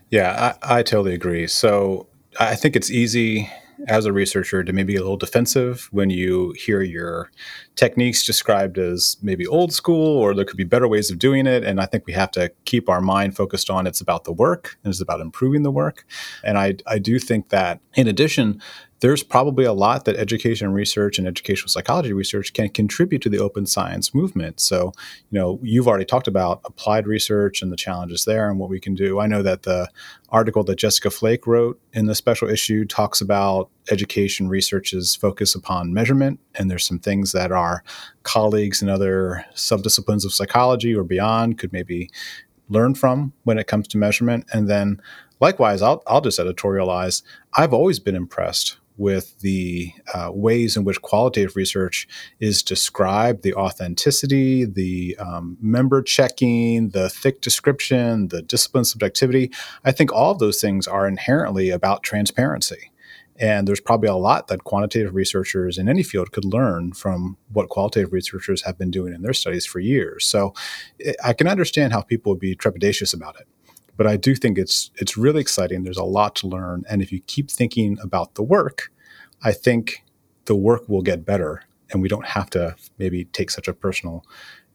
yeah 0.10 0.56
I, 0.62 0.80
I 0.80 0.84
totally 0.84 1.14
agree 1.14 1.48
so 1.48 2.08
i 2.40 2.56
think 2.56 2.76
it's 2.76 2.92
easy 2.92 3.50
as 3.88 4.06
a 4.06 4.14
researcher 4.14 4.64
to 4.64 4.74
maybe 4.74 4.96
a 4.96 5.02
little 5.02 5.18
defensive 5.18 5.88
when 5.92 6.10
you 6.10 6.54
hear 6.58 6.82
your 6.82 7.32
techniques 7.76 8.26
described 8.26 8.78
as 8.78 9.18
maybe 9.22 9.46
old 9.48 9.74
school 9.74 10.18
or 10.18 10.34
there 10.34 10.46
could 10.46 10.58
be 10.58 10.64
better 10.64 10.88
ways 10.88 11.10
of 11.10 11.20
doing 11.20 11.48
it. 11.48 11.64
And 11.64 11.80
I 11.80 11.86
think 11.86 12.06
we 12.06 12.14
have 12.14 12.32
to 12.32 12.52
keep 12.66 12.90
our 12.90 13.02
mind 13.02 13.36
focused 13.36 13.70
on 13.70 13.88
it's 13.88 14.02
about 14.02 14.24
the 14.24 14.32
work 14.32 14.78
and 14.84 14.92
it's 14.92 15.02
about 15.02 15.22
improving 15.22 15.64
the 15.64 15.72
work. 15.72 16.06
And 16.44 16.58
I, 16.58 16.76
I 16.88 17.00
do 17.00 17.20
think 17.20 17.50
that 17.50 17.80
in 17.94 18.08
addition, 18.08 18.62
there's 19.02 19.24
probably 19.24 19.66
a 19.66 19.74
lot 19.74 20.06
that 20.06 20.16
education 20.16 20.72
research 20.74 21.18
and 21.18 21.28
educational 21.28 21.70
psychology 21.70 22.14
research 22.14 22.54
can 22.54 22.70
contribute 22.70 23.22
to 23.24 23.30
the 23.30 23.40
open 23.40 23.66
science 23.66 24.14
movement. 24.14 24.60
So, 24.60 24.94
you 25.32 25.40
know, 25.40 25.60
you've 25.64 25.88
already 25.88 26.06
talked 26.06 26.28
about 26.28 26.62
applied 26.66 27.08
research 27.08 27.64
and 27.64 27.72
the 27.72 27.78
challenges 27.78 28.26
there 28.26 28.48
and 28.48 28.60
what 28.60 28.70
we 28.70 28.80
can 28.80 28.94
do. 28.94 29.20
I 29.20 29.26
know 29.26 29.42
that 29.42 29.64
the 29.64 29.90
article 30.30 30.64
that 30.66 30.78
Jessica 30.78 31.10
Flake 31.10 31.48
wrote 31.48 31.82
in 31.94 32.06
the 32.06 32.14
special 32.14 32.48
issue 32.48 32.86
talks 32.86 33.22
about 33.22 33.72
education 33.90 34.48
research's 34.48 35.16
focus 35.16 35.56
upon 35.56 35.94
measurement. 35.94 36.40
And 36.54 36.70
there's 36.70 36.86
some 36.86 37.00
things 37.00 37.32
that 37.32 37.52
our 37.52 37.84
colleagues 38.22 38.84
in 38.84 38.90
other 38.90 39.44
subdisciplines 39.56 40.26
of 40.26 40.34
psychology 40.34 40.96
or 40.96 41.04
beyond 41.04 41.58
could 41.58 41.74
maybe 41.74 42.12
learn 42.70 42.94
from 42.94 43.34
when 43.46 43.58
it 43.58 43.66
comes 43.66 43.88
to 43.90 43.98
measurement. 43.98 44.46
And 44.54 44.70
then 44.70 45.02
likewise, 45.40 45.82
I'll, 45.82 46.04
I'll 46.06 46.22
just 46.22 46.40
editorialize. 46.40 47.24
I've 47.58 47.74
always 47.74 48.00
been 48.00 48.16
impressed 48.16 48.78
with 48.98 49.40
the 49.40 49.92
uh, 50.14 50.30
ways 50.34 50.78
in 50.78 50.84
which 50.84 51.02
qualitative 51.02 51.56
research 51.56 52.08
is 52.40 52.62
described, 52.62 53.44
the 53.44 53.54
authenticity, 53.54 54.66
the 54.66 55.16
um, 55.20 55.58
member 55.62 56.02
checking, 56.02 56.90
the 56.90 57.10
thick 57.10 57.42
description, 57.42 58.28
the 58.28 58.42
discipline 58.42 58.86
subjectivity. 58.86 59.52
I 59.84 59.92
think 59.92 60.12
all 60.12 60.32
of 60.32 60.40
those 60.40 60.62
things 60.62 60.88
are 60.88 61.08
inherently 61.08 61.70
about 61.70 62.04
transparency. 62.04 62.92
And 63.40 63.68
there's 63.68 63.80
probably 63.80 64.10
a 64.10 64.16
lot 64.16 64.48
that 64.48 64.66
quantitative 64.66 65.16
researchers 65.16 65.80
in 65.80 65.90
any 65.90 66.04
field 66.04 66.32
could 66.32 66.46
learn 66.46 66.94
from 66.94 67.38
what 67.52 67.70
qualitative 67.70 68.14
researchers 68.14 68.62
have 68.64 68.78
been 68.78 68.92
doing 68.92 69.14
in 69.14 69.24
their 69.24 69.34
studies 69.34 69.66
for 69.66 69.80
years. 69.80 70.28
So 70.28 70.54
eh, 71.04 71.14
I 71.24 71.34
can 71.34 71.48
understand 71.48 71.92
how 71.92 72.02
people 72.02 72.32
would 72.32 72.40
be 72.40 72.56
trepidatious 72.56 73.16
about 73.16 73.40
it 73.40 73.48
but 73.98 74.08
I 74.08 74.18
do 74.18 74.36
think 74.36 74.58
it's 74.58 74.92
it's 74.96 75.18
really 75.18 75.42
exciting. 75.42 75.84
There's 75.84 75.98
a 75.98 76.04
lot 76.04 76.36
to 76.38 76.48
learn, 76.48 76.84
and 76.90 77.02
if 77.02 77.12
you 77.12 77.20
keep 77.22 77.50
thinking 77.52 77.98
about 78.02 78.36
the 78.36 78.44
work, 78.44 78.92
I 79.44 79.52
think 79.52 80.04
the 80.46 80.56
work 80.56 80.88
will 80.88 81.02
get 81.02 81.26
better, 81.26 81.64
and 81.92 82.02
we 82.02 82.10
don't 82.10 82.26
have 82.26 82.50
to 82.52 82.76
maybe 82.98 83.26
take 83.26 83.52
such 83.52 83.68
a 83.68 83.74
personal 83.74 84.26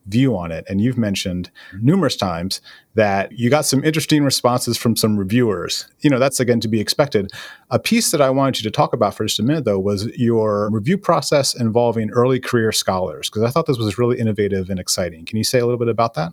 view 0.07 0.37
on 0.37 0.53
it. 0.53 0.65
And 0.69 0.81
you've 0.81 0.97
mentioned 0.97 1.51
numerous 1.81 2.15
times 2.17 2.61
that 2.95 3.33
you 3.33 3.51
got 3.51 3.65
some 3.65 3.83
interesting 3.83 4.23
responses 4.23 4.79
from 4.79 4.95
some 4.95 5.17
reviewers. 5.17 5.89
You 6.01 6.11
know, 6.11 6.21
that's 6.21 6.39
again 6.39 6.61
to 6.61 6.69
be 6.69 6.81
expected. 6.81 7.33
A 7.71 7.81
piece 7.81 8.13
that 8.13 8.21
I 8.21 8.31
wanted 8.31 8.61
you 8.61 8.71
to 8.71 8.75
talk 8.75 8.93
about 8.93 9.15
for 9.15 9.25
just 9.25 9.41
a 9.41 9.43
minute, 9.43 9.65
though, 9.65 9.81
was 9.81 10.07
your 10.17 10.71
review 10.71 10.97
process 10.97 11.55
involving 11.55 12.11
early 12.11 12.39
career 12.39 12.71
scholars, 12.71 13.29
because 13.29 13.43
I 13.43 13.51
thought 13.51 13.67
this 13.67 13.79
was 13.79 13.99
really 13.99 14.19
innovative 14.19 14.71
and 14.71 14.79
exciting. 14.79 15.25
Can 15.25 15.39
you 15.39 15.45
say 15.45 15.59
a 15.59 15.65
little 15.65 15.79
bit 15.79 15.89
about 15.89 16.15
that? 16.15 16.33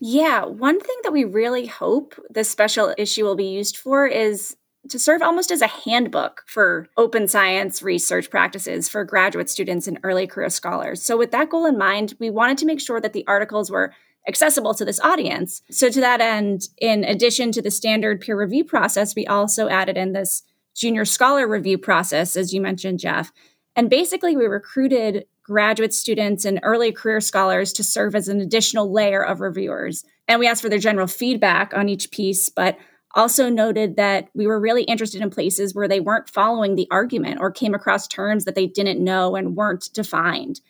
Yeah, 0.00 0.44
one 0.44 0.80
thing 0.80 0.96
that 1.02 1.12
we 1.12 1.24
really 1.24 1.66
hope 1.66 2.14
this 2.30 2.50
special 2.50 2.94
issue 2.98 3.24
will 3.24 3.36
be 3.36 3.46
used 3.46 3.76
for 3.76 4.06
is 4.06 4.56
to 4.90 4.98
serve 4.98 5.22
almost 5.22 5.50
as 5.50 5.62
a 5.62 5.66
handbook 5.66 6.42
for 6.46 6.88
open 6.96 7.26
science 7.26 7.82
research 7.82 8.30
practices 8.30 8.88
for 8.88 9.04
graduate 9.04 9.48
students 9.48 9.86
and 9.86 9.98
early 10.02 10.26
career 10.26 10.50
scholars. 10.50 11.02
So, 11.02 11.16
with 11.16 11.30
that 11.30 11.48
goal 11.48 11.66
in 11.66 11.78
mind, 11.78 12.14
we 12.18 12.30
wanted 12.30 12.58
to 12.58 12.66
make 12.66 12.80
sure 12.80 13.00
that 13.00 13.12
the 13.12 13.24
articles 13.26 13.70
were 13.70 13.94
accessible 14.28 14.74
to 14.74 14.84
this 14.84 15.00
audience. 15.00 15.62
So, 15.70 15.88
to 15.88 16.00
that 16.00 16.20
end, 16.20 16.68
in 16.78 17.04
addition 17.04 17.50
to 17.52 17.62
the 17.62 17.70
standard 17.70 18.20
peer 18.20 18.38
review 18.38 18.64
process, 18.64 19.14
we 19.14 19.26
also 19.26 19.68
added 19.68 19.96
in 19.96 20.12
this 20.12 20.42
junior 20.76 21.04
scholar 21.04 21.48
review 21.48 21.78
process, 21.78 22.36
as 22.36 22.52
you 22.52 22.60
mentioned, 22.60 22.98
Jeff. 22.98 23.32
And 23.76 23.88
basically, 23.88 24.36
we 24.36 24.44
recruited 24.44 25.24
graduate 25.44 25.94
students 25.94 26.44
and 26.44 26.58
early 26.62 26.90
career 26.90 27.20
scholars 27.20 27.72
to 27.74 27.84
serve 27.84 28.14
as 28.14 28.28
an 28.28 28.40
additional 28.40 28.90
layer 28.90 29.24
of 29.24 29.40
reviewers. 29.40 30.04
And 30.26 30.40
we 30.40 30.48
asked 30.48 30.62
for 30.62 30.68
their 30.68 30.78
general 30.78 31.06
feedback 31.06 31.72
on 31.74 31.88
each 31.88 32.10
piece, 32.10 32.48
but 32.48 32.78
also 33.14 33.48
noted 33.48 33.96
that 33.96 34.28
we 34.34 34.46
were 34.46 34.58
really 34.58 34.82
interested 34.84 35.20
in 35.20 35.30
places 35.30 35.74
where 35.74 35.86
they 35.86 36.00
weren't 36.00 36.28
following 36.28 36.74
the 36.74 36.88
argument 36.90 37.38
or 37.40 37.50
came 37.50 37.74
across 37.74 38.08
terms 38.08 38.44
that 38.44 38.54
they 38.54 38.66
didn't 38.66 39.02
know 39.02 39.36
and 39.36 39.54
weren't 39.54 39.90
defined. 39.92 40.60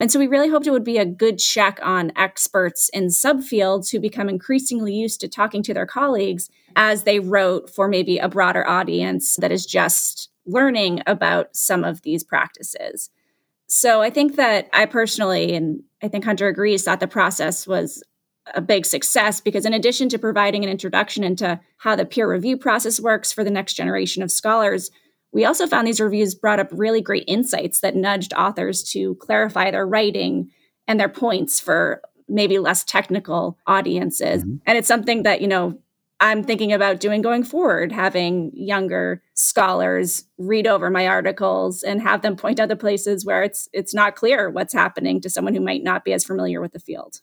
And 0.00 0.12
so 0.12 0.20
we 0.20 0.28
really 0.28 0.48
hoped 0.48 0.66
it 0.66 0.70
would 0.70 0.84
be 0.84 0.98
a 0.98 1.04
good 1.04 1.38
check 1.38 1.80
on 1.82 2.12
experts 2.14 2.88
in 2.90 3.06
subfields 3.06 3.90
who 3.90 3.98
become 3.98 4.28
increasingly 4.28 4.94
used 4.94 5.20
to 5.20 5.28
talking 5.28 5.62
to 5.64 5.74
their 5.74 5.86
colleagues 5.86 6.50
as 6.76 7.02
they 7.02 7.18
wrote 7.18 7.68
for 7.68 7.88
maybe 7.88 8.18
a 8.18 8.28
broader 8.28 8.64
audience 8.68 9.34
that 9.36 9.50
is 9.50 9.66
just 9.66 10.30
learning 10.46 11.02
about 11.06 11.56
some 11.56 11.82
of 11.82 12.02
these 12.02 12.22
practices. 12.22 13.10
So 13.68 14.00
I 14.00 14.10
think 14.10 14.36
that 14.36 14.68
I 14.72 14.86
personally, 14.86 15.54
and 15.54 15.82
I 16.02 16.08
think 16.08 16.24
Hunter 16.24 16.48
agrees, 16.48 16.84
that 16.84 17.00
the 17.00 17.06
process 17.06 17.66
was 17.66 18.02
a 18.54 18.60
big 18.60 18.86
success 18.86 19.40
because 19.40 19.66
in 19.66 19.74
addition 19.74 20.08
to 20.08 20.18
providing 20.18 20.64
an 20.64 20.70
introduction 20.70 21.22
into 21.22 21.60
how 21.78 21.94
the 21.96 22.06
peer 22.06 22.30
review 22.30 22.56
process 22.56 23.00
works 23.00 23.32
for 23.32 23.44
the 23.44 23.50
next 23.50 23.74
generation 23.74 24.22
of 24.22 24.30
scholars 24.30 24.90
we 25.30 25.44
also 25.44 25.66
found 25.66 25.86
these 25.86 26.00
reviews 26.00 26.34
brought 26.34 26.58
up 26.58 26.68
really 26.72 27.02
great 27.02 27.24
insights 27.26 27.80
that 27.80 27.94
nudged 27.94 28.32
authors 28.32 28.82
to 28.82 29.14
clarify 29.16 29.70
their 29.70 29.86
writing 29.86 30.50
and 30.86 30.98
their 30.98 31.08
points 31.08 31.60
for 31.60 32.00
maybe 32.26 32.58
less 32.58 32.84
technical 32.84 33.58
audiences 33.66 34.42
mm-hmm. 34.42 34.56
and 34.66 34.78
it's 34.78 34.88
something 34.88 35.22
that 35.24 35.40
you 35.40 35.48
know 35.48 35.78
i'm 36.20 36.42
thinking 36.42 36.72
about 36.72 37.00
doing 37.00 37.22
going 37.22 37.42
forward 37.42 37.92
having 37.92 38.50
younger 38.54 39.22
scholars 39.34 40.24
read 40.38 40.66
over 40.66 40.90
my 40.90 41.06
articles 41.06 41.82
and 41.82 42.02
have 42.02 42.22
them 42.22 42.36
point 42.36 42.58
out 42.58 42.68
the 42.68 42.76
places 42.76 43.24
where 43.24 43.42
it's 43.42 43.68
it's 43.72 43.94
not 43.94 44.16
clear 44.16 44.50
what's 44.50 44.72
happening 44.72 45.20
to 45.20 45.30
someone 45.30 45.54
who 45.54 45.60
might 45.60 45.82
not 45.82 46.04
be 46.04 46.12
as 46.12 46.24
familiar 46.24 46.60
with 46.60 46.72
the 46.72 46.80
field. 46.80 47.20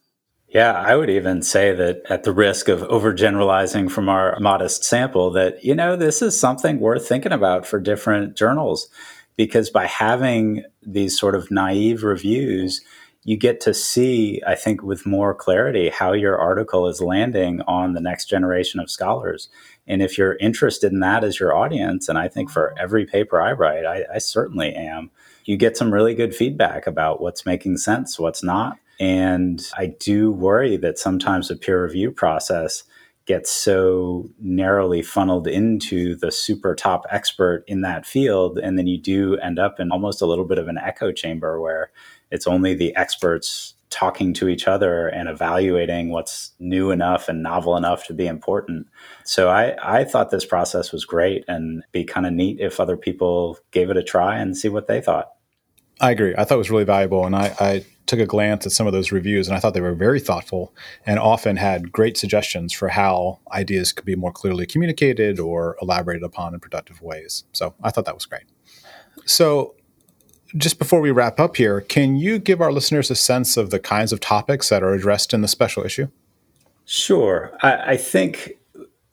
Yeah, 0.48 0.72
I 0.74 0.96
would 0.96 1.10
even 1.10 1.42
say 1.42 1.74
that 1.74 2.04
at 2.10 2.24
the 2.24 2.32
risk 2.32 2.70
of 2.70 2.82
overgeneralizing 2.82 3.92
from 3.92 4.08
our 4.08 4.40
modest 4.40 4.86
sample, 4.86 5.32
that, 5.32 5.64
you 5.66 5.76
know, 5.76 5.98
this 5.98 6.22
is 6.22 6.40
something 6.40 6.80
worth 6.80 7.08
thinking 7.08 7.34
about 7.34 7.66
for 7.66 7.80
different 7.80 8.38
journals. 8.38 8.88
Because 9.36 9.70
by 9.70 9.86
having 9.86 10.64
these 10.82 11.20
sort 11.20 11.36
of 11.36 11.52
naive 11.52 12.04
reviews, 12.04 12.80
you 13.26 13.36
get 13.36 13.60
to 13.62 13.74
see, 13.74 14.40
I 14.46 14.54
think, 14.54 14.84
with 14.84 15.06
more 15.06 15.34
clarity 15.34 15.90
how 15.90 16.14
your 16.14 16.38
article 16.38 16.88
is 16.88 17.02
landing 17.02 17.60
on 17.68 17.94
the 17.94 18.00
next 18.00 18.26
generation 18.30 18.80
of 18.80 18.90
scholars. 18.90 19.50
And 19.88 20.04
if 20.04 20.16
you're 20.16 20.38
interested 20.38 20.92
in 20.92 21.00
that 21.00 21.24
as 21.24 21.40
your 21.40 21.54
audience, 21.56 22.08
and 22.08 22.20
I 22.20 22.28
think 22.28 22.52
for 22.52 22.76
every 22.78 23.06
paper 23.06 23.42
I 23.42 23.52
write, 23.54 23.84
I, 23.84 24.06
I 24.14 24.18
certainly 24.20 24.74
am, 24.76 25.10
you 25.44 25.58
get 25.58 25.76
some 25.76 25.92
really 25.92 26.14
good 26.14 26.36
feedback 26.36 26.86
about 26.86 27.20
what's 27.20 27.48
making 27.48 27.78
sense, 27.78 28.20
what's 28.20 28.44
not. 28.44 28.78
And 29.00 29.62
I 29.76 29.88
do 29.88 30.32
worry 30.32 30.78
that 30.78 31.00
sometimes 31.00 31.48
the 31.48 31.56
peer 31.56 31.84
review 31.84 32.12
process 32.12 32.84
gets 33.26 33.52
so 33.52 34.30
narrowly 34.40 35.02
funneled 35.02 35.48
into 35.48 36.16
the 36.16 36.32
super 36.32 36.76
top 36.76 37.06
expert 37.10 37.64
in 37.68 37.82
that 37.82 38.06
field. 38.06 38.60
And 38.60 38.78
then 38.78 38.86
you 38.86 39.00
do 39.00 39.36
end 39.38 39.58
up 39.58 39.80
in 39.80 39.92
almost 39.92 40.22
a 40.22 40.28
little 40.28 40.46
bit 40.46 40.60
of 40.60 40.68
an 40.68 40.78
echo 40.78 41.12
chamber 41.12 41.60
where 41.60 41.90
it's 42.32 42.48
only 42.48 42.74
the 42.74 42.96
experts 42.96 43.76
talking 43.90 44.34
to 44.34 44.50
each 44.50 44.68
other 44.68 45.08
and 45.08 45.30
evaluating 45.30 46.10
what's 46.10 46.52
new 46.60 46.92
enough 46.92 47.30
and 47.30 47.42
novel 47.42 47.78
enough 47.78 48.06
to 48.08 48.14
be 48.14 48.28
important. 48.28 48.88
So 49.24 49.50
I, 49.50 49.76
I 49.82 50.04
thought 50.04 50.32
this 50.32 50.46
process 50.46 50.92
was 50.92 51.06
great 51.06 51.46
and 51.48 51.84
be 51.92 52.04
kind 52.04 52.26
of 52.26 52.34
neat 52.34 52.60
if 52.60 52.80
other 52.80 52.98
people 52.98 53.58
gave 53.72 53.90
it 53.90 53.98
a 53.98 54.04
try 54.04 54.38
and 54.38 54.58
see 54.58 54.70
what 54.70 54.88
they 54.88 55.00
thought. 55.00 55.32
I 56.02 56.12
agree. 56.12 56.36
I 56.38 56.44
thought 56.44 56.56
it 56.56 56.58
was 56.58 56.72
really 56.72 56.84
valuable. 56.84 57.26
And 57.26 57.36
I, 57.36 57.56
I 57.60 57.86
took 58.06 58.20
a 58.20 58.26
glance 58.26 58.66
at 58.66 58.72
some 58.72 58.86
of 58.86 58.94
those 58.94 59.12
reviews 59.12 59.48
and 59.48 59.56
I 59.56 59.60
thought 59.60 59.74
they 59.74 59.82
were 59.82 59.96
very 59.96 60.20
thoughtful 60.20 60.74
and 61.06 61.18
often 61.18 61.56
had 61.56 61.92
great 61.92 62.18
suggestions 62.18 62.74
for 62.74 62.90
how 62.90 63.40
ideas 63.52 63.94
could 63.94 64.06
be 64.06 64.16
more 64.16 64.32
clearly 64.32 64.66
communicated 64.66 65.40
or 65.40 65.78
elaborated 65.82 66.24
upon 66.24 66.54
in 66.54 66.60
productive 66.60 67.02
ways. 67.02 67.46
So 67.54 67.76
I 67.82 67.92
thought 67.92 68.06
that 68.06 68.14
was 68.14 68.26
great. 68.26 68.44
So, 69.26 69.76
just 70.58 70.80
before 70.80 71.02
we 71.02 71.12
wrap 71.12 71.40
up 71.40 71.58
here, 71.58 71.82
can 71.82 72.16
you 72.16 72.40
give 72.40 72.62
our 72.62 72.72
listeners 72.72 73.12
a 73.12 73.16
sense 73.16 73.58
of 73.58 73.70
the 73.70 73.80
kinds 73.80 74.14
of 74.14 74.20
topics 74.20 74.70
that 74.70 74.84
are 74.84 74.94
addressed 74.94 75.34
in 75.34 75.42
the 75.42 75.48
special 75.48 75.84
issue? 75.84 76.08
Sure. 76.86 77.58
I, 77.62 77.94
I 77.94 77.98
think 77.98 78.54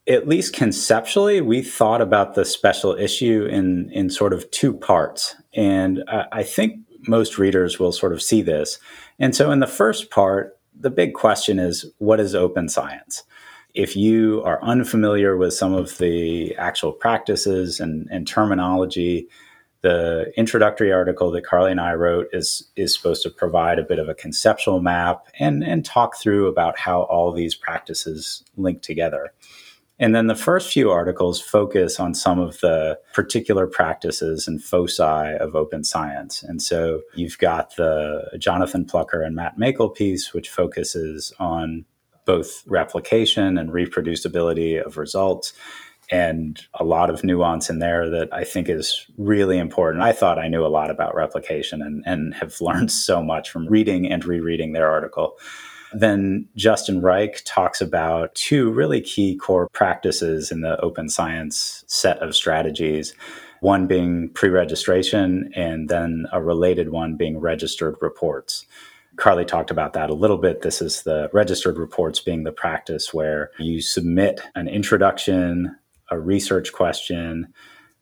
at 0.07 0.29
least 0.29 0.55
conceptually, 0.55 1.41
we 1.41 1.63
thought 1.63 2.01
about 2.01 2.35
the 2.35 2.45
special 2.45 2.95
issue 2.95 3.47
in 3.47 3.91
in 3.91 4.11
sort 4.11 4.33
of 4.33 4.51
two 4.51 4.73
parts, 4.73 5.37
and 5.55 6.03
I, 6.09 6.25
I 6.33 6.43
think 6.43 6.81
most 7.07 7.39
readers 7.39 7.79
will 7.79 7.93
sort 7.93 8.13
of 8.13 8.23
see 8.23 8.43
this. 8.43 8.79
And 9.19 9.35
so, 9.35 9.51
in 9.51 9.61
the 9.61 9.67
first 9.67 10.11
part, 10.11 10.59
the 10.79 10.91
big 10.91 11.15
question 11.15 11.59
is 11.59 11.87
what 11.99 12.21
is 12.21 12.35
open 12.35 12.69
science? 12.69 13.23
If 13.75 13.97
you 13.97 14.43
are 14.45 14.63
unfamiliar 14.63 15.37
with 15.37 15.55
some 15.55 15.73
of 15.73 15.97
the 15.99 16.55
actual 16.57 16.93
practices 16.93 17.81
and, 17.81 18.07
and 18.11 18.27
terminology, 18.27 19.29
the 19.83 20.33
introductory 20.37 20.93
article 20.93 21.31
that 21.33 21.45
Carly 21.45 21.73
and 21.73 21.81
I 21.81 21.95
wrote 21.95 22.29
is 22.33 22.71
is 22.77 22.95
supposed 22.95 23.23
to 23.25 23.31
provide 23.31 23.79
a 23.79 23.85
bit 23.85 23.99
of 23.99 24.09
a 24.09 24.15
conceptual 24.15 24.81
map 24.81 25.27
and 25.39 25.63
and 25.63 25.85
talk 25.85 26.17
through 26.17 26.47
about 26.47 26.79
how 26.79 27.03
all 27.03 27.33
these 27.33 27.55
practices 27.55 28.45
link 28.57 28.83
together. 28.83 29.33
And 29.99 30.15
then 30.15 30.27
the 30.27 30.35
first 30.35 30.73
few 30.73 30.91
articles 30.91 31.41
focus 31.41 32.01
on 32.01 32.15
some 32.15 32.39
of 32.39 32.59
the 32.61 32.99
particular 33.13 33.67
practices 33.67 34.49
and 34.49 34.63
foci 34.63 35.03
of 35.03 35.55
open 35.55 35.85
science. 35.85 36.43
And 36.43 36.61
so 36.61 37.03
you've 37.15 37.39
got 37.39 37.77
the 37.77 38.37
Jonathan 38.39 38.85
Plucker 38.85 39.23
and 39.23 39.37
Matt 39.37 39.59
Makel 39.59 39.95
piece, 39.95 40.33
which 40.33 40.49
focuses 40.49 41.33
on 41.39 41.85
both 42.25 42.65
replication 42.67 43.59
and 43.59 43.71
reproducibility 43.71 44.81
of 44.85 44.97
results 44.97 45.53
and 46.13 46.61
a 46.75 46.85
lot 46.85 47.09
of 47.09 47.25
nuance 47.25 47.71
in 47.71 47.79
there 47.79 48.09
that 48.11 48.29
I 48.35 48.45
think 48.45 48.69
is 48.69 49.07
really 49.17 49.59
important. 49.59 50.05
I 50.05 50.13
thought 50.13 50.39
I 50.39 50.47
knew 50.47 50.65
a 50.65 50.69
lot 50.69 50.91
about 50.91 51.15
replication 51.15 51.81
and, 51.81 52.05
and 52.07 52.35
have 52.35 52.61
learned 52.61 52.93
so 53.09 53.23
much 53.23 53.51
from 53.51 53.67
reading 53.67 54.13
and 54.13 54.23
rereading 54.25 54.73
their 54.73 54.91
article. 54.91 55.39
Then 55.95 56.49
Justin 56.55 57.01
Reich 57.01 57.43
talks 57.45 57.81
about 57.81 58.35
two 58.35 58.71
really 58.71 59.01
key 59.01 59.37
core 59.37 59.69
practices 59.73 60.53
in 60.53 60.61
the 60.61 60.79
open 60.81 61.09
science 61.09 61.83
set 61.87 62.19
of 62.19 62.37
strategies. 62.37 63.15
One 63.61 63.87
being 63.87 64.29
pre 64.31 64.49
registration, 64.49 65.51
and 65.55 65.89
then 65.89 66.27
a 66.33 66.43
related 66.43 66.91
one 66.91 67.17
being 67.17 67.39
registered 67.39 67.97
reports. 68.01 68.67
Carly 69.17 69.45
talked 69.45 69.71
about 69.71 69.93
that 69.93 70.11
a 70.11 70.15
little 70.15 70.39
bit. 70.39 70.63
This 70.63 70.81
is 70.83 71.03
the 71.03 71.31
registered 71.33 71.79
reports 71.79 72.21
being 72.21 72.45
the 72.45 72.53
practice 72.53 73.13
where 73.13 73.51
you 73.59 73.81
submit 73.81 74.41
an 74.55 74.69
introduction, 74.69 75.77
a 76.13 76.21
research 76.21 76.73
question, 76.73 77.53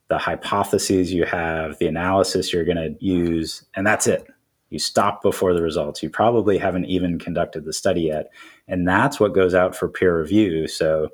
the 0.08 0.18
hypotheses 0.18 1.12
you 1.12 1.24
have, 1.24 1.78
the 1.78 1.86
analysis 1.86 2.52
you're 2.52 2.64
going 2.64 2.76
to 2.76 2.96
use, 3.04 3.64
and 3.74 3.86
that's 3.86 4.08
it. 4.08 4.26
You 4.68 4.78
stop 4.78 5.22
before 5.22 5.54
the 5.54 5.62
results. 5.62 6.02
You 6.02 6.10
probably 6.10 6.58
haven't 6.58 6.86
even 6.86 7.18
conducted 7.18 7.64
the 7.64 7.72
study 7.72 8.02
yet. 8.02 8.30
And 8.68 8.86
that's 8.86 9.18
what 9.18 9.34
goes 9.34 9.54
out 9.54 9.74
for 9.74 9.88
peer 9.88 10.18
review. 10.18 10.68
So 10.68 11.08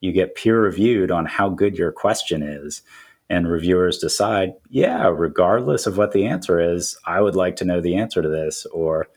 you 0.00 0.12
get 0.12 0.34
peer 0.34 0.60
reviewed 0.60 1.10
on 1.10 1.26
how 1.26 1.48
good 1.48 1.76
your 1.76 1.92
question 1.92 2.42
is. 2.42 2.82
And 3.28 3.48
reviewers 3.48 3.98
decide, 3.98 4.54
yeah, 4.68 5.08
regardless 5.08 5.86
of 5.86 5.98
what 5.98 6.12
the 6.12 6.26
answer 6.26 6.60
is, 6.60 6.96
I 7.04 7.20
would 7.20 7.34
like 7.34 7.56
to 7.56 7.64
know 7.64 7.80
the 7.80 7.96
answer 7.96 8.22
to 8.22 8.28
this. 8.28 8.66
Or, 8.66 9.08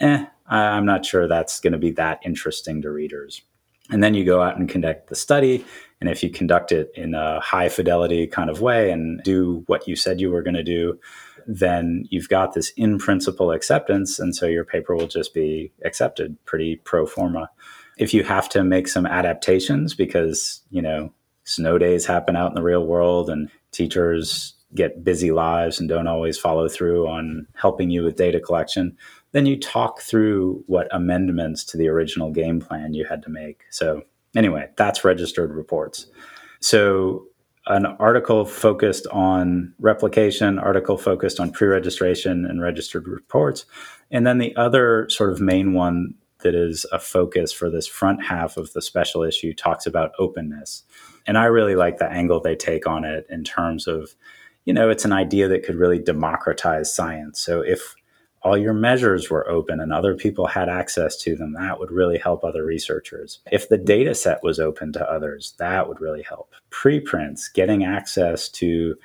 eh, 0.00 0.24
I'm 0.46 0.86
not 0.86 1.04
sure 1.04 1.28
that's 1.28 1.60
going 1.60 1.74
to 1.74 1.78
be 1.78 1.90
that 1.92 2.20
interesting 2.24 2.80
to 2.82 2.90
readers. 2.90 3.42
And 3.90 4.02
then 4.02 4.14
you 4.14 4.24
go 4.24 4.40
out 4.40 4.56
and 4.56 4.68
conduct 4.68 5.08
the 5.08 5.14
study 5.14 5.64
And 6.02 6.10
if 6.10 6.20
you 6.20 6.30
conduct 6.30 6.72
it 6.72 6.90
in 6.96 7.14
a 7.14 7.38
high 7.38 7.68
fidelity 7.68 8.26
kind 8.26 8.50
of 8.50 8.60
way 8.60 8.90
and 8.90 9.22
do 9.22 9.62
what 9.68 9.86
you 9.86 9.94
said 9.94 10.20
you 10.20 10.32
were 10.32 10.42
going 10.42 10.56
to 10.56 10.64
do, 10.64 10.98
then 11.46 12.06
you've 12.10 12.28
got 12.28 12.54
this 12.54 12.70
in 12.70 12.98
principle 12.98 13.52
acceptance. 13.52 14.18
And 14.18 14.34
so 14.34 14.46
your 14.46 14.64
paper 14.64 14.96
will 14.96 15.06
just 15.06 15.32
be 15.32 15.70
accepted 15.84 16.44
pretty 16.44 16.80
pro 16.82 17.06
forma. 17.06 17.48
If 17.98 18.12
you 18.12 18.24
have 18.24 18.48
to 18.48 18.64
make 18.64 18.88
some 18.88 19.06
adaptations 19.06 19.94
because, 19.94 20.62
you 20.70 20.82
know, 20.82 21.12
snow 21.44 21.78
days 21.78 22.04
happen 22.04 22.34
out 22.34 22.50
in 22.50 22.56
the 22.56 22.64
real 22.64 22.84
world 22.84 23.30
and 23.30 23.48
teachers 23.70 24.54
get 24.74 25.04
busy 25.04 25.30
lives 25.30 25.78
and 25.78 25.88
don't 25.88 26.08
always 26.08 26.36
follow 26.36 26.68
through 26.68 27.06
on 27.06 27.46
helping 27.54 27.90
you 27.90 28.02
with 28.02 28.16
data 28.16 28.40
collection, 28.40 28.96
then 29.30 29.46
you 29.46 29.56
talk 29.56 30.00
through 30.00 30.64
what 30.66 30.92
amendments 30.92 31.62
to 31.62 31.76
the 31.76 31.86
original 31.86 32.32
game 32.32 32.60
plan 32.60 32.92
you 32.92 33.04
had 33.04 33.22
to 33.22 33.30
make. 33.30 33.62
So, 33.70 34.02
anyway, 34.36 34.68
that's 34.76 35.04
registered 35.04 35.52
reports. 35.52 36.06
So, 36.60 37.26
an 37.66 37.86
article 37.86 38.44
focused 38.44 39.06
on 39.08 39.72
replication, 39.78 40.58
article 40.58 40.98
focused 40.98 41.38
on 41.38 41.52
pre 41.52 41.68
registration 41.68 42.44
and 42.44 42.60
registered 42.60 43.06
reports. 43.06 43.66
And 44.10 44.26
then 44.26 44.38
the 44.38 44.54
other 44.56 45.08
sort 45.08 45.30
of 45.30 45.40
main 45.40 45.72
one 45.72 46.14
that 46.42 46.54
is 46.54 46.84
a 46.92 46.98
focus 46.98 47.52
for 47.52 47.70
this 47.70 47.86
front 47.86 48.24
half 48.24 48.56
of 48.56 48.72
the 48.72 48.82
special 48.82 49.22
issue 49.22 49.54
talks 49.54 49.86
about 49.86 50.12
openness. 50.18 50.82
And 51.26 51.38
I 51.38 51.44
really 51.44 51.76
like 51.76 51.98
the 51.98 52.10
angle 52.10 52.40
they 52.40 52.56
take 52.56 52.86
on 52.86 53.04
it 53.04 53.26
in 53.30 53.44
terms 53.44 53.86
of, 53.86 54.14
you 54.64 54.74
know, 54.74 54.90
it's 54.90 55.04
an 55.04 55.12
idea 55.12 55.48
that 55.48 55.64
could 55.64 55.76
really 55.76 56.00
democratize 56.00 56.92
science. 56.94 57.40
So 57.40 57.60
if 57.60 57.94
all 58.44 58.56
your 58.56 58.74
measures 58.74 59.30
were 59.30 59.48
open 59.48 59.80
and 59.80 59.92
other 59.92 60.14
people 60.14 60.46
had 60.46 60.68
access 60.68 61.16
to 61.18 61.36
them, 61.36 61.52
that 61.54 61.78
would 61.78 61.90
really 61.90 62.18
help 62.18 62.44
other 62.44 62.64
researchers. 62.64 63.38
If 63.50 63.68
the 63.68 63.78
data 63.78 64.14
set 64.14 64.42
was 64.42 64.58
open 64.58 64.92
to 64.94 65.10
others, 65.10 65.54
that 65.58 65.88
would 65.88 66.00
really 66.00 66.22
help. 66.22 66.52
Preprints, 66.70 67.48
getting 67.48 67.84
access 67.84 68.48
to 68.50 68.96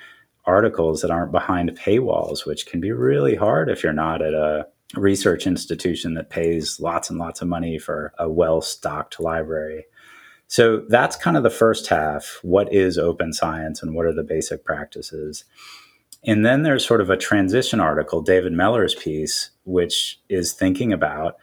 articles 0.44 1.02
that 1.02 1.10
aren't 1.10 1.30
behind 1.30 1.70
paywalls, 1.78 2.46
which 2.46 2.66
can 2.66 2.80
be 2.80 2.90
really 2.90 3.36
hard 3.36 3.68
if 3.68 3.82
you're 3.82 3.92
not 3.92 4.22
at 4.22 4.34
a 4.34 4.66
research 4.94 5.46
institution 5.46 6.14
that 6.14 6.30
pays 6.30 6.80
lots 6.80 7.10
and 7.10 7.18
lots 7.18 7.42
of 7.42 7.48
money 7.48 7.78
for 7.78 8.12
a 8.18 8.28
well 8.28 8.60
stocked 8.60 9.20
library. 9.20 9.84
So 10.46 10.82
that's 10.88 11.14
kind 11.14 11.36
of 11.36 11.42
the 11.42 11.50
first 11.50 11.88
half. 11.88 12.38
What 12.42 12.72
is 12.72 12.96
open 12.96 13.34
science 13.34 13.82
and 13.82 13.94
what 13.94 14.06
are 14.06 14.14
the 14.14 14.22
basic 14.22 14.64
practices? 14.64 15.44
And 16.24 16.44
then 16.44 16.62
there's 16.62 16.86
sort 16.86 17.00
of 17.00 17.10
a 17.10 17.16
transition 17.16 17.80
article, 17.80 18.22
David 18.22 18.52
Mellor's 18.52 18.94
piece, 18.94 19.50
which 19.64 20.20
is 20.28 20.52
thinking 20.52 20.92
about, 20.92 21.36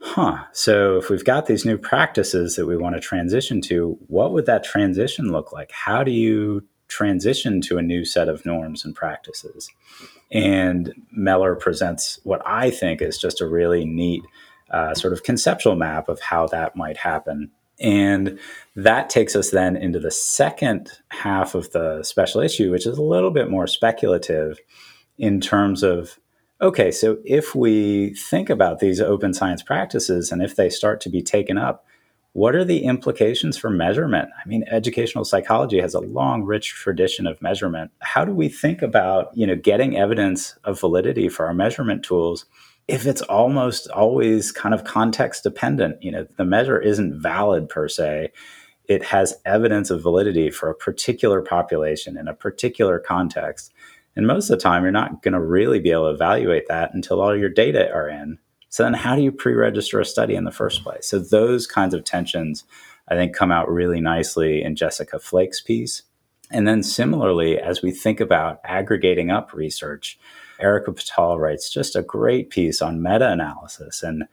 huh, 0.00 0.44
so 0.52 0.96
if 0.96 1.10
we've 1.10 1.24
got 1.24 1.46
these 1.46 1.64
new 1.64 1.76
practices 1.76 2.56
that 2.56 2.66
we 2.66 2.76
want 2.76 2.94
to 2.94 3.00
transition 3.00 3.60
to, 3.62 3.98
what 4.06 4.32
would 4.32 4.46
that 4.46 4.64
transition 4.64 5.32
look 5.32 5.52
like? 5.52 5.70
How 5.70 6.02
do 6.02 6.10
you 6.10 6.64
transition 6.88 7.60
to 7.60 7.78
a 7.78 7.82
new 7.82 8.04
set 8.04 8.28
of 8.28 8.46
norms 8.46 8.84
and 8.84 8.94
practices? 8.94 9.68
And 10.32 10.94
Mellor 11.12 11.54
presents 11.56 12.18
what 12.24 12.42
I 12.46 12.70
think 12.70 13.02
is 13.02 13.18
just 13.18 13.40
a 13.40 13.46
really 13.46 13.84
neat 13.84 14.22
uh, 14.70 14.94
sort 14.94 15.12
of 15.12 15.22
conceptual 15.22 15.76
map 15.76 16.08
of 16.08 16.20
how 16.20 16.46
that 16.48 16.74
might 16.74 16.96
happen. 16.96 17.50
And 17.80 18.38
that 18.74 19.10
takes 19.10 19.36
us 19.36 19.50
then 19.50 19.76
into 19.76 19.98
the 19.98 20.10
second 20.10 20.90
half 21.08 21.54
of 21.54 21.72
the 21.72 22.02
special 22.02 22.40
issue, 22.40 22.70
which 22.70 22.86
is 22.86 22.98
a 22.98 23.02
little 23.02 23.30
bit 23.30 23.50
more 23.50 23.66
speculative 23.66 24.58
in 25.18 25.40
terms 25.40 25.82
of 25.82 26.18
okay, 26.60 26.90
so 26.90 27.18
if 27.24 27.54
we 27.54 28.14
think 28.14 28.48
about 28.48 28.78
these 28.78 29.00
open 29.00 29.34
science 29.34 29.62
practices 29.62 30.32
and 30.32 30.42
if 30.42 30.56
they 30.56 30.70
start 30.70 31.02
to 31.02 31.10
be 31.10 31.22
taken 31.22 31.58
up, 31.58 31.84
what 32.32 32.54
are 32.54 32.64
the 32.64 32.84
implications 32.84 33.56
for 33.56 33.70
measurement? 33.70 34.28
I 34.42 34.48
mean, 34.48 34.64
educational 34.70 35.24
psychology 35.24 35.80
has 35.80 35.94
a 35.94 36.00
long, 36.00 36.44
rich 36.44 36.68
tradition 36.74 37.26
of 37.26 37.40
measurement. 37.40 37.90
How 38.00 38.24
do 38.24 38.32
we 38.32 38.48
think 38.48 38.82
about, 38.82 39.36
you 39.36 39.46
know, 39.46 39.56
getting 39.56 39.96
evidence 39.96 40.56
of 40.64 40.80
validity 40.80 41.28
for 41.28 41.46
our 41.46 41.54
measurement 41.54 42.02
tools 42.02 42.46
if 42.88 43.06
it's 43.06 43.22
almost 43.22 43.88
always 43.88 44.52
kind 44.52 44.74
of 44.74 44.84
context 44.84 45.42
dependent, 45.42 46.02
you 46.02 46.12
know, 46.12 46.26
the 46.36 46.44
measure 46.44 46.80
isn't 46.80 47.20
valid 47.20 47.68
per 47.68 47.88
se. 47.88 48.30
It 48.88 49.02
has 49.04 49.34
evidence 49.44 49.90
of 49.90 50.02
validity 50.02 50.50
for 50.50 50.70
a 50.70 50.74
particular 50.74 51.42
population 51.42 52.16
in 52.16 52.28
a 52.28 52.34
particular 52.34 53.00
context. 53.00 53.72
And 54.14 54.26
most 54.26 54.48
of 54.48 54.56
the 54.56 54.62
time, 54.62 54.84
you're 54.84 54.92
not 54.92 55.22
going 55.22 55.34
to 55.34 55.40
really 55.40 55.80
be 55.80 55.90
able 55.90 56.08
to 56.08 56.14
evaluate 56.14 56.68
that 56.68 56.94
until 56.94 57.20
all 57.20 57.36
your 57.36 57.48
data 57.48 57.90
are 57.92 58.08
in. 58.08 58.38
So 58.68 58.84
then, 58.84 58.94
how 58.94 59.16
do 59.16 59.22
you 59.22 59.32
pre 59.32 59.54
register 59.54 60.00
a 60.00 60.04
study 60.04 60.34
in 60.34 60.44
the 60.44 60.50
first 60.52 60.82
place? 60.82 61.08
So, 61.08 61.18
those 61.18 61.66
kinds 61.66 61.94
of 61.94 62.04
tensions, 62.04 62.64
I 63.08 63.14
think, 63.14 63.34
come 63.34 63.52
out 63.52 63.70
really 63.70 64.00
nicely 64.00 64.62
in 64.62 64.76
Jessica 64.76 65.18
Flake's 65.18 65.60
piece. 65.60 66.02
And 66.50 66.66
then, 66.66 66.82
similarly, 66.82 67.58
as 67.58 67.82
we 67.82 67.90
think 67.90 68.20
about 68.20 68.60
aggregating 68.64 69.30
up 69.30 69.52
research, 69.52 70.18
Erica 70.60 70.92
Patel 70.92 71.38
writes 71.38 71.70
just 71.70 71.96
a 71.96 72.02
great 72.02 72.50
piece 72.50 72.80
on 72.82 73.02
meta 73.02 73.30
analysis. 73.30 74.02
And 74.02 74.24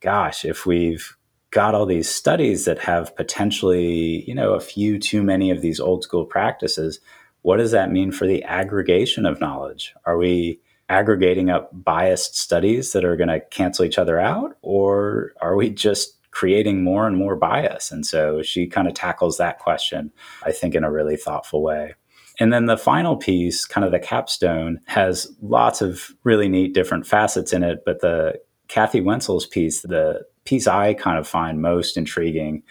gosh, 0.00 0.44
if 0.44 0.66
we've 0.66 1.16
got 1.50 1.74
all 1.74 1.86
these 1.86 2.08
studies 2.08 2.64
that 2.64 2.78
have 2.80 3.14
potentially, 3.16 4.24
you 4.26 4.34
know, 4.34 4.54
a 4.54 4.60
few 4.60 4.98
too 4.98 5.22
many 5.22 5.50
of 5.50 5.60
these 5.60 5.80
old 5.80 6.02
school 6.02 6.24
practices, 6.24 6.98
what 7.42 7.58
does 7.58 7.72
that 7.72 7.92
mean 7.92 8.10
for 8.12 8.26
the 8.26 8.42
aggregation 8.44 9.26
of 9.26 9.40
knowledge? 9.40 9.94
Are 10.06 10.16
we 10.16 10.60
aggregating 10.88 11.50
up 11.50 11.70
biased 11.72 12.36
studies 12.36 12.92
that 12.92 13.04
are 13.04 13.16
going 13.16 13.28
to 13.28 13.40
cancel 13.40 13.84
each 13.84 13.98
other 13.98 14.18
out? 14.18 14.56
Or 14.62 15.32
are 15.40 15.56
we 15.56 15.70
just 15.70 16.16
creating 16.30 16.82
more 16.82 17.06
and 17.06 17.16
more 17.16 17.36
bias? 17.36 17.90
And 17.90 18.06
so 18.06 18.42
she 18.42 18.66
kind 18.66 18.88
of 18.88 18.94
tackles 18.94 19.36
that 19.38 19.58
question, 19.58 20.12
I 20.44 20.52
think, 20.52 20.74
in 20.74 20.84
a 20.84 20.90
really 20.90 21.16
thoughtful 21.16 21.62
way. 21.62 21.94
And 22.40 22.52
then 22.52 22.66
the 22.66 22.78
final 22.78 23.16
piece, 23.16 23.64
kind 23.64 23.84
of 23.84 23.92
the 23.92 23.98
capstone, 23.98 24.80
has 24.86 25.30
lots 25.42 25.82
of 25.82 26.10
really 26.24 26.48
neat 26.48 26.74
different 26.74 27.06
facets 27.06 27.52
in 27.52 27.62
it. 27.62 27.80
But 27.84 28.00
the 28.00 28.40
Kathy 28.68 29.00
Wentzel's 29.00 29.46
piece, 29.46 29.82
the 29.82 30.22
piece 30.44 30.66
I 30.66 30.94
kind 30.94 31.18
of 31.18 31.28
find 31.28 31.60
most 31.60 31.96
intriguing 31.96 32.62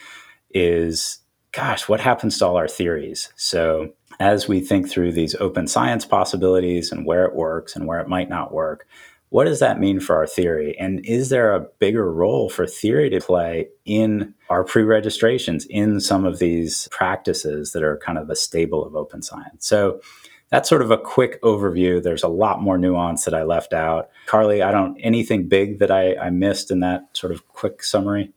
is 0.50 1.20
gosh, 1.52 1.90
what 1.90 2.00
happens 2.00 2.38
to 2.38 2.46
all 2.46 2.56
our 2.56 2.68
theories? 2.68 3.32
So 3.36 3.90
as 4.20 4.48
we 4.48 4.62
think 4.62 4.90
through 4.90 5.12
these 5.12 5.36
open 5.36 5.68
science 5.68 6.06
possibilities 6.06 6.92
and 6.92 7.06
where 7.06 7.26
it 7.26 7.36
works 7.36 7.76
and 7.76 7.88
where 7.88 8.00
it 8.00 8.08
might 8.08 8.30
not 8.30 8.54
work, 8.54 8.88
what 9.32 9.46
does 9.46 9.62
that 9.62 9.80
mean 9.80 10.02
for 10.02 10.18
our 10.18 10.28
theory? 10.28 10.78
And 10.78 11.06
is 11.06 11.30
there 11.30 11.56
a 11.56 11.66
bigger 11.80 12.12
role 12.12 12.50
for 12.50 12.68
theory 12.68 13.10
to 13.12 13.22
play 13.22 13.70
in 13.86 14.34
our 14.50 14.66
pre 14.66 14.84
registrations, 14.84 15.66
in 15.70 16.02
some 16.02 16.26
of 16.26 16.40
these 16.40 16.90
practices 16.92 17.72
that 17.72 17.82
are 17.82 17.98
kind 17.98 18.18
of 18.18 18.28
the 18.28 18.36
stable 18.36 18.86
of 18.86 18.94
open 18.94 19.22
science? 19.22 19.66
So 19.66 20.02
that's 20.50 20.68
sort 20.68 20.82
of 20.82 20.92
a 20.92 20.98
quick 20.98 21.42
overview. 21.44 22.04
There's 22.04 22.24
a 22.24 22.28
lot 22.28 22.62
more 22.62 22.78
nuance 22.78 23.24
that 23.24 23.34
I 23.34 23.44
left 23.44 23.72
out. 23.72 24.10
Carly, 24.26 24.62
I 24.62 24.72
don't 24.72 24.98
anything 25.00 25.48
big 25.48 25.80
that 25.80 25.92
I, 25.92 26.14
I 26.18 26.30
missed 26.30 26.70
in 26.70 26.82
that 26.82 27.08
sort 27.14 27.32
of 27.32 27.48
quick 27.48 27.86
summary. 27.86 28.34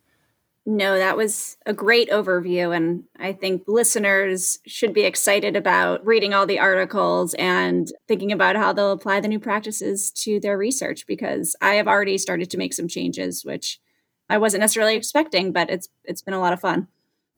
No, 0.66 0.96
that 0.96 1.16
was 1.16 1.58
a 1.66 1.74
great 1.74 2.08
overview. 2.10 2.74
And 2.74 3.04
I 3.18 3.34
think 3.34 3.64
listeners 3.66 4.58
should 4.66 4.94
be 4.94 5.02
excited 5.02 5.56
about 5.56 6.04
reading 6.06 6.32
all 6.32 6.46
the 6.46 6.58
articles 6.58 7.34
and 7.34 7.92
thinking 8.08 8.32
about 8.32 8.56
how 8.56 8.72
they'll 8.72 8.92
apply 8.92 9.20
the 9.20 9.28
new 9.28 9.38
practices 9.38 10.10
to 10.12 10.40
their 10.40 10.56
research 10.56 11.06
because 11.06 11.54
I 11.60 11.74
have 11.74 11.86
already 11.86 12.16
started 12.16 12.50
to 12.50 12.56
make 12.56 12.72
some 12.72 12.88
changes, 12.88 13.44
which 13.44 13.78
I 14.30 14.38
wasn't 14.38 14.62
necessarily 14.62 14.96
expecting, 14.96 15.52
but 15.52 15.68
it's 15.68 15.88
it's 16.04 16.22
been 16.22 16.34
a 16.34 16.40
lot 16.40 16.54
of 16.54 16.60
fun. 16.60 16.88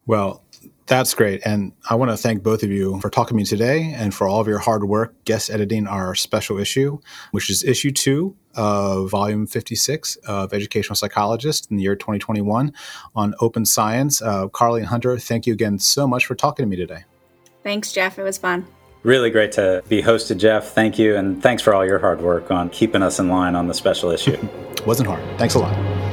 Well, 0.07 0.45
that's 0.87 1.15
great. 1.15 1.43
And 1.45 1.73
I 1.91 1.95
want 1.97 2.11
to 2.11 2.17
thank 2.17 2.43
both 2.43 2.63
of 2.63 2.71
you 2.71 3.01
for 3.01 3.11
talking 3.11 3.31
to 3.31 3.35
me 3.35 3.45
today 3.45 3.93
and 3.97 4.15
for 4.15 4.29
all 4.29 4.41
of 4.41 4.47
your 4.47 4.59
hard 4.59 4.85
work 4.85 5.15
guest 5.25 5.51
editing 5.51 5.87
our 5.87 6.15
special 6.15 6.59
issue, 6.59 6.99
which 7.33 7.51
is 7.51 7.65
issue 7.65 7.91
two 7.91 8.37
of 8.55 9.11
volume 9.11 9.47
56 9.47 10.17
of 10.27 10.55
Educational 10.55 10.97
Psychologist 10.97 11.71
in 11.71 11.77
the 11.77 11.83
year 11.83 11.97
2021 11.97 12.73
on 13.15 13.35
open 13.41 13.67
science. 13.67 14.23
Uh, 14.23 14.49
Carly 14.49 14.81
and 14.81 14.89
Hunter, 14.89 15.19
thank 15.19 15.47
you 15.47 15.53
again 15.53 15.79
so 15.79 16.07
much 16.07 16.25
for 16.27 16.35
talking 16.35 16.65
to 16.65 16.69
me 16.69 16.77
today. 16.77 17.05
Thanks, 17.63 17.93
Jeff. 17.93 18.19
It 18.19 18.23
was 18.23 18.39
fun. 18.39 18.67
Really 19.03 19.31
great 19.31 19.53
to 19.53 19.83
be 19.89 20.03
hosted, 20.03 20.39
Jeff. 20.39 20.73
Thank 20.73 20.99
you. 20.99 21.17
And 21.17 21.43
thanks 21.43 21.63
for 21.63 21.75
all 21.75 21.85
your 21.85 21.99
hard 21.99 22.21
work 22.21 22.51
on 22.51 22.71
keeping 22.71 23.03
us 23.03 23.19
in 23.19 23.29
line 23.29 23.55
on 23.55 23.69
the 23.69 23.75
special 23.75 24.11
issue. 24.11 24.37
Wasn't 24.87 25.09
hard. 25.09 25.23
Thanks 25.39 25.55
a 25.55 25.59
lot. 25.59 26.06